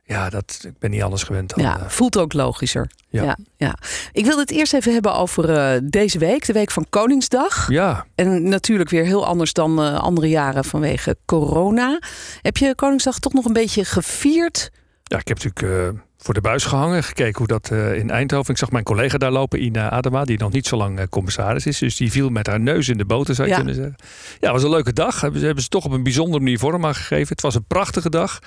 Ja, 0.06 0.30
dat, 0.30 0.60
ik 0.68 0.80
ben 0.80 0.92
niet 0.92 1.02
anders 1.04 1.24
gewend 1.24 1.56
dan... 1.56 1.64
Ja, 1.64 1.80
eh, 1.80 1.88
voelt 1.90 2.18
ook 2.18 2.34
logischer. 2.34 2.90
Ja. 3.10 3.24
Ja. 3.24 3.38
Ja, 3.58 3.76
Ik 4.12 4.26
wil 4.26 4.38
het 4.38 4.52
eerst 4.52 4.74
even 4.74 4.94
hebben 4.94 5.16
over 5.16 5.50
eh, 5.50 5.80
deze 5.84 6.20
week, 6.20 6.46
de 6.46 6.54
week 6.54 6.72
van 6.72 6.86
Koningsdag. 6.90 7.70
ja, 7.70 8.06
En 8.16 8.50
natuurlijk 8.50 8.90
weer 8.90 9.06
heel 9.06 9.26
anders 9.26 9.54
dan 9.54 9.82
eh, 9.84 10.00
andere 10.00 10.30
jaren 10.30 10.64
vanwege 10.66 11.18
corona. 11.26 12.00
Heb 12.42 12.58
je 12.58 12.76
Koningsdag 12.76 13.20
toch 13.20 13.34
nog 13.34 13.46
een 13.46 13.54
beetje 13.54 13.86
gevierd? 13.86 14.72
ja, 15.04 15.18
ik 15.20 15.28
heb 15.28 15.44
natuurlijk 15.44 15.98
voor 16.18 16.34
de 16.34 16.42
buis 16.42 16.66
gehangen. 16.66 17.04
Gekeken 17.04 17.38
hoe 17.38 17.48
dat 17.48 17.72
in 17.96 18.10
Eindhoven... 18.10 18.52
Ik 18.54 18.58
zag 18.60 18.72
mijn 18.72 18.84
collega 18.84 19.18
daar 19.18 19.32
lopen, 19.32 19.64
Ina 19.64 19.90
Adema. 19.90 20.24
Die 20.26 20.38
nog 20.40 20.52
niet 20.52 20.68
zo 20.68 20.78
lang 20.78 21.10
commissaris 21.10 21.66
is. 21.66 21.78
Dus 21.78 21.96
die 21.96 22.12
viel 22.12 22.30
met 22.30 22.48
haar 22.48 22.60
neus 22.60 22.90
in 22.90 22.98
de 22.98 23.06
boter, 23.06 23.36
zou 23.36 23.48
je 23.48 23.54
Ja. 23.54 23.60
kunnen 23.60 23.76
zeggen. 23.76 23.96
Ja, 24.00 24.38
het 24.40 24.52
was 24.52 24.64
een 24.64 24.70
leuke 24.70 24.94
dag. 24.94 25.22
Hebben 25.22 25.40
ze, 25.40 25.46
hebben 25.46 25.64
ze 25.64 25.70
toch 25.70 25.86
op 25.86 25.92
een 25.92 26.04
bijzondere 26.04 26.44
manier 26.44 26.60
vorm 26.60 26.86
aan 26.86 26.96
gegeven. 26.96 27.28
Het 27.28 27.42
was 27.42 27.56
een 27.56 27.66
prachtige 27.68 28.10
dag. 28.10 28.40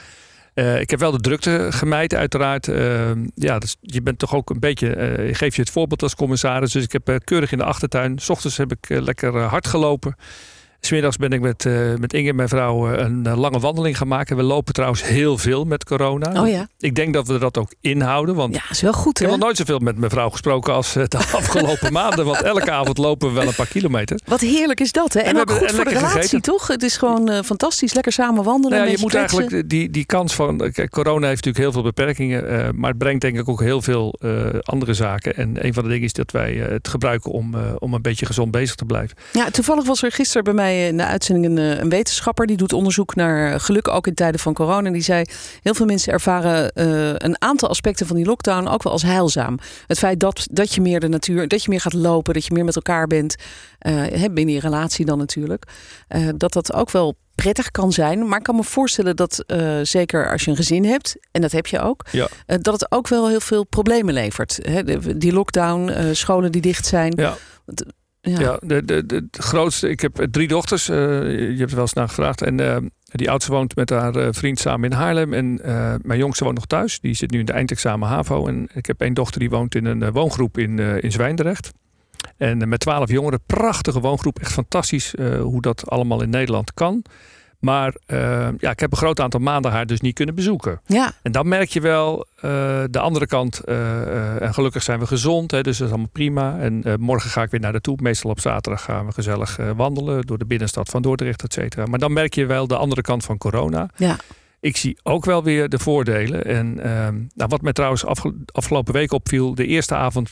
Eh, 0.57 0.81
ik 0.81 0.91
heb 0.91 1.01
wel 1.01 1.11
de 1.11 1.21
drukte 1.21 1.67
gemijd, 1.71 2.15
uiteraard. 2.15 2.69
Eh, 2.69 3.11
ja, 3.35 3.59
dus 3.59 3.77
je 3.81 4.03
bent 4.03 4.19
toch 4.19 4.35
ook 4.35 4.51
een 4.51 4.61
beetje. 4.61 4.95
eh, 4.95 5.29
ik 5.29 5.37
geef 5.37 5.55
je 5.57 5.63
het 5.63 5.71
voorbeeld 5.71 6.03
als 6.03 6.15
commissaris. 6.15 6.73
Dus 6.73 6.85
ik 6.85 6.93
heb 6.93 7.09
eh, 7.09 7.17
keurig 7.25 7.53
in 7.53 7.59
de 7.59 7.65
achtertuin. 7.65 8.19
S 8.19 8.29
ochtends 8.29 8.57
heb 8.57 8.73
ik 8.73 8.89
lekker 8.89 9.41
hard 9.41 9.67
gelopen. 9.67 10.17
Smiddags 10.87 11.17
ben 11.17 11.31
ik 11.31 11.41
met, 11.41 11.67
eh, 11.67 11.95
met 11.99 12.13
Inge, 12.13 12.33
mijn 12.33 12.49
vrouw, 12.49 12.93
eh, 12.93 13.05
een 13.05 13.27
eh, 13.27 13.37
lange 13.39 13.59
wandeling 13.59 13.97
gemaakt. 13.99 14.31
En 14.31 14.37
we 14.37 14.43
lopen 14.43 14.75
trouwens 14.75 15.03
heel 15.03 15.39
veel 15.39 15.65
met 15.65 15.85
corona. 15.85 16.43
Oh 16.43 16.49
ja. 16.49 16.69
Ik 16.79 16.95
denk 16.95 17.15
dat 17.15 17.27
we 17.27 17.39
dat 17.39 17.59
ook 17.59 17.75
inhouden. 17.81 18.35
Want 18.35 18.55
Ja, 18.55 18.63
is 18.71 18.81
wel 18.81 18.93
goed 18.93 19.21
ik 19.21 19.27
heb 19.27 19.31
nog 19.31 19.45
nooit 19.45 19.57
zoveel 19.57 19.79
met 19.79 19.97
mijn 19.97 20.11
vrouw 20.11 20.31
gesproken 20.31 20.73
als 20.75 20.93
de 20.93 21.09
afgelopen 21.41 21.93
maanden. 21.93 22.25
Want 22.25 22.43
elke 22.43 22.71
avond 22.71 22.99
lopen 22.99 23.29
we 23.29 23.35
wel 23.35 23.47
een 23.47 23.55
paar 23.55 23.67
kilometer. 23.67 24.21
Wat 24.27 24.41
heerlijk 24.41 24.81
is 24.81 24.93
dat 24.93 25.13
hè? 25.13 25.21
En, 25.21 25.35
we 25.35 25.41
ook 25.41 25.49
hebben- 25.49 25.57
goed 25.57 25.69
en 25.69 25.75
voor 25.75 25.85
de 25.85 25.91
relatie 25.91 26.13
gegeten. 26.17 26.43
toch? 26.43 26.67
Het 26.67 26.83
is 26.83 26.97
gewoon 26.97 27.45
fantastisch. 27.45 27.95
Lekker 27.95 28.13
samen 28.13 28.45
wandelen. 28.45 28.79
Nou 28.79 28.91
ja, 28.91 28.95
je 28.97 29.01
moet 29.01 29.11
kletsen. 29.11 29.39
eigenlijk 29.39 29.69
die, 29.71 29.91
die 29.91 30.05
kans 30.07 30.35
van. 30.35 30.71
Kijk, 30.73 30.91
corona 30.91 31.27
heeft 31.27 31.45
natuurlijk 31.45 31.65
heel 31.65 31.73
veel 31.73 31.83
beperkingen. 31.83 32.45
maar 32.79 32.91
het 32.91 32.99
brengt 32.99 33.21
denk 33.21 33.39
ik 33.39 33.49
ook 33.49 33.61
heel 33.61 33.83
veel 33.83 34.19
andere 34.63 34.95
zaken. 34.95 35.37
En 35.37 35.67
een 35.67 35.75
van 35.75 35.83
de 35.83 35.89
dingen 35.89 36.05
is 36.05 36.13
dat 36.13 36.31
wij 36.31 36.53
het 36.55 36.89
gebruiken 36.89 37.31
om, 37.31 37.55
om 37.79 37.95
een 37.95 38.03
beetje 38.03 38.27
gezond 38.27 38.51
bezig 38.51 38.75
te 38.75 38.85
blijven. 38.85 39.17
Ja, 39.33 39.51
toevallig 39.51 39.85
was 39.85 40.03
er 40.03 40.13
gisteren 40.13 40.45
bij 40.45 40.55
mij 40.55 40.76
in 40.77 40.97
de 40.97 41.05
uitzending 41.05 41.47
een, 41.47 41.59
eh, 41.59 41.79
een 41.79 41.89
wetenschapper 41.89 42.47
die 42.47 42.57
doet 42.57 42.73
onderzoek 42.73 43.15
naar 43.15 43.61
geluk 43.61 43.89
ook 43.89 44.07
in 44.07 44.15
tijden 44.15 44.41
van 44.41 44.55
corona. 44.55 44.91
Die 44.91 45.03
zei: 45.03 45.25
heel 45.63 45.75
veel 45.75 45.87
mensen 45.87 46.13
ervaren 46.13 46.73
eh, 46.73 47.09
een 47.15 47.43
aantal 47.43 47.69
aspecten 47.69 48.07
van 48.07 48.17
die 48.17 48.25
lockdown 48.25 48.67
ook 48.69 48.83
wel 48.83 48.93
als 48.93 49.03
heilzaam. 49.03 49.59
Het 49.87 49.99
feit 49.99 50.21
dat, 50.21 50.47
dat 50.51 50.75
je 50.75 50.81
meer 50.81 51.01
de 51.01 51.09
natuur, 51.09 51.49
dat 51.49 51.63
je 51.63 51.71
meer 51.71 51.81
gaat 51.81 51.93
lopen, 51.93 52.35
dat 52.35 52.47
je 52.47 52.53
meer 52.53 52.65
met 52.65 52.77
elkaar 52.77 53.07
bent, 53.07 53.37
hè, 53.79 54.31
binnen 54.31 54.55
je 54.55 54.61
relatie 54.61 55.05
dan 55.05 55.19
natuurlijk, 55.19 55.65
dat 56.37 56.53
dat 56.53 56.73
ook 56.73 56.91
wel 56.91 57.15
prettig 57.35 57.71
kan 57.71 57.93
zijn. 57.93 58.29
Maar 58.29 58.39
ik 58.39 58.45
kan 58.45 58.57
me 58.57 58.63
voorstellen 58.63 59.17
dat 59.17 59.45
zeker 59.83 60.31
als 60.31 60.45
je 60.45 60.51
een 60.51 60.57
gezin 60.57 60.85
hebt, 60.85 61.17
en 61.31 61.41
dat 61.41 61.53
heb 61.53 61.67
je 61.67 61.81
ook, 61.81 62.07
Ja. 62.11 62.29
dat 62.47 62.73
het 62.81 62.93
ook 62.93 63.09
wel 63.09 63.29
heel 63.29 63.41
veel 63.41 63.65
problemen 63.65 64.15
levert. 64.15 64.59
Die 65.17 65.33
lockdown, 65.33 65.93
scholen 66.15 66.53
die 66.53 66.61
dicht 66.63 66.87
zijn. 66.87 67.13
Ja. 67.17 67.37
Ja. 68.31 68.59
De, 68.63 68.85
de, 68.85 69.07
de, 69.07 69.27
grootste. 69.31 69.89
Ik 69.89 70.01
heb 70.01 70.19
eh, 70.19 70.27
drie 70.31 70.49
dochters. 70.49 70.89
eh, 70.89 70.97
je 70.97 71.57
hebt 71.57 71.71
er 71.71 71.77
wel 71.77 71.81
eens 71.81 71.93
naar 71.93 72.09
gevraagd. 72.09 72.43
En 72.43 72.61
eh, 72.61 72.77
die 73.05 73.31
oudste 73.31 73.53
woont 73.53 73.77
met 73.77 73.91
haar 73.91 74.35
vriend 74.35 74.59
samen 74.59 74.91
in 74.91 74.97
Haarlem. 74.97 75.33
En 75.33 75.61
mijn 76.03 76.19
jongste 76.19 76.45
woont 76.45 76.57
nog 76.57 76.67
thuis. 76.67 77.01
Die 77.01 77.15
zit 77.15 77.31
nu 77.31 77.39
in 77.39 77.45
de 77.45 77.53
eindexamen 77.53 78.09
HAVO. 78.09 78.47
En 78.47 78.69
ik 78.75 78.87
heb 78.87 79.01
één 79.01 79.15
dochter 79.15 79.41
die 79.41 79.51
woont 79.51 79.75
in 79.75 79.85
een 79.85 80.13
woongroep 80.13 80.59
in, 80.59 80.79
in 80.79 81.13
Zwijndrecht. 81.13 81.73
En 82.37 82.69
met 82.69 82.81
twaalf 82.81 83.11
jongeren. 83.11 83.41
Prachtige 83.47 84.01
woongroep. 84.01 84.39
Echt 84.39 84.53
fantastisch 84.53 85.15
hoe 85.41 85.61
dat 85.61 85.91
allemaal 85.91 86.23
in 86.23 86.31
Nederland 86.31 86.75
kan. 86.75 87.03
Maar 87.61 87.95
eh, 88.07 88.49
ja, 88.59 88.71
ik 88.71 88.81
heb 88.81 88.93
een 88.93 88.99
groot 88.99 89.21
aantal 89.21 89.41
maanden 89.41 89.71
haar 89.73 89.87
dus 89.87 90.01
niet 90.01 90.15
kunnen 90.15 90.35
bezoeken. 90.35 90.81
ja. 90.87 91.13
En 91.23 91.33
dan 91.33 91.49
merk 91.49 91.69
je 91.69 91.81
wel 91.81 92.27
eh, 92.37 92.51
de 92.91 92.99
andere 92.99 93.27
kant. 93.27 93.59
eh, 93.61 94.43
en 94.43 94.55
gelukkig 94.55 94.83
zijn 94.83 94.99
we 94.99 95.07
gezond, 95.07 95.51
hè, 95.51 95.61
dus 95.63 95.77
dat 95.79 95.87
is 95.87 95.93
allemaal 95.93 96.13
prima. 96.13 96.59
En 96.59 96.85
morgen 97.01 97.31
ga 97.31 97.43
ik 97.43 97.51
weer 97.51 97.61
naar 97.61 97.73
de 97.73 97.81
toe. 97.81 97.99
Meestal 98.03 98.31
op 98.31 98.41
zaterdag 98.41 98.83
gaan 98.85 99.07
we 99.07 99.13
gezellig 99.13 99.59
wandelen 99.77 100.23
door 100.27 100.39
de 100.39 100.47
binnenstad 100.47 100.89
van 100.89 101.03
Dordrecht, 101.03 101.43
et 101.43 101.53
cetera. 101.53 101.87
Maar 101.87 101.99
dan 101.99 102.13
merk 102.13 102.35
je 102.35 102.47
wel 102.47 102.67
de 102.67 102.77
andere 102.77 103.01
kant 103.03 103.25
van 103.25 103.39
corona. 103.39 103.89
Ja. 103.97 104.17
Ik 104.61 104.77
zie 104.77 104.99
ook 105.03 105.25
wel 105.25 105.43
weer 105.43 105.69
de 105.69 105.79
voordelen. 105.79 106.45
En 106.45 106.81
ehm, 106.81 107.15
nou, 107.35 107.49
wat 107.49 107.63
mij 107.63 107.73
trouwens 107.73 108.05
afge- 108.05 108.35
afgelopen 108.53 108.93
week 108.93 109.13
opviel, 109.13 109.55
de 109.55 109.67
eerste 109.67 109.95
avond 109.95 110.31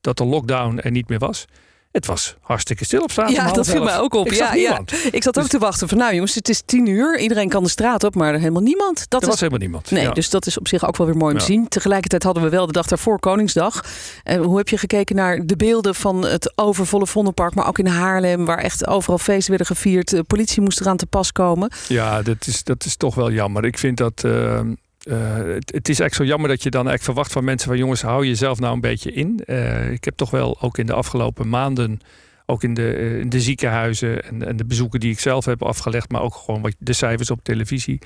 dat 0.00 0.16
de 0.16 0.24
lockdown 0.24 0.78
er 0.82 0.90
niet 0.90 1.08
meer 1.08 1.18
was. 1.18 1.44
Het 1.92 2.06
was 2.06 2.36
hartstikke 2.40 2.84
stil 2.84 3.02
op 3.02 3.10
straat. 3.10 3.30
Ja, 3.30 3.52
dat 3.52 3.68
viel 3.68 3.82
mij 3.84 3.98
ook 3.98 4.14
op. 4.14 4.26
Ik 4.26 4.32
ja, 4.32 4.38
zag 4.38 4.54
ja. 4.54 4.58
niemand. 4.60 4.92
Ik 5.14 5.22
zat 5.22 5.36
ook 5.36 5.42
Dus- 5.42 5.52
te 5.52 5.58
wachten 5.58 5.88
van, 5.88 5.98
nou 5.98 6.14
jongens, 6.14 6.34
het 6.34 6.48
is 6.48 6.62
tien 6.66 6.86
uur. 6.86 7.18
Iedereen 7.18 7.48
kan 7.48 7.62
de 7.62 7.68
straat 7.68 8.04
op, 8.04 8.14
maar 8.14 8.34
helemaal 8.34 8.62
niemand. 8.62 8.96
Dat 9.08 9.20
Er 9.22 9.26
is, 9.28 9.32
was 9.32 9.38
helemaal 9.40 9.60
niemand. 9.60 9.90
nee, 9.90 10.02
Ja. 10.02 10.10
dus 10.10 10.30
dat 10.30 10.46
is 10.46 10.58
op 10.58 10.68
zich 10.68 10.86
ook 10.86 10.96
wel 10.96 11.06
weer 11.06 11.16
mooi 11.16 11.32
om 11.32 11.38
te 11.38 11.44
zien. 11.44 11.68
Tegelijkertijd 11.68 12.22
hadden 12.22 12.42
we 12.42 12.48
wel 12.48 12.66
de 12.66 12.72
dag 12.72 12.86
daarvoor 12.86 13.18
Koningsdag. 13.20 13.84
En 14.22 14.42
hoe 14.42 14.56
heb 14.56 14.68
je 14.68 14.78
gekeken 14.78 15.16
naar 15.16 15.46
de 15.46 15.56
beelden 15.56 15.94
van 15.94 16.24
het 16.24 16.52
overvolle 16.54 17.06
Vondelpark, 17.06 17.54
maar 17.54 17.68
ook 17.68 17.78
in 17.78 17.86
Haarlem, 17.86 18.44
waar 18.44 18.58
echt 18.58 18.86
overal 18.86 19.18
feesten 19.18 19.48
werden 19.48 19.66
gevierd. 19.76 20.10
De 20.10 20.22
politie 20.24 20.62
moest 20.62 20.80
eraan 20.80 20.96
te 20.96 21.06
pas 21.06 21.32
komen. 21.32 21.70
Ja, 21.88 22.22
dat 22.22 22.46
is, 22.46 22.64
dat 22.64 22.84
is 22.84 22.96
toch 22.96 23.14
wel 23.14 23.30
jammer. 23.30 23.64
Ik 23.64 23.78
vind 23.78 23.96
dat. 23.96 24.24
eh, 24.24 24.60
eh, 25.02 25.36
het, 25.36 25.72
het 25.72 25.88
is 25.88 26.00
echt 26.00 26.14
zo 26.14 26.24
jammer 26.24 26.48
dat 26.48 26.62
je 26.62 26.70
dan 26.70 26.90
echt 26.90 27.04
verwacht 27.04 27.32
van 27.32 27.44
mensen 27.44 27.68
van 27.68 27.78
jongens, 27.78 28.02
hou 28.02 28.26
jezelf 28.26 28.60
nou 28.60 28.74
een 28.74 28.80
beetje 28.80 29.12
in. 29.12 29.42
Eh, 29.44 29.90
ik 29.90 30.04
heb 30.04 30.16
toch 30.16 30.30
wel 30.30 30.60
ook 30.60 30.78
in 30.78 30.86
de 30.86 30.92
afgelopen 30.92 31.48
maanden, 31.48 32.00
ook 32.46 32.62
in 32.62 32.74
de, 32.74 32.92
eh, 32.92 33.18
in 33.18 33.28
de 33.28 33.40
ziekenhuizen 33.40 34.24
en, 34.24 34.46
en 34.46 34.56
de 34.56 34.64
bezoeken 34.64 35.00
die 35.00 35.12
ik 35.12 35.20
zelf 35.20 35.44
heb 35.44 35.62
afgelegd, 35.62 36.10
maar 36.10 36.22
ook 36.22 36.34
gewoon 36.34 36.62
wat, 36.62 36.74
de 36.78 36.92
cijfers 36.92 37.30
op 37.30 37.40
televisie. 37.42 37.98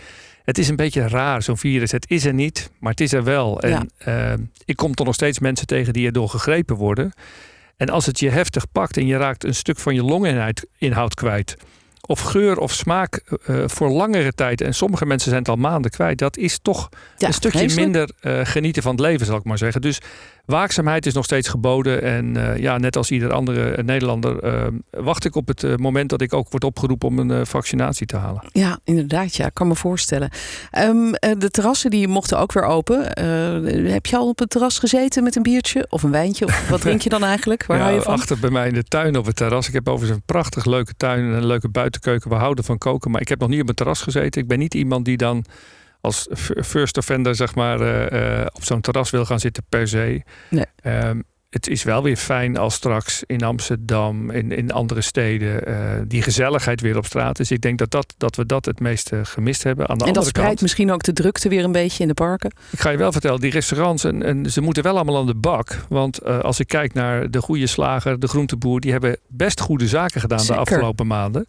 Het 0.45 0.59
is 0.59 0.69
een 0.69 0.77
beetje 0.77 1.09
raar, 1.09 1.43
zo'n 1.43 1.59
virus. 1.59 1.91
Het 1.91 2.11
is 2.11 2.25
er 2.25 2.35
niet, 2.35 2.71
maar 2.79 2.91
het 2.91 3.01
is 3.01 3.13
er 3.13 3.25
wel. 3.25 3.61
En 3.61 3.91
ik 4.65 4.77
kom 4.77 4.95
toch 4.95 5.07
nog 5.07 5.15
steeds 5.15 5.39
mensen 5.39 5.67
tegen 5.67 5.93
die 5.93 6.07
erdoor 6.07 6.29
gegrepen 6.29 6.77
worden. 6.77 7.13
En 7.77 7.89
als 7.89 8.07
het 8.07 8.21
je 8.21 8.31
heftig 8.31 8.73
pakt 8.73 8.97
en 8.97 9.07
je 9.07 9.17
raakt 9.17 9.45
een 9.45 9.55
stuk 9.55 9.79
van 9.79 9.95
je 9.95 10.03
longinhoud 10.03 10.67
inhoud 10.79 11.15
kwijt 11.15 11.57
of 12.07 12.21
geur 12.21 12.59
of 12.59 12.73
smaak 12.73 13.23
eh, 13.47 13.63
voor 13.67 13.89
langere 13.91 14.33
tijd, 14.33 14.61
en 14.61 14.75
sommige 14.75 15.07
mensen 15.07 15.29
zijn 15.31 15.41
het 15.43 15.51
al 15.51 15.57
maanden 15.57 15.91
kwijt, 15.91 16.19
dat 16.19 16.37
is 16.37 16.59
toch 16.63 16.89
Ja, 17.17 17.27
een 17.27 17.33
stukje 17.35 17.59
vreselijk. 17.59 17.87
minder 17.91 18.11
eh, 18.21 18.41
genieten 18.47 18.83
van 18.83 18.93
het 18.93 19.01
leven, 19.01 19.27
zal 19.27 19.37
ik 19.37 19.45
maar 19.45 19.59
zeggen. 19.59 19.81
Dus 19.81 19.99
waakzaamheid 20.45 21.07
is 21.07 21.15
nog 21.15 21.25
steeds 21.25 21.49
geboden. 21.49 22.03
En 22.03 22.35
uh, 22.35 22.57
ja, 22.57 22.79
net 22.79 22.97
als 22.97 23.11
ieder 23.11 23.33
andere 23.33 23.83
Nederlander 23.83 24.45
uh, 24.45 24.67
wacht 24.91 25.25
ik 25.25 25.35
op 25.35 25.49
het 25.49 25.63
uh, 25.63 25.77
moment 25.77 26.11
dat 26.11 26.21
ik 26.21 26.33
ook 26.33 26.51
word 26.51 26.65
opgeroepen 26.65 27.09
om 27.09 27.19
een 27.19 27.47
vaccinatie 27.47 28.07
te 28.07 28.17
halen. 28.17 28.43
Ja, 28.53 28.79
inderdaad. 28.85 29.37
Ja, 29.37 29.47
ik 29.47 29.55
kan 29.55 29.69
me 29.69 29.75
voorstellen. 29.75 30.31
Um, 30.79 31.11
de 31.39 31.51
terrassen 31.51 31.91
die 31.91 32.09
mochten 32.09 32.39
ook 32.39 32.53
weer 32.53 32.65
open. 32.65 33.05
heb 33.93 34.07
je 34.07 34.17
al 34.17 34.29
op 34.29 34.39
het 34.39 34.51
terras 34.51 34.79
gezeten 34.79 35.23
met 35.23 35.37
een 35.37 35.43
biertje 35.43 35.87
of 35.89 36.03
een 36.03 36.11
wijntje? 36.11 36.45
Of 36.45 36.69
wat 36.69 36.81
drink 36.87 37.01
je 37.01 37.09
dan 37.09 37.25
eigenlijk? 37.25 37.67
Waar 37.67 37.77
ja, 37.77 37.83
hou 37.83 37.95
je 37.95 38.03
van? 38.03 38.13
Achter 38.13 38.39
bij 38.39 38.51
mij 38.51 38.69
in 38.69 38.75
de 38.75 38.85
tuin 38.85 39.17
op 39.17 39.27
het 39.27 39.37
terras. 39.37 39.69
Ik 39.69 39.75
heb 39.75 39.89
overigens 39.89 40.19
een 40.19 40.25
prachtig 40.27 40.65
leuke 40.65 40.95
tuin 40.97 41.19
en 41.19 41.33
een 41.33 41.47
leuke 41.47 41.69
buitenkeuken. 41.69 42.31
We 42.31 42.37
houden 42.37 42.65
van 42.65 42.79
koken, 42.79 43.11
maar 43.11 43.21
ik 43.21 43.29
heb 43.29 43.41
nog 43.41 43.49
niet 43.49 43.61
op 43.61 43.67
het 43.67 43.77
terras 43.77 44.01
gezeten. 44.03 44.43
Ik 44.43 44.49
ben 44.49 44.59
niet 44.59 44.75
iemand 44.75 45.05
die 45.05 45.17
dan 45.17 45.45
als 46.03 46.27
first 46.63 46.97
offender 46.97 47.35
zeg 47.35 47.55
maar, 47.55 47.81
uh, 47.81 48.41
uh, 48.41 48.47
op 48.53 48.65
zo'n 48.65 48.81
terras 48.81 49.11
wil 49.11 49.25
gaan 49.25 49.41
zitten 49.41 49.63
per 49.69 49.89
se. 49.89 50.23
Nee. 50.51 50.67
Um, 50.85 51.23
het 51.53 51.69
is 51.69 51.83
wel 51.83 52.03
weer 52.03 52.17
fijn 52.17 52.57
als 52.57 52.75
straks 52.75 53.23
in 53.27 53.43
Amsterdam, 53.43 54.31
in, 54.31 54.53
in 54.53 54.71
andere 54.71 55.01
steden, 55.01 55.69
uh, 55.69 55.77
die 56.07 56.23
gezelligheid 56.23 56.81
weer 56.81 56.97
op 56.97 57.07
straat 57.07 57.39
is. 57.39 57.51
Ik 57.51 57.61
denk 57.61 57.79
dat, 57.79 57.91
dat, 57.91 58.15
dat 58.17 58.37
we 58.37 58.47
dat 58.47 58.65
het 58.65 58.81
meest 58.81 59.11
gemist 59.23 59.63
hebben. 59.63 59.89
Aan 59.89 59.99
de 59.99 60.05
en 60.05 60.13
dat 60.13 60.17
andere 60.17 60.27
spreidt 60.27 60.49
kant, 60.49 60.63
misschien 60.63 60.93
ook 60.93 61.03
de 61.03 61.13
drukte 61.13 61.49
weer 61.49 61.65
een 61.65 61.73
beetje 61.73 62.03
in 62.03 62.09
de 62.09 62.15
parken. 62.15 62.53
Ik 62.71 62.81
ga 62.81 62.91
je 62.91 62.97
wel 62.97 63.13
vertellen, 63.13 63.41
die 63.41 63.51
restaurants, 63.51 64.05
en, 64.05 64.23
en 64.23 64.51
ze 64.51 64.61
moeten 64.61 64.83
wel 64.83 64.95
allemaal 64.95 65.17
aan 65.19 65.27
de 65.27 65.35
bak. 65.35 65.85
Want 65.89 66.27
uh, 66.27 66.39
als 66.39 66.61
ik 66.61 66.69
kijk 66.69 66.93
naar 66.95 67.31
de 67.31 67.41
goede 67.41 67.67
slager, 67.67 68.21
de 68.21 68.29
groenteboer, 68.29 68.81
die 68.81 68.93
hebben 68.93 69.17
best 69.29 69.61
goede 69.61 69.89
zaken 69.89 70.21
gedaan 70.21 70.41
Zeker. 70.41 70.55
de 70.55 70.61
afgelopen 70.61 71.07
maanden. 71.07 71.47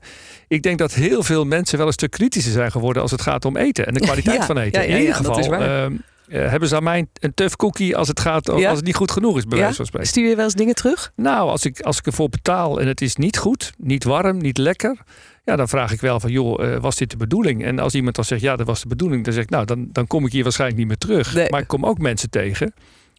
Ik 0.47 0.63
denk 0.63 0.77
dat 0.77 0.93
heel 0.93 1.23
veel 1.23 1.45
mensen 1.45 1.77
wel 1.77 1.87
een 1.87 1.93
stuk 1.93 2.11
kritischer 2.11 2.53
zijn 2.53 2.71
geworden 2.71 3.01
als 3.01 3.11
het 3.11 3.21
gaat 3.21 3.45
om 3.45 3.57
eten 3.57 3.87
en 3.87 3.93
de 3.93 3.99
kwaliteit 4.09 4.37
Ja, 4.39 4.45
van 4.45 4.57
eten. 4.57 4.81
ja, 4.81 4.87
ja, 4.87 4.93
in 4.93 4.99
ieder 5.01 5.23
dat 5.23 5.35
geval 5.37 5.89
eh, 6.33 6.49
hebben 6.49 6.69
ze 6.69 6.75
aan 6.75 6.83
mij 6.83 7.05
een 7.19 7.33
tough 7.33 7.55
cookie 7.55 7.97
als 7.97 8.07
het 8.07 8.19
gaat 8.19 8.45
Ja? 8.45 8.67
als 8.67 8.77
het 8.77 8.85
niet 8.85 8.95
goed 8.95 9.11
genoeg 9.11 9.37
is, 9.37 9.45
bij 9.45 9.57
Ja? 9.57 9.63
wijze 9.63 9.77
van 9.77 9.85
spreken. 9.85 10.07
Stuur 10.09 10.29
je 10.29 10.35
wel 10.35 10.45
eens 10.45 10.53
dingen 10.53 10.75
terug? 10.75 11.11
Nou, 11.15 11.49
als 11.49 11.65
ik, 11.65 11.81
als 11.81 11.97
ik 11.97 12.05
ervoor 12.05 12.29
betaal 12.29 12.79
en 12.79 12.87
het 12.87 13.01
is 13.01 13.15
niet 13.15 13.37
goed, 13.37 13.73
niet 13.77 14.03
warm, 14.03 14.37
niet 14.37 14.57
lekker. 14.57 14.97
Ja, 15.43 15.55
dan 15.55 15.67
vraag 15.67 15.91
ik 15.91 16.01
wel 16.01 16.19
van, 16.19 16.31
joh, 16.31 16.63
eh, 16.65 16.81
was 16.81 16.95
dit 16.95 17.09
de 17.09 17.17
bedoeling? 17.17 17.63
En 17.63 17.79
als 17.79 17.93
iemand 17.95 18.15
dan 18.15 18.25
zegt, 18.25 18.41
ja, 18.41 18.55
dat 18.55 18.67
was 18.67 18.81
de 18.81 18.87
bedoeling. 18.87 19.23
Dan 19.23 19.33
zeg 19.33 19.43
ik, 19.43 19.49
nou, 19.49 19.65
dan, 19.65 19.87
dan 19.91 20.07
kom 20.07 20.25
ik 20.25 20.31
hier 20.31 20.43
waarschijnlijk 20.43 20.79
niet 20.79 20.87
meer 20.87 20.97
terug. 20.97 21.33
Nee. 21.33 21.49
Maar 21.49 21.61
ik 21.61 21.67
kom 21.67 21.85
ook 21.85 21.97
mensen 21.97 22.29
tegen 22.29 22.73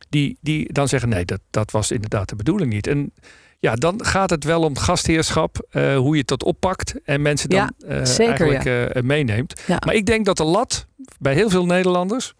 die, 0.08 0.38
die 0.40 0.72
dan 0.72 0.88
zeggen, 0.88 1.08
nee, 1.08 1.24
dat, 1.24 1.40
dat 1.50 1.70
was 1.70 1.90
inderdaad 1.90 2.28
de 2.28 2.36
bedoeling 2.36 2.72
niet. 2.72 2.86
En 2.86 3.12
ja, 3.58 3.74
dan 3.74 4.04
gaat 4.04 4.30
het 4.30 4.44
wel 4.44 4.62
om 4.62 4.76
gastheerschap, 4.78 5.66
eh, 5.70 5.96
hoe 5.96 6.12
je 6.12 6.18
het 6.18 6.26
tot 6.26 6.42
oppakt. 6.42 6.94
En 7.04 7.22
mensen 7.22 7.48
dan 7.48 7.70
Ja, 7.88 8.04
zeker, 8.04 8.46
eigenlijk 8.46 8.94
eh, 8.96 9.02
meeneemt. 9.02 9.62
Ja. 9.66 9.78
Maar 9.86 9.94
ik 9.94 10.06
denk 10.06 10.24
dat 10.24 10.36
de 10.36 10.44
lat 10.44 10.86
bij 11.18 11.34
heel 11.34 11.50
veel 11.50 11.66
Nederlanders 11.66 12.34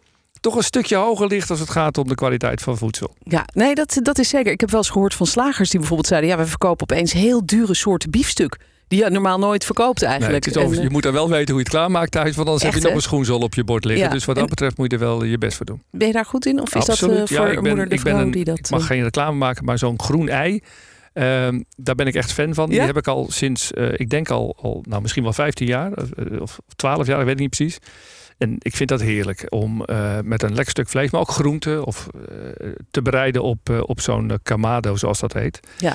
toch 0.44 0.56
een 0.56 0.62
stukje 0.62 0.96
hoger 0.96 1.26
ligt 1.26 1.50
als 1.50 1.60
het 1.60 1.70
gaat 1.70 1.98
om 1.98 2.08
de 2.08 2.14
kwaliteit 2.14 2.62
van 2.62 2.76
voedsel. 2.78 3.14
Ja, 3.22 3.44
nee, 3.52 3.74
dat, 3.74 3.98
dat 4.02 4.18
is 4.18 4.28
zeker. 4.28 4.52
Ik 4.52 4.60
heb 4.60 4.70
wel 4.70 4.80
eens 4.80 4.90
gehoord 4.90 5.14
van 5.14 5.26
slagers 5.26 5.70
die 5.70 5.78
bijvoorbeeld 5.78 6.08
zeiden... 6.08 6.30
ja, 6.30 6.36
we 6.36 6.46
verkopen 6.46 6.82
opeens 6.90 7.12
heel 7.12 7.46
dure 7.46 7.74
soorten 7.74 8.10
biefstuk... 8.10 8.56
die 8.88 9.04
je 9.04 9.10
normaal 9.10 9.38
nooit 9.38 9.64
verkoopt 9.64 10.02
eigenlijk. 10.02 10.48
over- 10.58 10.76
En, 10.76 10.82
je 10.82 10.90
moet 10.90 11.02
dan 11.02 11.12
wel 11.12 11.28
weten 11.28 11.46
hoe 11.54 11.56
je 11.62 11.68
het 11.68 11.68
klaarmaakt 11.68 12.10
thuis, 12.10 12.36
want 12.36 12.48
anders 12.48 12.64
heb 12.64 12.74
je 12.74 12.80
nog 12.88 12.94
een 12.94 13.00
schoenzol 13.02 13.40
op 13.40 13.54
je 13.54 13.64
bord 13.64 13.84
liggen. 13.84 14.04
Ja, 14.06 14.10
Dus 14.12 14.24
wat 14.24 14.36
dat 14.36 14.48
betreft 14.48 14.76
moet 14.78 14.90
je 14.90 14.96
er 14.96 15.02
wel 15.02 15.24
je 15.24 15.38
best 15.38 15.56
voor 15.56 15.66
doen. 15.66 15.76
eh, 15.92 15.98
ben 15.98 16.06
je 16.06 16.12
daar 16.12 16.24
goed 16.24 16.46
in? 16.46 16.60
Of 16.60 16.74
is 16.74 16.84
dat 16.84 17.02
eh, 17.02 17.26
Ja, 17.26 17.26
voor 17.26 17.46
ik 17.48 17.54
ben- 17.54 17.62
moeder 17.68 17.88
de 17.88 17.94
ik 17.94 18.02
ben 18.02 18.12
vrouw 18.12 18.24
een- 18.24 18.30
die 18.30 18.44
dat... 18.44 18.58
Ik 18.58 18.70
mag 18.70 18.80
eh, 18.80 18.86
geen 18.86 19.02
reclame 19.02 19.36
maken, 19.36 19.64
maar 19.64 19.78
zo'n 19.78 20.00
groen 20.00 20.28
ei. 20.28 20.60
ehm, 21.12 21.62
daar 21.76 21.94
ben 21.94 22.06
ik 22.06 22.14
echt 22.14 22.32
fan 22.32 22.54
van. 22.54 22.68
Die 22.68 22.78
Ja? 22.78 22.86
heb 22.86 22.96
ik 22.96 23.06
al 23.08 23.26
sinds, 23.30 23.72
eh, 23.72 23.88
ik 23.92 24.10
denk 24.10 24.30
al, 24.30 24.56
al, 24.62 24.84
nou 24.88 25.02
misschien 25.02 25.22
wel 25.22 25.32
15 25.32 25.66
jaar 25.66 25.92
eh, 25.92 26.40
of 26.40 26.58
12 26.76 27.06
jaar, 27.06 27.18
ik 27.18 27.24
weet 27.24 27.32
het 27.32 27.42
niet 27.42 27.56
precies. 27.56 27.78
En 28.44 28.56
ik 28.58 28.76
vind 28.76 28.88
dat 28.88 29.00
heerlijk 29.00 29.46
om 29.48 29.84
eh, 29.84 30.18
met 30.24 30.42
een 30.42 30.54
lekker 30.54 30.70
stuk 30.70 30.88
vlees, 30.88 31.10
maar 31.10 31.20
ook 31.20 31.30
groenten 31.30 31.84
of 31.84 32.08
eh, 32.28 32.68
te 32.90 33.02
bereiden 33.02 33.42
op, 33.42 33.70
eh, 33.70 33.80
op 33.86 34.00
zo'n 34.00 34.38
kamado, 34.42 34.96
zoals 34.96 35.20
dat 35.20 35.32
heet. 35.32 35.60
Ja. 35.78 35.94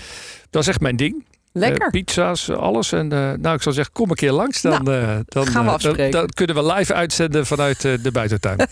Dat 0.49 0.61
is 0.61 0.67
echt 0.67 0.79
mijn 0.79 0.95
ding. 0.95 1.25
Lekker. 1.51 1.81
Eh, 1.81 1.89
pizza's, 1.89 2.49
alles. 2.49 2.91
En 2.91 3.11
eh, 3.11 3.31
nou, 3.39 3.55
ik 3.55 3.61
zou 3.61 3.75
zeggen, 3.75 3.93
kom 3.93 4.09
een 4.09 4.15
keer 4.15 4.31
langs. 4.31 4.61
Dan, 4.61 4.91
eh, 4.91 5.17
dan, 5.25 5.47
gaan 5.47 5.65
we 5.65 5.71
afspreken. 5.71 6.11
Dan, 6.11 6.21
dan 6.21 6.29
kunnen 6.29 6.55
we 6.55 6.73
live 6.73 6.93
uitzenden 6.93 7.45
vanuit 7.45 7.81
de 7.81 8.11
buitentuin. 8.11 8.57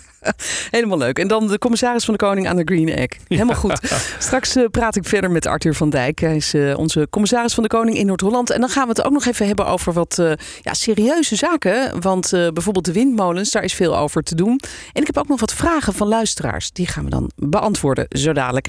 Helemaal 0.72 0.98
leuk. 0.98 1.20
En 1.20 1.28
dan 1.28 1.48
de 1.48 1.58
commissaris 1.58 2.06
van 2.06 2.14
de 2.14 2.20
Koning 2.20 2.48
aan 2.48 2.56
de 2.56 2.64
Green 2.66 2.90
Egg. 2.90 3.10
Helemaal 3.28 3.56
goed. 3.56 3.80
Straks 4.20 4.58
praat 4.72 4.96
ik 4.96 5.06
verder 5.06 5.32
met 5.32 5.46
Arthur 5.46 5.74
van 5.74 5.90
Dijk. 5.90 6.20
Hij 6.20 6.36
is 6.36 6.54
onze 6.76 7.08
commissaris 7.10 7.54
van 7.54 7.64
de 7.64 7.70
Koning 7.70 7.98
in 7.98 8.06
Noord-Holland. 8.06 8.50
En 8.50 8.60
dan 8.60 8.70
gaan 8.70 8.84
we 8.84 8.90
het 8.90 9.04
ook 9.04 9.12
nog 9.12 9.26
even 9.26 9.48
hebben 9.48 9.68
over 9.68 9.94
wat 9.94 10.22
ja, 10.62 10.74
serieuze 10.74 11.36
zaken. 11.36 12.02
Want 12.02 12.30
bijvoorbeeld 12.30 12.86
de 12.86 12.94
windmolens, 12.94 13.52
daar 13.52 13.64
is 13.64 13.74
veel 13.74 13.98
over 13.98 14.24
te 14.24 14.36
doen. 14.36 14.60
En 14.94 15.02
ik 15.02 15.08
heb 15.08 15.18
ook 15.18 15.28
nog 15.28 15.40
wat 15.40 15.54
vragen 15.54 15.94
van 15.94 16.08
luisteraars. 16.08 16.72
Die 16.72 16.88
gaan 16.88 17.04
we 17.04 17.10
dan 17.10 17.32
beantwoorden 17.36 18.06
zo 18.10 18.34
dadelijk. 18.34 18.68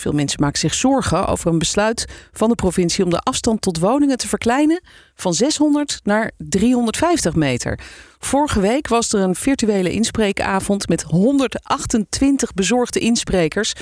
Veel 0.00 0.12
mensen 0.12 0.40
maken 0.40 0.58
zich 0.58 0.74
zorgen 0.74 1.26
over 1.26 1.50
een 1.50 1.58
besluit 1.58 2.06
van 2.32 2.48
de 2.48 2.54
provincie 2.54 3.04
om 3.04 3.10
de 3.10 3.18
afstand 3.18 3.60
tot 3.60 3.78
woningen 3.78 4.16
te 4.16 4.28
verkleinen 4.28 4.80
van 5.14 5.34
600 5.34 6.00
naar 6.02 6.30
350 6.36 7.34
meter. 7.34 7.78
Vorige 8.18 8.60
week 8.60 8.88
was 8.88 9.12
er 9.12 9.20
een 9.20 9.34
virtuele 9.34 9.92
inspreekavond 9.92 10.88
met 10.88 11.02
128 11.02 12.54
bezorgde 12.54 13.00
insprekers. 13.00 13.72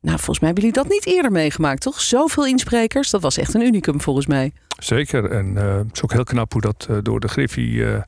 Nou, 0.00 0.16
volgens 0.16 0.38
mij 0.40 0.48
hebben 0.48 0.64
jullie 0.64 0.82
dat 0.82 0.92
niet 0.92 1.06
eerder 1.06 1.32
meegemaakt, 1.32 1.80
toch? 1.80 2.00
Zoveel 2.00 2.46
insprekers, 2.46 3.10
dat 3.10 3.22
was 3.22 3.36
echt 3.36 3.54
een 3.54 3.62
unicum 3.62 4.00
volgens 4.00 4.26
mij. 4.26 4.52
Zeker. 4.78 5.30
En 5.30 5.56
eh, 5.56 5.76
het 5.76 5.92
is 5.92 6.02
ook 6.02 6.12
heel 6.12 6.24
knap 6.24 6.52
hoe 6.52 6.62
dat 6.62 6.86
eh, 6.90 6.96
door 7.02 7.20
de 7.20 7.28
Griffie 7.28 7.86
eh, 7.86 8.02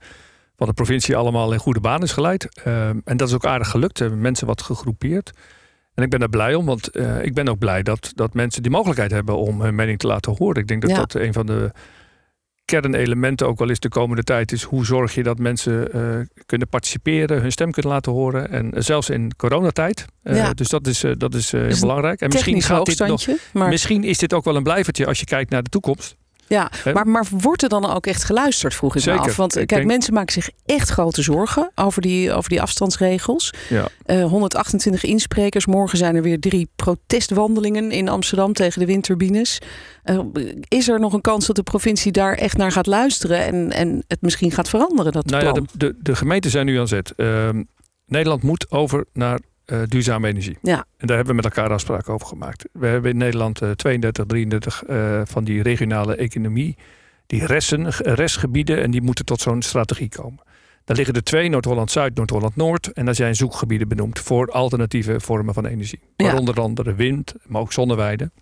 van 0.56 0.66
de 0.66 0.72
provincie 0.72 1.16
allemaal 1.16 1.52
in 1.52 1.58
goede 1.58 1.80
baan 1.80 2.02
is 2.02 2.12
geleid. 2.12 2.60
Eh, 2.64 2.88
en 2.88 3.16
dat 3.16 3.28
is 3.28 3.34
ook 3.34 3.46
aardig 3.46 3.68
gelukt. 3.68 3.96
Er 3.98 4.04
hebben 4.04 4.22
mensen 4.22 4.46
wat 4.46 4.62
gegroepeerd. 4.62 5.32
En 5.96 6.02
ik 6.02 6.10
ben 6.10 6.20
daar 6.20 6.28
blij 6.28 6.54
om, 6.54 6.66
want 6.66 6.88
eh, 6.90 7.24
ik 7.24 7.34
ben 7.34 7.48
ook 7.48 7.58
blij 7.58 7.82
dat, 7.82 8.12
dat 8.14 8.34
mensen 8.34 8.62
die 8.62 8.70
mogelijkheid 8.70 9.10
hebben 9.10 9.36
om 9.36 9.60
hun 9.60 9.74
mening 9.74 9.98
te 9.98 10.06
laten 10.06 10.34
horen. 10.38 10.62
Ik 10.62 10.68
denk 10.68 10.80
dat 10.82 10.90
Ja. 10.90 10.96
dat 10.96 11.14
een 11.14 11.32
van 11.32 11.46
de 11.46 11.70
kernelementen 12.64 13.46
ook 13.46 13.58
wel 13.58 13.68
is 13.70 13.80
de 13.80 13.88
komende 13.88 14.22
tijd 14.22 14.52
is. 14.52 14.62
Hoe 14.62 14.84
zorg 14.86 15.14
je 15.14 15.22
dat 15.22 15.38
mensen 15.38 15.92
eh, 15.92 16.00
kunnen 16.46 16.68
participeren, 16.68 17.40
hun 17.40 17.52
stem 17.52 17.70
kunnen 17.70 17.92
laten 17.92 18.12
horen. 18.12 18.50
En 18.50 18.72
eh, 18.74 18.82
zelfs 18.82 19.10
in 19.10 19.36
coronatijd. 19.36 20.04
Ja. 20.22 20.52
Dus 20.52 20.68
dat 20.68 20.86
is, 20.86 21.04
dat 21.18 21.34
is 21.34 21.52
heel 21.52 21.62
Dus 21.62 21.74
een 21.74 21.80
belangrijk. 21.80 22.20
En 22.20 22.28
misschien 22.28 22.62
gaat 22.62 22.86
dit 22.86 22.98
nog. 22.98 23.26
Maar, 23.52 23.68
Misschien 23.68 24.04
is 24.04 24.18
dit 24.18 24.32
ook 24.34 24.44
wel 24.44 24.56
een 24.56 24.62
blijvertje 24.62 25.06
als 25.06 25.20
je 25.20 25.26
kijkt 25.26 25.50
naar 25.50 25.62
de 25.62 25.70
toekomst. 25.70 26.16
Ja, 26.48 26.70
maar, 26.92 27.06
maar 27.08 27.24
wordt 27.30 27.62
er 27.62 27.68
dan 27.68 27.86
ook 27.94 28.06
echt 28.06 28.24
geluisterd, 28.24 28.74
vroeg 28.74 28.90
ik 28.96 29.04
me 29.04 29.12
Zeker. 29.12 29.30
af. 29.30 29.36
Want 29.36 29.50
eh, 29.56 29.56
kijk, 29.66 29.68
denk- 29.80 29.86
mensen 29.90 30.14
maken 30.14 30.32
zich 30.32 30.50
echt 30.66 30.88
grote 30.88 31.22
zorgen 31.22 31.70
over 31.74 32.02
die, 32.02 32.32
over 32.32 32.50
die 32.50 32.62
afstandsregels. 32.62 33.52
Ja. 33.68 33.88
Eh, 34.04 34.24
128 34.24 35.04
insprekers. 35.04 35.66
Morgen 35.66 35.98
zijn 35.98 36.16
er 36.16 36.22
weer 36.22 36.40
drie 36.40 36.68
protestwandelingen 36.76 37.90
in 37.90 38.08
Amsterdam 38.08 38.52
tegen 38.52 38.80
de 38.80 38.86
windturbines. 38.86 39.58
Eh, 40.02 40.20
is 40.68 40.88
er 40.88 41.00
nog 41.00 41.12
een 41.12 41.20
kans 41.20 41.46
dat 41.46 41.56
de 41.56 41.62
provincie 41.62 42.12
daar 42.12 42.34
echt 42.34 42.56
naar 42.56 42.72
gaat 42.72 42.86
luisteren 42.86 43.44
en, 43.44 43.72
en 43.72 44.04
het 44.08 44.20
misschien 44.22 44.50
gaat 44.50 44.68
veranderen? 44.68 45.12
Dat 45.12 45.24
Nou 45.26 45.44
ja, 45.44 45.52
plan? 45.52 45.68
de, 45.72 45.86
de, 45.86 45.94
de 46.02 46.16
gemeenten 46.16 46.50
zijn 46.50 46.66
nu 46.66 46.78
aan 46.78 46.88
zet. 46.88 47.12
Ehm, 47.16 47.62
Nederland 48.06 48.42
moet 48.42 48.70
over 48.70 49.04
naar 49.12 49.40
eh, 49.66 49.82
duurzame 49.88 50.28
energie. 50.28 50.58
Ja. 50.62 50.86
En 50.96 51.06
daar 51.06 51.16
hebben 51.16 51.36
we 51.36 51.42
met 51.42 51.56
elkaar 51.56 51.72
afspraken 51.72 52.12
over 52.12 52.26
gemaakt. 52.26 52.64
We 52.72 52.86
hebben 52.86 53.10
in 53.10 53.16
Nederland 53.16 53.62
eh, 53.62 53.70
32, 53.70 54.24
33 54.26 54.84
eh, 54.84 55.20
van 55.24 55.44
die 55.44 55.62
regionale 55.62 56.16
economie, 56.16 56.76
die 57.26 57.46
resten, 57.46 57.90
restgebieden, 57.90 58.82
en 58.82 58.90
die 58.90 59.02
moeten 59.02 59.24
tot 59.24 59.40
zo'n 59.40 59.62
strategie 59.62 60.08
komen. 60.08 60.40
Daar 60.84 60.96
liggen 60.96 61.14
er 61.14 61.24
twee, 61.24 61.48
Noord-Holland-Zuid, 61.48 62.14
Noord-Holland-Noord. 62.14 62.92
En 62.92 63.04
daar 63.04 63.14
zijn 63.14 63.34
zoekgebieden 63.34 63.88
benoemd 63.88 64.18
voor 64.18 64.50
alternatieve 64.50 65.20
vormen 65.20 65.54
van 65.54 65.66
energie. 65.66 66.00
Ja. 66.16 66.24
Waaronder 66.24 66.60
andere 66.60 66.94
wind, 66.94 67.34
maar 67.46 67.60
ook 67.60 67.72
zonneweiden. 67.72 68.32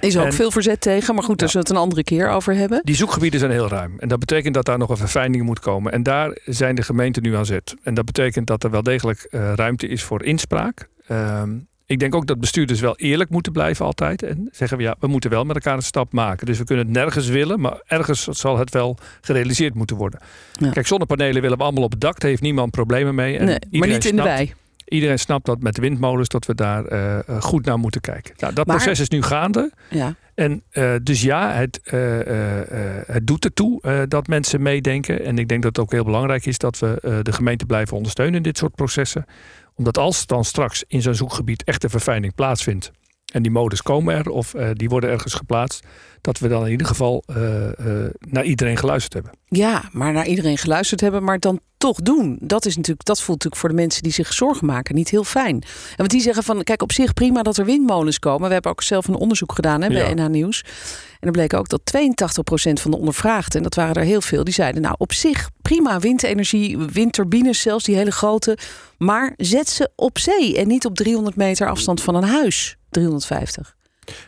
Is 0.00 0.14
er 0.14 0.24
ook 0.24 0.32
veel 0.32 0.50
verzet 0.50 0.80
tegen, 0.80 1.14
maar 1.14 1.24
goed, 1.24 1.38
daar 1.38 1.46
Ja. 1.46 1.52
zullen 1.52 1.66
we 1.66 1.72
het 1.72 1.78
een 1.82 1.84
andere 1.90 2.04
keer 2.04 2.28
over 2.30 2.54
hebben. 2.54 2.80
Die 2.84 2.94
zoekgebieden 2.96 3.40
zijn 3.40 3.52
heel 3.52 3.68
ruim. 3.68 3.94
En 3.98 4.08
dat 4.08 4.18
betekent 4.18 4.54
dat 4.54 4.64
daar 4.64 4.78
nog 4.78 4.90
een 4.90 4.96
verfijning 4.96 5.44
moet 5.44 5.60
komen. 5.60 5.92
En 5.92 6.02
daar 6.02 6.38
zijn 6.44 6.74
de 6.74 6.82
gemeenten 6.82 7.22
nu 7.22 7.36
aan 7.36 7.46
zet. 7.46 7.74
En 7.82 7.94
dat 7.94 8.04
betekent 8.04 8.46
dat 8.46 8.64
er 8.64 8.70
wel 8.70 8.82
degelijk 8.82 9.26
eh, 9.30 9.52
ruimte 9.54 9.86
is 9.88 10.02
voor 10.02 10.24
inspraak. 10.24 10.88
Ehm, 11.06 11.50
ik 11.86 11.98
denk 11.98 12.14
ook 12.14 12.26
dat 12.26 12.40
bestuurders 12.40 12.80
wel 12.80 12.96
eerlijk 12.96 13.30
moeten 13.30 13.52
blijven 13.52 13.84
altijd. 13.84 14.22
En 14.22 14.48
zeggen 14.52 14.76
we 14.76 14.82
ja, 14.82 14.96
we 15.00 15.06
moeten 15.06 15.30
wel 15.30 15.44
met 15.44 15.56
elkaar 15.56 15.74
een 15.76 15.82
stap 15.82 16.12
maken. 16.12 16.46
Dus 16.46 16.58
we 16.58 16.64
kunnen 16.64 16.84
het 16.84 16.94
nergens 16.94 17.28
willen, 17.28 17.60
maar 17.60 17.80
ergens 17.86 18.24
zal 18.24 18.58
het 18.58 18.70
wel 18.70 18.98
gerealiseerd 19.20 19.74
moeten 19.74 19.96
worden. 19.96 20.20
Ja. 20.52 20.70
Kijk, 20.70 20.86
zonnepanelen 20.86 21.42
willen 21.42 21.58
we 21.58 21.62
allemaal 21.64 21.84
op 21.84 21.90
het 21.90 22.00
dak. 22.00 22.20
Daar 22.20 22.30
heeft 22.30 22.42
niemand 22.42 22.70
problemen 22.70 23.14
mee. 23.14 23.38
En 23.38 23.44
nee, 23.46 23.58
maar 23.70 23.88
niet 23.88 24.04
in 24.04 24.16
de 24.16 24.22
wei. 24.22 24.54
Iedereen 24.88 25.18
snapt 25.18 25.46
dat 25.46 25.62
met 25.62 25.74
de 25.74 25.80
windmolens 25.80 26.28
dat 26.28 26.46
we 26.46 26.54
daar 26.54 26.84
eh, 26.84 27.18
eh, 27.18 27.42
goed 27.42 27.64
naar 27.64 27.78
moeten 27.78 28.00
kijken. 28.00 28.34
Nou, 28.36 28.54
dat 28.54 28.66
Maar- 28.66 28.76
proces 28.76 29.00
is 29.00 29.08
nu 29.08 29.22
gaande. 29.22 29.72
Ja. 29.90 30.14
En 30.34 30.62
eh, 30.70 30.94
dus 31.02 31.22
ja, 31.22 31.52
het, 31.52 31.80
eh, 31.84 31.98
het 33.06 33.26
doet 33.26 33.44
ertoe 33.44 34.06
dat 34.08 34.26
mensen 34.26 34.62
meedenken. 34.62 35.24
En 35.24 35.38
ik 35.38 35.48
denk 35.48 35.62
dat 35.62 35.76
het 35.76 35.84
ook 35.84 35.92
heel 35.92 36.04
belangrijk 36.04 36.46
is 36.46 36.58
dat 36.58 36.78
we 36.78 37.20
de 37.22 37.32
gemeente 37.32 37.66
blijven 37.66 37.96
ondersteunen 37.96 38.34
in 38.36 38.42
dit 38.42 38.58
soort 38.58 38.74
processen. 38.74 39.24
Omdat 39.74 39.98
als 39.98 40.26
dan 40.26 40.44
straks 40.44 40.84
in 40.88 41.02
zo'n 41.02 41.14
zoekgebied 41.14 41.64
echt 41.64 41.84
een 41.84 41.90
verfijning 41.90 42.34
plaatsvindt. 42.34 42.90
En 43.32 43.42
die 43.42 43.50
modes 43.50 43.82
komen 43.82 44.14
er 44.14 44.28
of 44.28 44.54
uh, 44.54 44.68
die 44.72 44.88
worden 44.88 45.10
ergens 45.10 45.34
geplaatst, 45.34 45.86
dat 46.20 46.38
we 46.38 46.48
dan 46.48 46.64
in 46.64 46.70
ieder 46.70 46.86
geval 46.86 47.22
uh, 47.26 47.36
uh, 47.36 48.04
naar 48.18 48.44
iedereen 48.44 48.76
geluisterd 48.76 49.12
hebben. 49.12 49.32
Ja, 49.46 49.88
maar 49.92 50.12
naar 50.12 50.26
iedereen 50.26 50.58
geluisterd 50.58 51.00
hebben, 51.00 51.24
maar 51.24 51.38
dan 51.38 51.60
toch 51.76 52.00
doen. 52.00 52.38
Dat 52.40 52.66
is 52.66 52.76
natuurlijk, 52.76 53.06
dat 53.06 53.16
voelt 53.16 53.28
natuurlijk 53.44 53.60
voor 53.60 53.68
de 53.68 53.82
mensen 53.82 54.02
die 54.02 54.12
zich 54.12 54.32
zorgen 54.32 54.66
maken 54.66 54.94
niet 54.94 55.08
heel 55.08 55.24
fijn. 55.24 55.54
En 55.90 55.96
want 55.96 56.10
die 56.10 56.20
zeggen 56.20 56.42
van, 56.42 56.62
kijk, 56.62 56.82
op 56.82 56.92
zich 56.92 57.12
prima 57.12 57.42
dat 57.42 57.56
er 57.56 57.64
windmolens 57.64 58.18
komen. 58.18 58.46
We 58.46 58.52
hebben 58.52 58.70
ook 58.70 58.82
zelf 58.82 59.08
een 59.08 59.14
onderzoek 59.14 59.52
gedaan 59.52 59.82
hè, 59.82 59.88
bij 59.88 60.08
ja. 60.08 60.14
NH 60.14 60.28
Nieuws. 60.28 60.64
En 61.20 61.26
er 61.26 61.30
bleek 61.30 61.54
ook 61.54 61.68
dat 61.68 61.80
82% 61.80 62.72
van 62.72 62.90
de 62.90 62.96
ondervraagden, 62.96 63.56
en 63.56 63.62
dat 63.62 63.74
waren 63.74 63.94
er 63.94 64.02
heel 64.02 64.20
veel, 64.20 64.44
die 64.44 64.54
zeiden, 64.54 64.82
nou 64.82 64.94
op 64.98 65.12
zich 65.12 65.50
prima 65.62 65.98
windenergie, 65.98 66.78
windturbines 66.78 67.60
zelfs, 67.60 67.84
die 67.84 67.96
hele 67.96 68.12
grote, 68.12 68.58
maar 68.98 69.32
zet 69.36 69.68
ze 69.68 69.90
op 69.96 70.18
zee 70.18 70.58
en 70.58 70.68
niet 70.68 70.86
op 70.86 70.94
300 70.94 71.36
meter 71.36 71.68
afstand 71.68 72.02
van 72.02 72.14
een 72.14 72.24
huis. 72.28 72.76
350. 72.90 73.76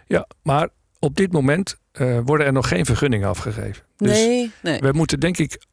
Ja, 0.07 0.27
maar 0.43 0.69
op 0.99 1.17
dit 1.17 1.33
moment 1.33 1.77
uh, 1.93 2.19
worden 2.25 2.47
er 2.47 2.53
nog 2.53 2.69
geen 2.69 2.85
vergunningen 2.85 3.29
afgegeven. 3.29 3.85
Dus 3.97 4.11
nee, 4.11 4.51
nee. 4.63 4.79
we 4.81 4.93
moeten 4.93 5.21
denk 5.21 5.39
ik 5.39 5.67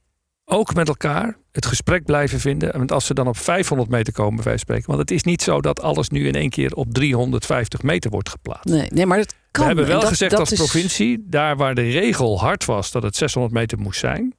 ook 0.46 0.74
met 0.74 0.88
elkaar 0.88 1.38
het 1.52 1.66
gesprek 1.66 2.06
blijven 2.06 2.40
vinden. 2.40 2.78
Want 2.78 2.92
als 2.92 3.06
ze 3.06 3.14
dan 3.14 3.28
op 3.28 3.38
500 3.38 3.90
meter 3.90 4.14
komen, 4.14 4.44
wij 4.44 4.58
spreken. 4.58 4.88
Want 4.88 5.00
het 5.00 5.12
is 5.12 5.24
niet 5.24 5.42
zo 5.42 5.62
dat 5.62 5.82
alles 5.82 6.10
nu 6.10 6.28
in 6.28 6.36
één 6.36 6.50
keer 6.50 6.74
op 6.74 6.94
350 6.94 7.84
meter 7.84 8.12
wordt 8.12 8.30
geplaatst. 8.30 8.66
Nee, 8.66 8.88
nee 8.94 9.06
maar 9.06 9.18
het 9.18 9.36
kan. 9.58 9.68
We 9.68 9.74
hebben 9.76 9.88
wel 9.88 10.00
dat, 10.00 10.10
gezegd 10.10 10.32
dat 10.32 10.40
als 10.40 10.52
is... 10.52 10.58
provincie, 10.58 11.26
daar 11.30 11.58
waar 11.58 11.76
de 11.76 11.90
regel 11.90 12.40
hard 12.40 12.66
was 12.66 12.92
dat 12.92 13.04
het 13.04 13.16
600 13.16 13.54
meter 13.54 13.80
moest 13.80 14.00
zijn, 14.00 14.36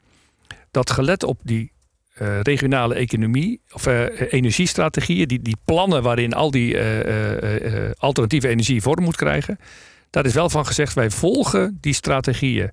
dat 0.70 0.90
gelet 0.90 1.22
op 1.22 1.40
die 1.42 1.72
uh, 2.20 2.40
regionale 2.40 2.94
economie 2.94 3.60
of 3.72 3.86
uh, 3.86 4.32
energiestrategieën, 4.32 5.28
die, 5.28 5.42
die 5.42 5.56
plannen 5.64 6.02
waarin 6.02 6.32
al 6.32 6.50
die 6.50 6.74
uh, 6.74 7.90
alternatieve 7.96 8.48
energie 8.48 8.82
vorm 8.82 9.04
moet 9.04 9.16
krijgen, 9.16 9.58
daar 10.10 10.24
is 10.24 10.34
wel 10.34 10.50
van 10.50 10.66
gezegd, 10.66 10.94
wij 10.94 11.10
volgen 11.10 11.78
die 11.80 11.94
strategieën. 11.94 12.70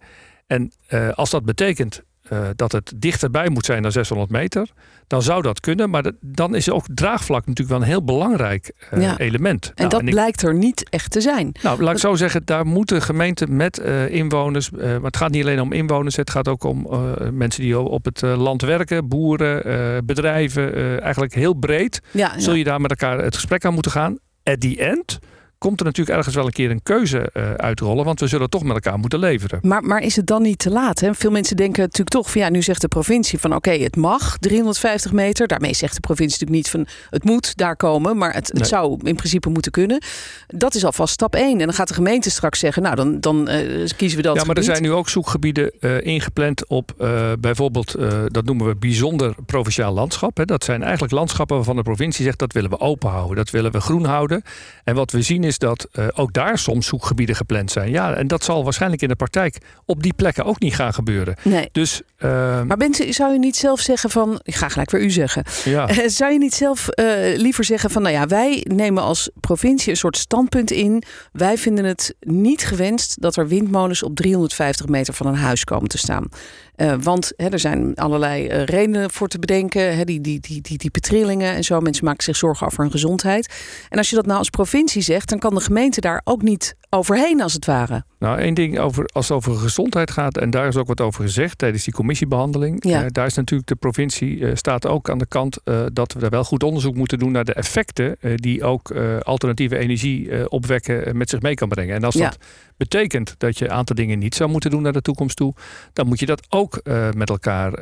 En 0.47 0.71
als 1.15 1.29
dat 1.29 1.45
betekent 1.45 2.03
uh, 2.31 2.47
dat 2.55 2.71
het 2.71 2.93
dichterbij 2.95 3.49
moet 3.49 3.65
zijn 3.65 3.81
dan 3.81 3.91
600 3.91 4.31
meter, 4.31 4.69
dan 5.07 5.21
zou 5.21 5.41
dat 5.41 5.59
kunnen. 5.59 5.89
Maar 5.89 6.11
dan 6.21 6.55
is 6.55 6.69
ook 6.69 6.85
draagvlak 6.93 7.45
natuurlijk 7.45 7.69
wel 7.69 7.81
een 7.81 7.91
heel 7.91 8.03
belangrijk 8.03 8.71
uh, 8.93 9.01
ja. 9.01 9.17
element. 9.17 9.65
En 9.65 9.73
nou, 9.75 9.89
dat 9.89 9.99
en 9.99 10.07
ik, 10.07 10.13
blijkt 10.13 10.41
er 10.41 10.53
niet 10.53 10.89
echt 10.89 11.11
te 11.11 11.21
zijn. 11.21 11.51
Nou, 11.61 11.83
laat 11.83 11.93
ik 11.93 11.99
zo 11.99 12.15
zeggen, 12.15 12.45
daar 12.45 12.65
moeten 12.65 13.01
gemeenten 13.01 13.55
met 13.55 13.79
uh, 13.79 14.09
inwoners, 14.09 14.69
maar 14.69 15.01
het 15.01 15.17
gaat 15.17 15.31
niet 15.31 15.43
alleen 15.43 15.61
om 15.61 15.71
inwoners, 15.71 16.15
het 16.15 16.29
gaat 16.29 16.47
ook 16.47 16.63
om 16.63 16.87
mensen 17.31 17.61
die 17.61 17.79
op 17.79 18.05
het 18.05 18.21
land 18.21 18.61
werken, 18.61 19.07
boeren, 19.07 20.05
bedrijven, 20.05 21.01
eigenlijk 21.01 21.33
heel 21.33 21.53
breed. 21.53 22.01
Ja, 22.11 22.39
Zul 22.39 22.53
je 22.53 22.63
daar 22.63 22.81
met 22.81 22.89
elkaar 22.89 23.19
het 23.19 23.35
gesprek 23.35 23.65
aan 23.65 23.73
moeten 23.73 23.91
gaan. 23.91 24.17
At 24.43 24.61
the 24.61 24.77
end 24.77 25.19
komt 25.65 25.79
er 25.79 25.85
natuurlijk 25.85 26.17
ergens 26.17 26.35
wel 26.35 26.45
een 26.45 26.51
keer 26.51 26.71
een 26.71 26.83
keuze 26.83 27.29
uh, 27.33 27.53
uitrollen. 27.53 28.05
Want 28.05 28.19
we 28.19 28.27
zullen 28.27 28.49
toch 28.49 28.63
met 28.63 28.73
elkaar 28.73 28.99
moeten 28.99 29.19
leveren. 29.19 29.59
Maar, 29.61 29.83
maar 29.83 30.01
is 30.01 30.15
het 30.15 30.27
dan 30.27 30.41
niet 30.41 30.59
te 30.59 30.69
laat? 30.69 30.99
Hè? 30.99 31.13
Veel 31.13 31.31
mensen 31.31 31.55
denken 31.55 31.81
natuurlijk 31.81 32.09
toch 32.09 32.31
van 32.31 32.41
ja, 32.41 32.49
nu 32.49 32.61
zegt 32.61 32.81
de 32.81 32.87
provincie 32.87 33.39
van 33.39 33.55
oké, 33.55 33.69
okay, 33.69 33.83
het 33.83 33.95
mag 33.95 34.37
350 34.37 35.11
meter. 35.11 35.47
Daarmee 35.47 35.73
zegt 35.73 35.93
de 35.93 35.99
provincie 35.99 36.39
natuurlijk 36.39 36.75
niet 36.75 36.87
van 36.87 37.07
het 37.09 37.23
moet 37.23 37.57
daar 37.57 37.75
komen. 37.75 38.17
Maar 38.17 38.33
het, 38.33 38.47
het 38.47 38.57
nee. 38.57 38.67
zou 38.67 38.99
in 39.03 39.15
principe 39.15 39.49
moeten 39.49 39.71
kunnen. 39.71 40.01
Dat 40.47 40.75
is 40.75 40.85
alvast 40.85 41.13
stap 41.13 41.35
1. 41.35 41.51
En 41.51 41.65
dan 41.65 41.73
gaat 41.73 41.87
de 41.87 41.93
gemeente 41.93 42.29
straks 42.29 42.59
zeggen, 42.59 42.83
nou 42.83 42.95
dan, 42.95 43.19
dan 43.19 43.49
uh, 43.49 43.89
kiezen 43.97 44.17
we 44.17 44.23
dat 44.23 44.35
Ja, 44.35 44.43
maar 44.45 44.55
gebied. 44.55 44.57
er 44.57 44.63
zijn 44.63 44.81
nu 44.81 44.91
ook 44.91 45.09
zoekgebieden 45.09 45.71
uh, 45.79 46.01
ingepland 46.01 46.67
op 46.67 46.93
bijvoorbeeld, 47.39 47.95
dat 48.27 48.45
noemen 48.45 48.67
we 48.67 48.75
bijzonder 48.75 49.35
provinciaal 49.45 49.93
landschap. 49.93 50.37
Hè? 50.37 50.45
Dat 50.45 50.63
zijn 50.63 50.81
eigenlijk 50.83 51.13
landschappen 51.13 51.55
waarvan 51.55 51.75
de 51.75 51.81
provincie 51.81 52.25
zegt 52.25 52.39
dat 52.39 52.53
willen 52.53 52.69
we 52.69 52.79
open 52.79 53.09
houden. 53.09 53.35
Dat 53.35 53.49
willen 53.49 53.71
we 53.71 53.81
groen 53.81 54.05
houden. 54.05 54.41
En 54.83 54.95
wat 54.95 55.11
we 55.11 55.21
zien 55.21 55.43
is 55.43 55.54
dat 55.57 55.87
uh, 55.93 56.07
ook 56.13 56.33
daar 56.33 56.57
soms 56.57 56.87
zoekgebieden 56.87 57.35
gepland 57.35 57.71
zijn. 57.71 57.91
Ja, 57.91 58.13
en 58.13 58.27
dat 58.27 58.43
zal 58.43 58.63
waarschijnlijk 58.63 59.01
in 59.01 59.07
de 59.07 59.15
praktijk 59.15 59.57
op 59.85 60.03
die 60.03 60.13
plekken 60.13 60.45
ook 60.45 60.59
niet 60.59 60.75
gaan 60.75 60.93
gebeuren. 60.93 61.35
Nee. 61.41 61.69
Dus, 61.71 62.01
uh, 62.19 62.29
maar 62.61 62.77
Bente, 62.77 63.13
zou 63.13 63.33
je 63.33 63.39
niet 63.39 63.55
zelf 63.55 63.79
zeggen 63.79 64.09
van... 64.09 64.39
Ik 64.43 64.55
ga 64.55 64.69
gelijk 64.69 64.91
weer 64.91 65.01
u 65.01 65.09
zeggen. 65.09 65.43
Ja. 65.63 65.89
Uh, 65.89 66.07
zou 66.07 66.31
je 66.31 66.37
niet 66.37 66.53
zelf 66.53 66.87
liever 67.35 67.63
zeggen 67.63 67.89
van... 67.89 68.01
Nou 68.01 68.15
ja, 68.15 68.27
wij 68.27 68.65
nemen 68.67 69.03
als 69.03 69.29
provincie 69.39 69.89
een 69.89 69.97
soort 69.97 70.17
standpunt 70.17 70.71
in. 70.71 71.03
Wij 71.31 71.57
vinden 71.57 71.85
het 71.85 72.15
niet 72.19 72.65
gewenst 72.65 73.21
dat 73.21 73.35
er 73.35 73.47
windmolens 73.47 74.03
op 74.03 74.15
350 74.15 74.87
meter 74.87 75.13
van 75.13 75.27
een 75.27 75.35
huis 75.35 75.63
komen 75.63 75.89
te 75.89 75.97
staan. 75.97 76.29
Uh, 76.77 76.93
want 77.01 77.33
hè, 77.35 77.47
er 77.47 77.59
zijn 77.59 77.95
allerlei 77.95 78.47
uh, 78.47 78.63
redenen 78.63 79.11
voor 79.11 79.27
te 79.27 79.39
bedenken. 79.39 79.95
Hè, 79.97 80.03
die, 80.03 80.21
die, 80.21 80.39
die, 80.39 80.61
die 80.61 80.77
diepe 80.77 80.99
trillingen 80.99 81.53
en 81.53 81.63
zo. 81.63 81.79
Mensen 81.79 82.05
maken 82.05 82.23
zich 82.23 82.35
zorgen 82.35 82.67
over 82.67 82.79
hun 82.79 82.91
gezondheid. 82.91 83.53
En 83.89 83.97
als 83.97 84.09
je 84.09 84.15
dat 84.15 84.25
nou 84.25 84.37
als 84.37 84.49
provincie 84.49 85.01
zegt, 85.01 85.29
dan 85.29 85.39
kan 85.39 85.55
de 85.55 85.61
gemeente 85.61 86.01
daar 86.01 86.21
ook 86.23 86.41
niet 86.41 86.75
overheen, 86.89 87.41
als 87.41 87.53
het 87.53 87.65
ware. 87.65 88.03
Nou, 88.19 88.39
één 88.39 88.53
ding 88.53 88.79
over, 88.79 89.05
als 89.13 89.27
het 89.27 89.37
over 89.37 89.55
gezondheid 89.55 90.11
gaat, 90.11 90.37
en 90.37 90.49
daar 90.49 90.67
is 90.67 90.75
ook 90.75 90.87
wat 90.87 91.01
over 91.01 91.23
gezegd 91.23 91.57
tijdens 91.57 91.83
die 91.83 91.93
commissiebehandeling. 91.93 92.85
Ja. 92.87 93.01
Uh, 93.03 93.07
daar 93.11 93.25
is 93.25 93.33
natuurlijk 93.33 93.69
de 93.69 93.75
provincie 93.75 94.37
uh, 94.37 94.51
staat 94.53 94.87
ook 94.87 95.09
aan 95.09 95.17
de 95.17 95.25
kant 95.27 95.59
uh, 95.65 95.85
dat 95.93 96.13
we 96.13 96.19
daar 96.19 96.29
wel 96.29 96.43
goed 96.43 96.63
onderzoek 96.63 96.95
moeten 96.95 97.19
doen 97.19 97.31
naar 97.31 97.45
de 97.45 97.53
effecten 97.53 98.17
die 98.35 98.63
ook 98.63 98.91
alternatieve 99.21 99.77
energie 99.77 100.49
opwekken 100.49 101.17
met 101.17 101.29
zich 101.29 101.41
mee 101.41 101.53
kan 101.53 101.69
brengen. 101.69 101.95
En 101.95 102.03
als 102.03 102.15
Ja. 102.15 102.23
dat 102.23 102.37
betekent 102.77 103.35
dat 103.37 103.57
je 103.57 103.65
een 103.65 103.71
aantal 103.71 103.95
dingen 103.95 104.19
niet 104.19 104.35
zou 104.35 104.49
moeten 104.49 104.69
doen 104.69 104.81
naar 104.81 104.93
de 104.93 105.01
toekomst 105.01 105.35
toe, 105.35 105.53
dan 105.93 106.07
moet 106.07 106.19
je 106.19 106.25
dat 106.25 106.45
ook 106.49 106.81
met 107.15 107.29
elkaar 107.29 107.79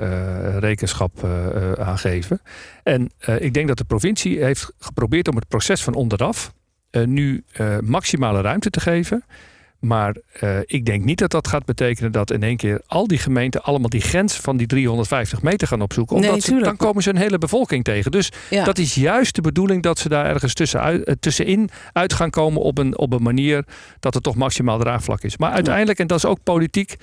rekenschap 0.60 1.24
aangeven. 1.80 2.42
En 2.84 3.10
ik 3.40 3.54
denk 3.54 3.68
dat 3.68 3.78
de 3.78 3.84
provincie 3.84 4.44
heeft 4.44 4.74
geprobeerd 4.80 5.28
om 5.28 5.36
het 5.36 5.48
proces 5.48 5.84
van 5.84 5.94
onderaf 5.94 6.54
nu 6.92 7.44
maximale 7.82 8.42
ruimte 8.42 8.70
te 8.70 8.80
geven. 8.80 9.24
Maar 9.84 10.16
uh, 10.44 10.58
ik 10.66 10.86
denk 10.86 11.04
niet 11.04 11.18
dat 11.18 11.32
dat 11.32 11.48
gaat 11.48 11.66
betekenen 11.66 12.12
dat 12.12 12.32
in 12.32 12.44
één 12.44 12.58
keer 12.58 12.82
al 12.88 13.08
die 13.08 13.18
gemeenten 13.18 13.64
allemaal 13.64 13.90
die 13.90 14.02
grens 14.02 14.36
van 14.36 14.58
die 14.58 14.68
350 14.68 15.42
meter 15.42 15.68
gaan 15.68 15.82
opzoeken. 15.82 16.16
Omdat 16.16 16.32
Nee, 16.32 16.40
ze, 16.40 16.46
tuurlijk. 16.48 16.66
dan 16.68 16.78
komen 16.88 17.04
ze 17.04 17.10
een 17.10 17.16
hele 17.18 17.38
bevolking 17.38 17.84
tegen. 17.84 18.12
Dus 18.12 18.32
Ja. 18.50 18.64
dat 18.64 18.78
is 18.78 18.96
juist 18.96 19.36
de 19.36 19.42
bedoeling 19.42 19.84
dat 19.84 20.00
ze 20.00 20.10
daar 20.10 20.26
ergens 20.26 20.54
tussenuit, 20.54 21.08
uh, 21.10 21.16
tussenin 21.20 21.70
uit 21.94 22.14
gaan 22.14 22.30
komen 22.30 22.62
op 22.62 22.78
een, 22.78 22.98
op 22.98 23.14
een 23.14 23.24
manier 23.24 23.66
dat 24.00 24.14
het 24.14 24.24
toch 24.24 24.36
maximaal 24.36 24.80
draagvlak 24.80 25.22
is. 25.22 25.38
Maar 25.38 25.52
uiteindelijk, 25.52 26.00
en 26.00 26.08
dat 26.08 26.18
is 26.18 26.26
ook 26.26 26.44
politiek, 26.44 26.96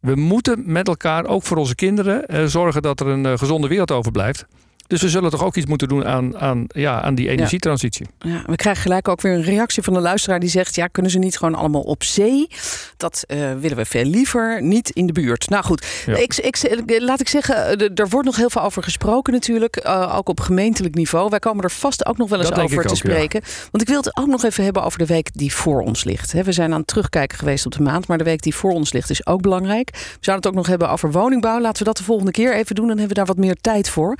we 0.00 0.14
moeten 0.14 0.62
met 0.66 0.88
elkaar, 0.88 1.26
ook 1.26 1.42
voor 1.42 1.56
onze 1.56 1.74
kinderen, 1.74 2.24
uh, 2.34 2.44
zorgen 2.44 2.82
dat 2.82 3.00
er 3.00 3.06
een 3.06 3.24
uh, 3.24 3.38
gezonde 3.38 3.68
wereld 3.68 3.90
overblijft. 3.92 4.46
Dus 4.88 5.02
we 5.02 5.08
zullen 5.08 5.30
toch 5.30 5.44
ook 5.44 5.56
iets 5.56 5.66
moeten 5.66 5.88
doen 5.88 6.04
aan, 6.06 6.38
aan, 6.38 6.64
ja, 6.68 7.00
aan 7.02 7.14
die 7.14 7.28
energietransitie. 7.28 8.06
Ja, 8.18 8.42
we 8.46 8.56
krijgen 8.56 8.82
gelijk 8.82 9.08
ook 9.08 9.20
weer 9.20 9.32
een 9.32 9.42
reactie 9.42 9.82
van 9.82 9.92
de 9.92 10.00
luisteraar 10.00 10.40
die 10.40 10.48
zegt: 10.48 10.74
Ja, 10.74 10.86
kunnen 10.86 11.10
ze 11.10 11.18
niet 11.18 11.36
gewoon 11.36 11.54
allemaal 11.54 11.80
op 11.80 12.04
zee? 12.04 12.48
Dat 12.96 13.24
uh, 13.26 13.52
willen 13.60 13.76
we 13.76 13.84
veel 13.84 14.04
liever, 14.04 14.62
niet 14.62 14.90
in 14.90 15.06
de 15.06 15.12
buurt. 15.12 15.48
Nou 15.48 15.64
goed, 15.64 15.86
Ja. 16.06 16.16
ik, 16.16 16.36
ik, 16.36 16.84
laat 17.00 17.20
ik 17.20 17.28
zeggen, 17.28 17.78
eh, 17.78 17.90
er 17.94 18.08
wordt 18.08 18.26
nog 18.26 18.36
heel 18.36 18.50
veel 18.50 18.62
over 18.62 18.82
gesproken, 18.82 19.32
natuurlijk. 19.32 19.84
Uh, 19.86 20.16
ook 20.16 20.28
op 20.28 20.40
gemeentelijk 20.40 20.94
niveau. 20.94 21.30
Wij 21.30 21.38
komen 21.38 21.64
er 21.64 21.70
vast 21.70 22.06
ook 22.06 22.16
nog 22.16 22.28
wel 22.28 22.38
eens 22.38 22.48
Dat 22.48 22.58
over 22.58 22.82
te 22.82 22.88
ook, 22.88 22.94
ja. 22.94 22.94
spreken. 22.94 23.40
Want 23.70 23.82
ik 23.82 23.88
wil 23.88 23.98
het 23.98 24.16
ook 24.16 24.26
nog 24.26 24.44
even 24.44 24.64
hebben 24.64 24.82
over 24.82 24.98
de 24.98 25.06
week 25.06 25.30
die 25.32 25.54
voor 25.54 25.80
ons 25.82 26.04
ligt. 26.04 26.32
He, 26.32 26.42
we 26.42 26.52
zijn 26.52 26.72
aan 26.72 26.78
het 26.78 26.86
terugkijken 26.86 27.38
geweest 27.38 27.66
op 27.66 27.72
de 27.72 27.82
maand, 27.82 28.06
maar 28.06 28.18
de 28.18 28.24
week 28.24 28.42
die 28.42 28.54
voor 28.54 28.72
ons 28.72 28.92
ligt 28.92 29.10
is 29.10 29.26
ook 29.26 29.40
belangrijk. 29.40 29.90
We 29.92 29.98
zouden 30.20 30.34
het 30.34 30.46
ook 30.46 30.54
nog 30.54 30.66
hebben 30.66 30.90
over 30.90 31.12
woningbouw. 31.12 31.60
Laten 31.60 31.78
we 31.78 31.84
dat 31.84 31.96
de 31.96 32.04
volgende 32.04 32.32
keer 32.32 32.54
even 32.54 32.74
doen. 32.74 32.86
Dan 32.86 32.98
hebben 32.98 33.16
we 33.16 33.24
daar 33.24 33.34
wat 33.34 33.44
meer 33.44 33.56
tijd 33.60 33.88
voor. 33.88 34.16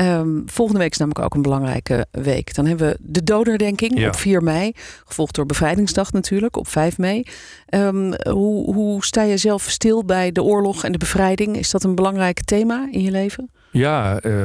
Um, 0.00 0.42
volgende 0.46 0.80
week 0.80 0.90
is 0.92 0.98
namelijk 0.98 1.24
ook 1.24 1.34
een 1.34 1.42
belangrijke 1.42 2.06
week. 2.10 2.54
Dan 2.54 2.66
hebben 2.66 2.88
we 2.88 2.96
de 3.00 3.24
dodenherdenking 3.24 3.98
Ja. 3.98 4.06
op 4.06 4.16
4 4.16 4.42
mei. 4.42 4.72
Gevolgd 5.04 5.34
door 5.34 5.46
Bevrijdingsdag 5.46 6.12
natuurlijk 6.12 6.56
op 6.56 6.68
5 6.68 6.98
mei. 6.98 7.22
Um, 7.74 8.14
hoe, 8.28 8.74
hoe 8.74 9.04
sta 9.04 9.22
je 9.22 9.36
zelf 9.36 9.62
stil 9.62 10.04
bij 10.04 10.32
de 10.32 10.42
oorlog 10.42 10.84
en 10.84 10.92
de 10.92 10.98
bevrijding? 10.98 11.56
Is 11.56 11.70
dat 11.70 11.84
een 11.84 11.94
belangrijk 11.94 12.42
thema 12.44 12.88
in 12.90 13.02
je 13.02 13.10
leven? 13.10 13.50
Ja, 13.70 14.22
uh, 14.24 14.44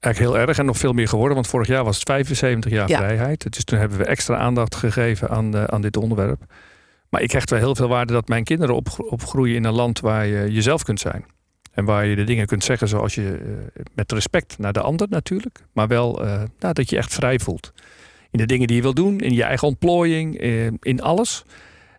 eigenlijk 0.00 0.18
heel 0.34 0.38
erg 0.38 0.58
en 0.58 0.64
nog 0.64 0.78
veel 0.78 0.92
meer 0.92 1.08
geworden. 1.08 1.34
Want 1.34 1.46
vorig 1.48 1.66
jaar 1.66 1.84
was 1.84 1.94
het 1.98 2.04
75 2.08 2.70
jaar 2.72 2.88
Ja. 2.88 2.96
vrijheid. 2.98 3.52
Dus 3.52 3.64
toen 3.64 3.78
hebben 3.78 3.98
we 3.98 4.04
extra 4.04 4.36
aandacht 4.36 4.74
gegeven 4.74 5.28
aan, 5.28 5.56
uh, 5.56 5.64
aan 5.64 5.80
dit 5.82 5.96
onderwerp. 5.96 6.42
Maar 7.08 7.22
ik 7.22 7.30
hecht 7.32 7.50
wel 7.50 7.58
heel 7.58 7.74
veel 7.74 7.88
waarde 7.88 8.12
dat 8.12 8.28
mijn 8.28 8.44
kinderen 8.44 8.74
op, 8.74 8.88
opgroeien 8.98 9.56
in 9.56 9.64
een 9.64 9.72
land 9.72 10.00
waar 10.00 10.26
je 10.26 10.52
jezelf 10.52 10.82
kunt 10.82 11.00
zijn. 11.00 11.24
En 11.70 11.84
waar 11.84 12.06
je 12.06 12.16
de 12.16 12.24
dingen 12.24 12.46
kunt 12.46 12.64
zeggen 12.64 12.88
zoals 12.88 13.14
je 13.14 13.40
uh, 13.42 13.82
met 13.94 14.12
respect 14.12 14.58
naar 14.58 14.72
de 14.72 14.80
ander 14.80 15.06
natuurlijk. 15.10 15.62
Maar 15.72 15.88
wel 15.88 16.24
uh, 16.24 16.42
nou, 16.58 16.74
dat 16.74 16.90
je 16.90 16.96
echt 16.96 17.14
vrij 17.14 17.38
voelt. 17.38 17.72
In 18.30 18.38
de 18.38 18.46
dingen 18.46 18.66
die 18.66 18.76
je 18.76 18.82
wil 18.82 18.94
doen, 18.94 19.20
in 19.20 19.34
je 19.34 19.42
eigen 19.42 19.68
ontplooiing, 19.68 20.42
uh, 20.42 20.66
in 20.80 21.02
alles. 21.02 21.44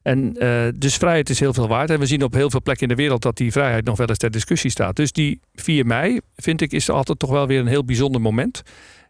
En 0.02 0.34
dus 0.78 0.96
vrijheid 0.96 1.30
is 1.30 1.40
heel 1.40 1.54
veel 1.54 1.68
waard. 1.68 1.90
En 1.90 2.00
we 2.00 2.06
zien 2.06 2.24
op 2.24 2.34
heel 2.34 2.50
veel 2.50 2.62
plekken 2.62 2.88
in 2.88 2.96
de 2.96 3.02
wereld 3.02 3.22
dat 3.22 3.38
die 3.38 3.52
vrijheid 3.52 3.86
nog 3.86 3.98
wel 3.98 4.08
eens 4.08 4.18
ter 4.18 4.32
discussie 4.32 4.70
staat. 4.70 4.96
Dus 4.96 5.12
die 5.12 5.40
4 5.54 5.86
mei, 5.86 6.20
vind 6.36 6.62
ik, 6.62 6.72
is 6.72 6.90
altijd 6.90 7.20
toch 7.20 7.30
wel 7.30 7.48
weer 7.48 7.60
een 7.60 7.68
heel 7.68 7.86
bijzonder 7.86 8.22
moment. 8.22 8.62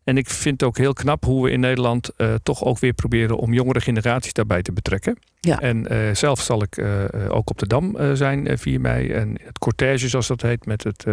En 0.03 0.17
ik 0.17 0.29
vind 0.29 0.61
het 0.61 0.69
ook 0.69 0.77
heel 0.77 0.93
knap 0.93 1.25
hoe 1.25 1.43
we 1.43 1.51
in 1.51 1.59
Nederland 1.59 2.09
uh, 2.17 2.33
toch 2.43 2.63
ook 2.63 2.79
weer 2.79 2.93
proberen 2.93 3.37
om 3.37 3.53
jongere 3.53 3.81
generaties 3.81 4.33
daarbij 4.33 4.61
te 4.61 4.71
betrekken. 4.71 5.17
Ja. 5.39 5.59
En 5.59 5.93
uh, 5.93 6.15
zelf 6.15 6.41
zal 6.41 6.63
ik 6.63 6.77
uh, 6.77 7.03
ook 7.27 7.49
op 7.49 7.57
de 7.57 7.67
Dam 7.67 8.15
zijn 8.15 8.57
4 8.57 8.81
mei. 8.81 9.11
En 9.11 9.37
het 9.43 9.59
cortège, 9.59 10.09
zoals 10.09 10.27
dat 10.27 10.41
heet, 10.41 10.65
met 10.65 10.83
het 10.83 11.05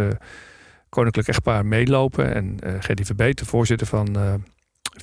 Koninklijk 0.89 1.27
Echtpaar 1.27 1.65
meelopen. 1.65 2.33
En 2.33 2.57
Gerdy 2.79 3.03
Verbeet, 3.03 3.37
de 3.37 3.45
voorzitter 3.45 3.87
van 3.87 4.17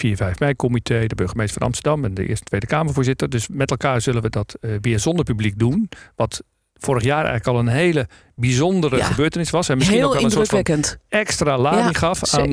4-5 0.07 0.39
mei-comité, 0.39 1.07
de 1.07 1.15
burgemeester 1.15 1.59
van 1.59 1.67
Amsterdam 1.67 2.05
en 2.05 2.15
de 2.15 2.29
Eerste 2.29 2.45
Tweede 2.45 2.67
Kamervoorzitter. 2.67 3.29
Dus 3.29 3.49
met 3.49 3.71
elkaar 3.71 4.01
zullen 4.01 4.23
we 4.23 4.31
dat 4.31 4.57
weer 4.81 4.99
zonder 4.99 5.25
publiek 5.25 5.59
doen. 5.59 5.89
Wat 6.17 6.43
vorig 6.75 7.03
jaar 7.03 7.25
eigenlijk 7.25 7.47
al 7.47 7.59
een 7.59 7.69
hele 7.69 8.09
bijzondere 8.35 9.03
gebeurtenis 9.03 9.51
was. 9.51 9.69
En 9.69 9.77
misschien 9.77 9.99
Heel 9.99 10.07
ook 10.07 10.15
wel 10.15 10.25
een 10.25 10.31
soort 10.31 10.49
van 10.49 10.85
extra 11.09 11.59
lading 11.59 11.99
gaf 11.99 12.35
aan, 12.35 12.53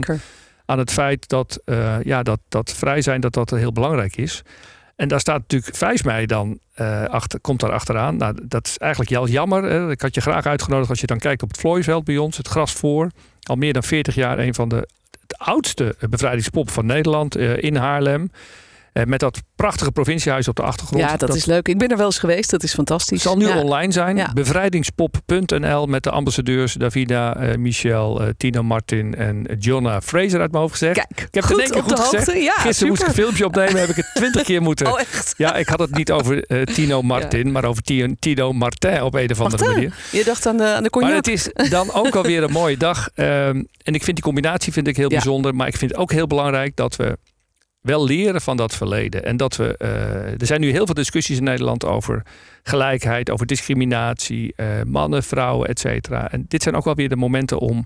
aan 0.73 0.79
het 0.79 0.91
feit 0.91 1.27
dat, 1.27 1.59
uh, 1.65 1.95
ja, 2.03 2.23
dat, 2.23 2.39
dat 2.49 2.73
vrij 2.73 3.01
zijn 3.01 3.21
dat 3.21 3.33
dat 3.33 3.49
heel 3.49 3.71
belangrijk 3.71 4.17
is. 4.17 4.43
En 4.95 5.07
daar 5.07 5.19
staat 5.19 5.39
natuurlijk 5.39 5.75
5 5.75 6.03
mei 6.03 6.25
dan 6.25 6.59
uh, 6.81 7.03
achter, 7.03 7.39
komt 7.39 7.59
daar 7.59 7.71
achteraan. 7.71 8.17
Nou, 8.17 8.37
dat 8.43 8.67
is 8.67 8.77
eigenlijk 8.77 9.11
heel 9.11 9.27
jammer. 9.27 9.63
Hè. 9.63 9.91
Ik 9.91 10.01
had 10.01 10.15
je 10.15 10.21
graag 10.21 10.45
uitgenodigd 10.45 10.89
als 10.89 10.99
je 10.99 11.07
dan 11.07 11.17
kijkt 11.17 11.43
op 11.43 11.49
het 11.49 11.59
Vlooiveld 11.59 12.03
bij 12.03 12.17
ons, 12.17 12.37
het 12.37 12.47
gras 12.47 12.73
voor. 12.73 13.11
Al 13.43 13.55
meer 13.55 13.73
dan 13.73 13.83
40 13.83 14.15
jaar 14.15 14.39
een 14.39 14.53
van 14.53 14.69
de, 14.69 14.87
oudste 15.37 15.95
bevrijdingspop 16.09 16.69
van 16.69 16.85
Nederland 16.85 17.37
uh, 17.37 17.63
in 17.63 17.75
Haarlem. 17.75 18.31
Uh, 18.93 19.03
met 19.03 19.19
dat 19.19 19.41
prachtige 19.55 19.91
provinciehuis 19.91 20.47
op 20.47 20.55
de 20.55 20.61
achtergrond. 20.61 21.01
Ja, 21.01 21.17
dat, 21.17 21.35
is 21.35 21.45
leuk. 21.45 21.67
Ik 21.67 21.77
ben 21.77 21.87
er 21.87 21.97
wel 21.97 22.05
eens 22.05 22.19
geweest. 22.19 22.49
Dat 22.49 22.63
is 22.63 22.73
fantastisch. 22.73 23.23
Het 23.23 23.31
zal 23.31 23.37
nu 23.37 23.47
ja. 23.47 23.61
online 23.61 23.91
zijn. 23.91 24.17
Ja. 24.17 24.33
Bevrijdingspop.nl 24.33 25.85
met 25.85 26.03
de 26.03 26.09
ambassadeurs 26.09 26.73
Davida, 26.73 27.41
uh, 27.41 27.55
Michel, 27.55 28.21
uh, 28.21 28.27
Tino 28.37 28.63
Martin 28.63 29.15
en 29.15 29.47
Jonna 29.59 30.01
Fraser 30.01 30.39
uit 30.39 30.51
mijn 30.51 30.63
hoofd 30.63 30.77
gezegd. 30.77 30.95
Kijk, 30.95 31.09
ik 31.09 31.33
heb 31.33 31.43
het 31.43 31.51
in 31.51 31.59
één 31.59 31.71
keer 31.71 31.81
goed 31.81 31.99
gezegd. 31.99 32.41
Ja, 32.41 32.51
Gisteren 32.51 32.73
super. 32.73 32.87
moest 32.87 33.01
ik 33.01 33.07
een 33.07 33.13
filmpje 33.13 33.45
opnemen. 33.45 33.79
heb 33.79 33.89
ik 33.89 33.95
het 33.95 34.09
twintig 34.13 34.43
keer 34.43 34.61
moeten. 34.69 34.91
Oh, 34.91 34.99
echt? 34.99 35.33
Ja, 35.37 35.55
ik 35.55 35.67
had 35.67 35.79
het 35.79 35.95
niet 35.95 36.11
over 36.11 36.65
Tino 36.73 37.01
Martin, 37.01 37.51
maar 37.51 37.65
over 37.65 37.83
Tino 38.19 38.53
Martin 38.53 39.01
op 39.01 39.13
een 39.13 39.31
of 39.31 39.41
andere 39.41 39.63
Martin. 39.63 39.83
manier. 39.83 39.93
Je 40.11 40.23
dacht 40.23 40.45
aan 40.45 40.57
de, 40.57 40.67
aan 40.67 40.83
de 40.83 40.89
cognac. 40.89 41.11
Maar 41.11 41.19
het 41.19 41.27
is 41.27 41.49
dan 41.69 41.93
ook 41.93 42.15
alweer 42.15 42.43
een 42.43 42.51
mooie 42.61 42.77
dag. 42.77 43.09
Um, 43.15 43.67
en 43.83 43.93
ik 43.93 44.03
vind 44.03 44.15
die 44.15 44.25
combinatie 44.25 44.73
vind 44.73 44.87
ik 44.87 44.97
heel 44.97 45.09
bijzonder. 45.09 45.55
Maar 45.55 45.67
ik 45.67 45.77
vind 45.77 45.91
het 45.91 45.99
ook 45.99 46.11
heel 46.11 46.27
belangrijk 46.27 46.75
dat 46.75 46.95
we 46.95 47.17
wel 47.83 48.05
leren 48.05 48.41
van 48.41 48.57
dat 48.57 48.75
verleden. 48.75 49.23
En 49.23 49.37
dat 49.37 49.55
we. 49.55 49.75
Uh, 49.77 49.87
er 50.41 50.45
zijn 50.45 50.61
nu 50.61 50.71
heel 50.71 50.85
veel 50.85 50.95
discussies 50.95 51.37
in 51.37 51.43
Nederland 51.43 51.85
over 51.85 52.25
gelijkheid, 52.63 53.29
over 53.29 53.45
discriminatie, 53.45 54.53
uh, 54.55 54.67
mannen, 54.85 55.23
vrouwen, 55.23 55.67
et 55.67 55.79
cetera. 55.79 56.31
En 56.31 56.45
dit 56.47 56.63
zijn 56.63 56.75
ook 56.75 56.83
wel 56.83 56.95
weer 56.95 57.09
de 57.09 57.15
momenten 57.15 57.59
om. 57.59 57.85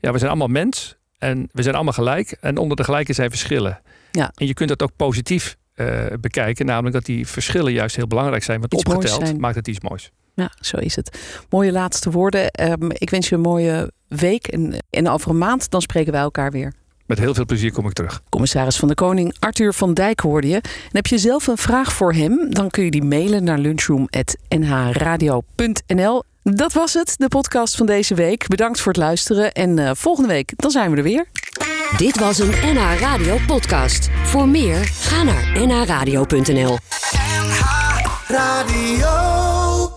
Ja, 0.00 0.12
we 0.12 0.18
zijn 0.18 0.30
allemaal 0.30 0.48
mens 0.48 0.96
en 1.18 1.48
we 1.52 1.62
zijn 1.62 1.74
allemaal 1.74 1.92
gelijk. 1.92 2.36
En 2.40 2.56
onder 2.56 2.76
de 2.76 2.84
gelijken 2.84 3.14
zijn 3.14 3.30
verschillen. 3.30 3.80
Ja. 4.12 4.32
En 4.34 4.46
je 4.46 4.54
kunt 4.54 4.68
dat 4.68 4.82
ook 4.82 4.96
positief 4.96 5.56
uh, 5.74 6.04
bekijken, 6.20 6.66
namelijk 6.66 6.94
dat 6.94 7.04
die 7.04 7.26
verschillen 7.26 7.72
juist 7.72 7.96
heel 7.96 8.06
belangrijk 8.06 8.42
zijn. 8.42 8.60
Want 8.60 8.74
iets 8.74 8.82
opgeteld 8.82 9.38
maakt 9.38 9.56
het 9.56 9.68
iets 9.68 9.80
moois. 9.80 10.10
Ja, 10.34 10.52
zo 10.60 10.76
is 10.76 10.96
het. 10.96 11.18
Mooie 11.50 11.72
laatste 11.72 12.10
woorden. 12.10 12.70
Um, 12.70 12.90
ik 12.92 13.10
wens 13.10 13.28
je 13.28 13.34
een 13.34 13.40
mooie 13.40 13.92
week. 14.08 14.46
En, 14.46 14.74
en 14.90 15.08
over 15.08 15.30
een 15.30 15.38
maand 15.38 15.70
dan 15.70 15.80
spreken 15.82 16.12
wij 16.12 16.20
elkaar 16.20 16.50
weer. 16.50 16.72
Met 17.06 17.18
heel 17.18 17.34
veel 17.34 17.44
plezier 17.44 17.72
kom 17.72 17.86
ik 17.86 17.92
terug. 17.92 18.22
Commissaris 18.28 18.76
van 18.76 18.88
de 18.88 18.94
Koning 18.94 19.34
Arthur 19.38 19.74
van 19.74 19.94
Dijk 19.94 20.20
hoorde 20.20 20.48
je. 20.48 20.54
En 20.54 20.62
heb 20.90 21.06
je 21.06 21.18
zelf 21.18 21.46
een 21.46 21.58
vraag 21.58 21.92
voor 21.92 22.12
hem? 22.12 22.46
Dan 22.50 22.70
kun 22.70 22.84
je 22.84 22.90
die 22.90 23.04
mailen 23.04 23.44
naar 23.44 23.58
lunchroom.nhradio.nl. 23.58 26.22
Dat 26.42 26.72
was 26.72 26.94
het, 26.94 27.14
de 27.18 27.28
podcast 27.28 27.76
van 27.76 27.86
deze 27.86 28.14
week. 28.14 28.48
Bedankt 28.48 28.80
voor 28.80 28.92
het 28.92 29.00
luisteren 29.00 29.52
en 29.52 29.78
uh, 29.78 29.90
volgende 29.94 30.28
week 30.28 30.52
dan 30.56 30.70
zijn 30.70 30.90
we 30.90 30.96
er 30.96 31.02
weer. 31.02 31.26
Dit 31.96 32.18
was 32.18 32.38
een 32.38 32.50
NH 32.50 33.00
Radio 33.00 33.38
podcast. 33.46 34.08
Voor 34.24 34.48
meer 34.48 34.84
ga 34.84 35.22
naar 35.22 35.66
nhradio.nl. 35.66 36.72
NH 37.12 37.60
Radio 38.26 39.75